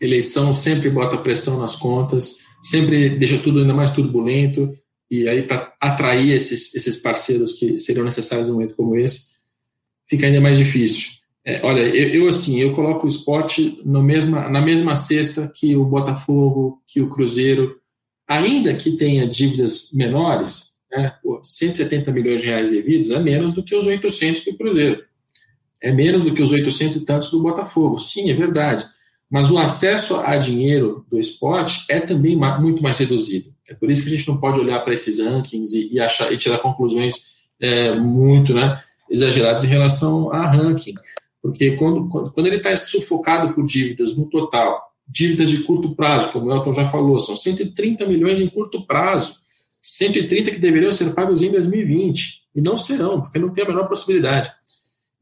[0.00, 4.72] Eleição sempre bota pressão nas contas, sempre deixa tudo ainda mais turbulento.
[5.10, 9.36] E aí, para atrair esses, esses parceiros que seriam necessários num momento como esse,
[10.08, 11.10] fica ainda mais difícil.
[11.44, 15.84] É, olha, eu, eu, assim, eu coloco o esporte mesma, na mesma cesta que o
[15.84, 17.80] Botafogo, que o Cruzeiro,
[18.26, 21.12] ainda que tenha dívidas menores, né,
[21.44, 25.04] 170 milhões de reais devidos é menos do que os 800 do Cruzeiro.
[25.80, 27.98] É menos do que os 800 e tantos do Botafogo.
[27.98, 28.84] Sim, é verdade.
[29.30, 33.54] Mas o acesso a dinheiro do esporte é também muito mais reduzido.
[33.68, 36.32] É por isso que a gente não pode olhar para esses rankings e, e, achar,
[36.32, 40.94] e tirar conclusões é, muito né, exageradas em relação a ranking.
[41.42, 46.30] Porque quando, quando, quando ele está sufocado por dívidas no total dívidas de curto prazo,
[46.32, 49.36] como o Elton já falou, são 130 milhões em curto prazo,
[49.80, 53.86] 130 que deveriam ser pagos em 2020, e não serão, porque não tem a menor
[53.86, 54.50] possibilidade.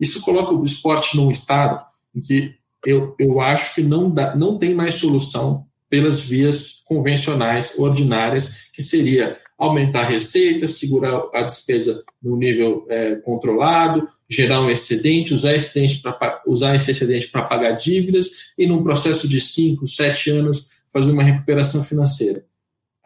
[0.01, 1.85] Isso coloca o esporte num estado
[2.15, 2.55] em que
[2.87, 8.83] eu, eu acho que não, dá, não tem mais solução pelas vias convencionais, ordinárias, que
[8.83, 15.55] seria aumentar a receita, segurar a despesa no nível é, controlado, gerar um excedente, usar,
[15.55, 20.71] excedente pra, usar esse excedente para pagar dívidas e, num processo de 5, 7 anos,
[20.93, 22.45] fazer uma recuperação financeira.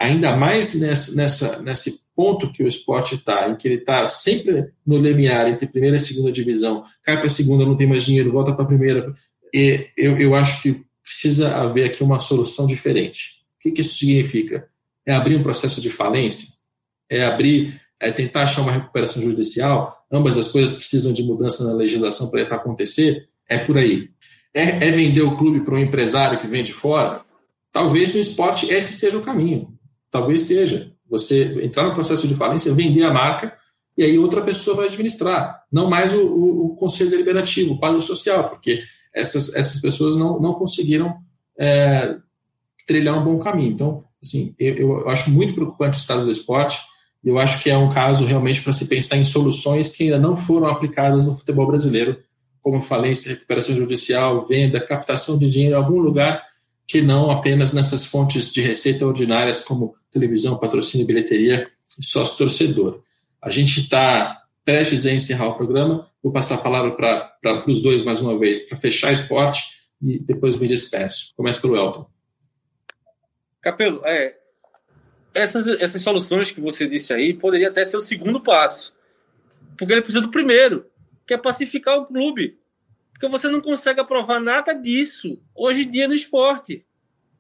[0.01, 4.69] Ainda mais nessa, nessa, nesse ponto que o esporte está, em que ele está sempre
[4.87, 8.33] no limiar entre primeira e segunda divisão, cai para a segunda, não tem mais dinheiro,
[8.33, 9.13] volta para a primeira.
[9.53, 13.39] E eu, eu acho que precisa haver aqui uma solução diferente.
[13.57, 14.69] O que, isso significa?
[15.05, 16.49] É abrir um processo de falência?
[17.11, 19.99] É abrir, é tentar achar uma recuperação judicial?
[20.11, 24.11] ambas as coisas precisam de mudança na legislação para acontecer, é por aí.
[24.55, 27.23] É, é vender o clube para um empresário que vem de fora?
[27.71, 29.73] Talvez no esporte esse seja o caminho.
[30.11, 30.93] Talvez seja.
[31.09, 33.57] Você entrar no processo de falência, vender a marca
[33.97, 35.65] e aí outra pessoa vai administrar.
[35.71, 38.83] Não mais o, o, o Conselho Deliberativo, o quadro social, porque
[39.19, 41.17] essas, essas pessoas não, não conseguiram
[41.59, 42.17] é,
[42.87, 43.73] trilhar um bom caminho.
[43.73, 46.81] Então, assim, eu, eu acho muito preocupante o estado do esporte
[47.25, 50.37] eu acho que é um caso realmente para se pensar em soluções que ainda não
[50.37, 52.19] foram aplicadas no futebol brasileiro,
[52.61, 56.43] como falência, recuperação judicial, venda, captação de dinheiro em algum lugar
[56.87, 61.67] que não apenas nessas fontes de receita ordinárias como televisão, patrocínio, bilheteria
[61.99, 63.03] e sócio torcedor.
[63.43, 64.38] A gente está
[64.69, 66.11] prestes a encerrar o programa.
[66.23, 69.65] Vou passar a palavra para os dois mais uma vez, para fechar esporte
[70.03, 71.33] e depois me despeço.
[71.35, 72.07] Começa pelo Elton.
[73.63, 74.37] Capelo, é,
[75.33, 78.95] essas, essas soluções que você disse aí poderia até ser o segundo passo.
[79.79, 80.85] Porque ele precisa do primeiro,
[81.27, 82.59] que é pacificar o clube.
[83.15, 86.85] Porque você não consegue aprovar nada disso hoje em dia no esporte.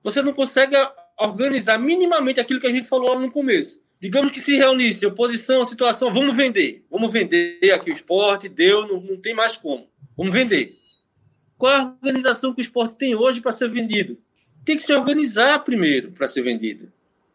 [0.03, 0.77] Você não consegue
[1.21, 3.79] organizar minimamente aquilo que a gente falou lá no começo.
[4.01, 6.85] Digamos que se reunisse oposição, situação, vamos vender.
[6.91, 9.89] Vamos vender aqui o esporte, deu, não, não tem mais como.
[10.17, 10.77] Vamos vender.
[11.57, 14.17] Qual a organização que o esporte tem hoje para ser vendido?
[14.65, 16.93] Tem que se organizar primeiro para ser vendido.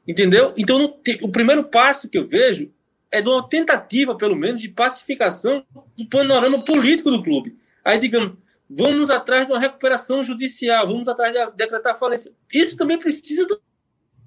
[0.07, 0.53] Entendeu?
[0.57, 2.71] Então, o primeiro passo que eu vejo
[3.11, 5.65] é de uma tentativa, pelo menos, de pacificação
[5.97, 7.57] do panorama político do clube.
[7.83, 8.37] Aí, digamos,
[8.69, 12.31] vamos atrás de uma recuperação judicial, vamos atrás de decretar falência.
[12.51, 13.61] Isso também precisa do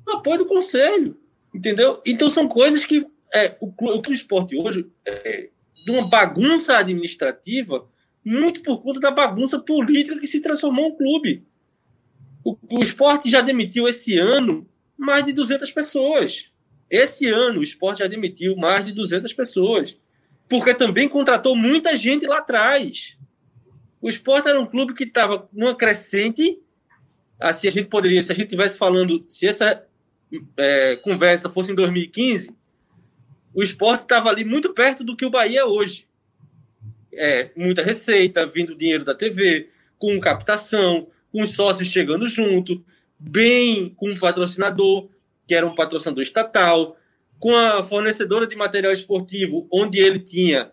[0.08, 1.18] apoio do conselho,
[1.56, 2.00] entendeu?
[2.06, 5.48] Então, são coisas que é, o, o, o esporte hoje é
[5.84, 7.88] de uma bagunça administrativa
[8.24, 11.44] muito por conta da bagunça política que se transformou no clube.
[12.44, 14.68] O, o esporte já demitiu esse ano
[14.98, 16.50] mais de 200 pessoas.
[16.90, 19.96] Esse ano, o esporte já demitiu mais de 200 pessoas,
[20.48, 23.16] porque também contratou muita gente lá atrás.
[24.00, 26.60] O esporte era um clube que estava numa crescente.
[27.38, 29.86] Assim, a gente poderia, se a gente tivesse falando, se essa
[30.56, 32.54] é, conversa fosse em 2015,
[33.54, 36.06] o esporte estava ali muito perto do que o Bahia é hoje.
[37.12, 42.84] É, muita receita, vindo dinheiro da TV, com captação, com os sócios chegando junto,
[43.18, 45.08] bem com o patrocinador,
[45.46, 46.96] que era um patrocinador estatal,
[47.38, 50.70] com a fornecedora de material esportivo, onde ele tinha,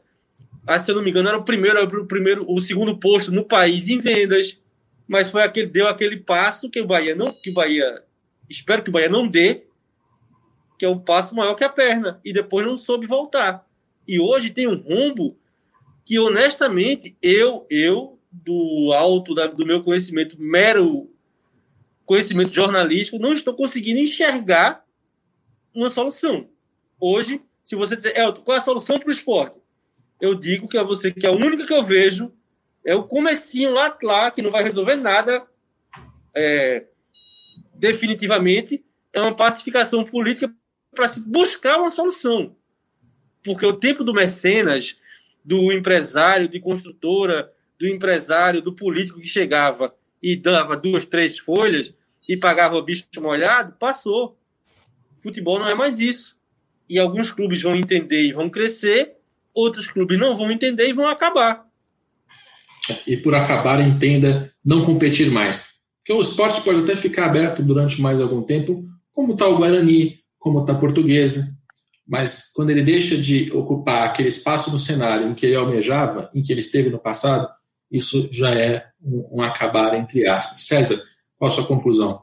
[0.66, 3.44] ah, se eu não me engano, era o primeiro, o primeiro, o segundo posto no
[3.44, 4.60] país em vendas,
[5.08, 8.04] mas foi aquele deu aquele passo que o Bahia não, que o Bahia,
[8.50, 9.64] espero que o Bahia não dê,
[10.78, 13.68] que é um passo maior que a perna e depois não soube voltar.
[14.08, 15.38] E hoje tem um rombo
[16.06, 21.10] que honestamente eu eu do alto da, do meu conhecimento mero
[22.06, 24.86] conhecimento jornalístico, não estou conseguindo enxergar
[25.74, 26.50] uma solução.
[27.00, 29.58] Hoje, se você dizer, Elton, qual é a solução para o esporte?
[30.24, 32.32] eu digo que a você que a única que eu vejo
[32.86, 35.46] é o comecinho lá, lá que não vai resolver nada
[36.34, 36.86] é,
[37.74, 40.54] definitivamente, é uma pacificação política
[40.94, 42.56] para se buscar uma solução.
[43.44, 44.98] Porque o tempo do mecenas,
[45.44, 51.94] do empresário, de construtora, do empresário, do político que chegava e dava duas, três folhas
[52.28, 54.38] e pagava o bicho molhado, passou.
[55.18, 56.38] Futebol não é mais isso.
[56.90, 59.16] E alguns clubes vão entender e vão crescer,
[59.54, 61.66] outros clubes não vão entender e vão acabar.
[63.08, 65.73] E por acabar, entenda não competir mais.
[66.04, 70.20] Porque o esporte pode até ficar aberto durante mais algum tempo, como está o Guarani,
[70.38, 71.48] como está a Portuguesa,
[72.06, 76.42] mas quando ele deixa de ocupar aquele espaço no cenário em que ele almejava, em
[76.42, 77.48] que ele esteve no passado,
[77.90, 80.66] isso já é um, um acabar entre aspas.
[80.66, 81.02] César,
[81.38, 82.22] qual a sua conclusão?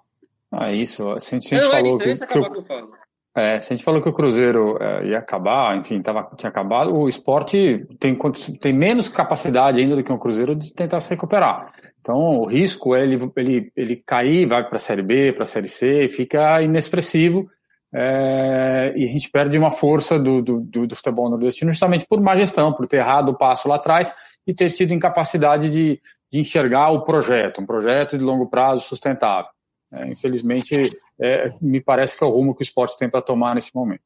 [0.53, 1.09] Ah, isso.
[1.09, 2.93] A gente, a gente não, falou é isso, que, que, que, eu falo.
[3.35, 6.93] É, se a gente falou que o Cruzeiro é, ia acabar, enfim, tava, tinha acabado,
[6.93, 8.19] o esporte tem,
[8.61, 11.73] tem menos capacidade ainda do que o Cruzeiro de tentar se recuperar.
[12.01, 15.47] Então, o risco é ele, ele, ele cair, vai para a Série B, para a
[15.47, 17.49] Série C, fica inexpressivo,
[17.93, 22.37] é, e a gente perde uma força do, do, do, futebol nordestino justamente por má
[22.37, 24.15] gestão, por ter errado o passo lá atrás
[24.47, 26.01] e ter tido incapacidade de,
[26.33, 29.51] de enxergar o projeto, um projeto de longo prazo sustentável.
[29.93, 33.55] É, infelizmente, é, me parece que é o rumo que o esporte tem para tomar
[33.55, 34.03] nesse momento.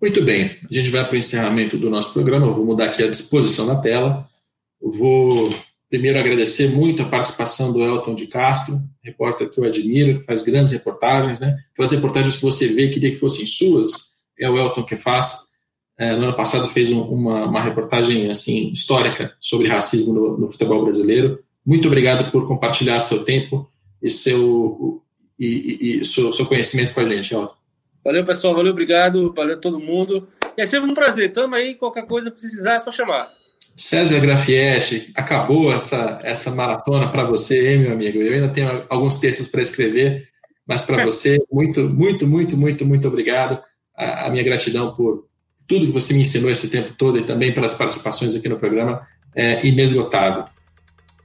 [0.00, 2.46] Muito bem, a gente vai para o encerramento do nosso programa.
[2.46, 4.28] Eu vou mudar aqui a disposição da tela.
[4.80, 5.50] Eu vou
[5.88, 10.42] primeiro agradecer muito a participação do Elton de Castro, repórter que eu admiro, que faz
[10.42, 11.56] grandes reportagens, né?
[11.72, 15.46] Aquelas reportagens que você vê queria que fossem suas, é o Elton que faz.
[15.98, 20.50] É, no ano passado fez um, uma, uma, reportagem assim histórica sobre racismo no, no
[20.50, 21.42] futebol brasileiro.
[21.64, 23.66] Muito obrigado por compartilhar seu tempo
[24.02, 25.02] e seu,
[25.38, 27.54] e, e, e seu, seu, conhecimento com a gente, Elton.
[28.04, 28.54] Valeu, pessoal.
[28.54, 29.32] Valeu, obrigado.
[29.34, 30.28] Valeu todo mundo.
[30.56, 31.32] E é sempre um prazer.
[31.32, 31.74] Tamo aí.
[31.74, 33.30] Qualquer coisa precisar, é só chamar.
[33.76, 38.18] César Grafietti, acabou essa, essa maratona para você, hein, meu amigo?
[38.22, 40.28] Eu ainda tenho alguns textos para escrever,
[40.66, 43.62] mas para você, muito, muito, muito, muito, muito obrigado.
[43.94, 45.26] A, a, minha gratidão por
[45.66, 49.06] tudo que você me ensinou esse tempo todo e também pelas participações aqui no programa
[49.34, 50.44] é inesgotável.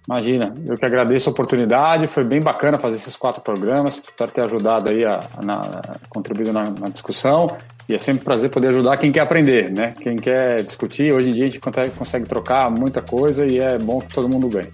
[0.07, 4.41] Imagina, eu que agradeço a oportunidade, foi bem bacana fazer esses quatro programas, espero ter
[4.41, 7.55] ajudado aí, a, a, a contribuído na, na, discussão,
[7.87, 9.93] e é sempre um prazer poder ajudar quem quer aprender, né?
[10.01, 13.77] Quem quer discutir, hoje em dia a gente consegue, consegue trocar muita coisa e é
[13.77, 14.69] bom que todo mundo ganhe.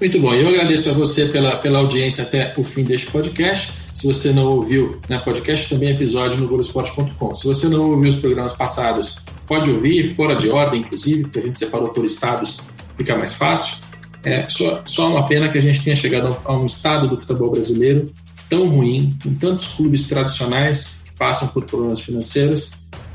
[0.00, 3.72] Muito bom, eu agradeço a você pela, pela audiência até o fim deste podcast.
[3.94, 7.34] Se você não ouviu né, podcast, também é episódio no Globoesporte.com.
[7.34, 11.42] Se você não ouviu os programas passados, pode ouvir, fora de ordem, inclusive, porque a
[11.42, 12.60] gente separou por estados,
[12.96, 13.76] fica mais fácil.
[14.24, 17.50] É só, só uma pena que a gente tenha chegado a um estado do futebol
[17.50, 18.12] brasileiro
[18.48, 22.70] tão ruim, com tantos clubes tradicionais que passam por problemas financeiros,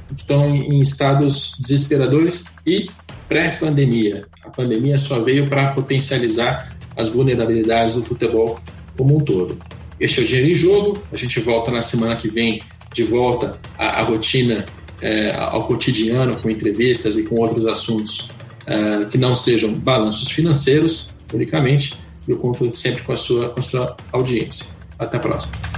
[0.07, 2.89] que estão em estados desesperadores e
[3.27, 4.25] pré-pandemia.
[4.43, 8.59] A pandemia só veio para potencializar as vulnerabilidades do futebol
[8.97, 9.57] como um todo.
[9.99, 11.03] Este é o Dinheiro em Jogo.
[11.11, 12.61] A gente volta na semana que vem
[12.93, 14.65] de volta à, à rotina,
[15.01, 18.29] é, ao cotidiano, com entrevistas e com outros assuntos
[18.68, 21.95] uh, que não sejam balanços financeiros, unicamente.
[22.27, 24.68] Eu conto sempre com a sua, com a sua audiência.
[24.99, 25.76] Até a próxima.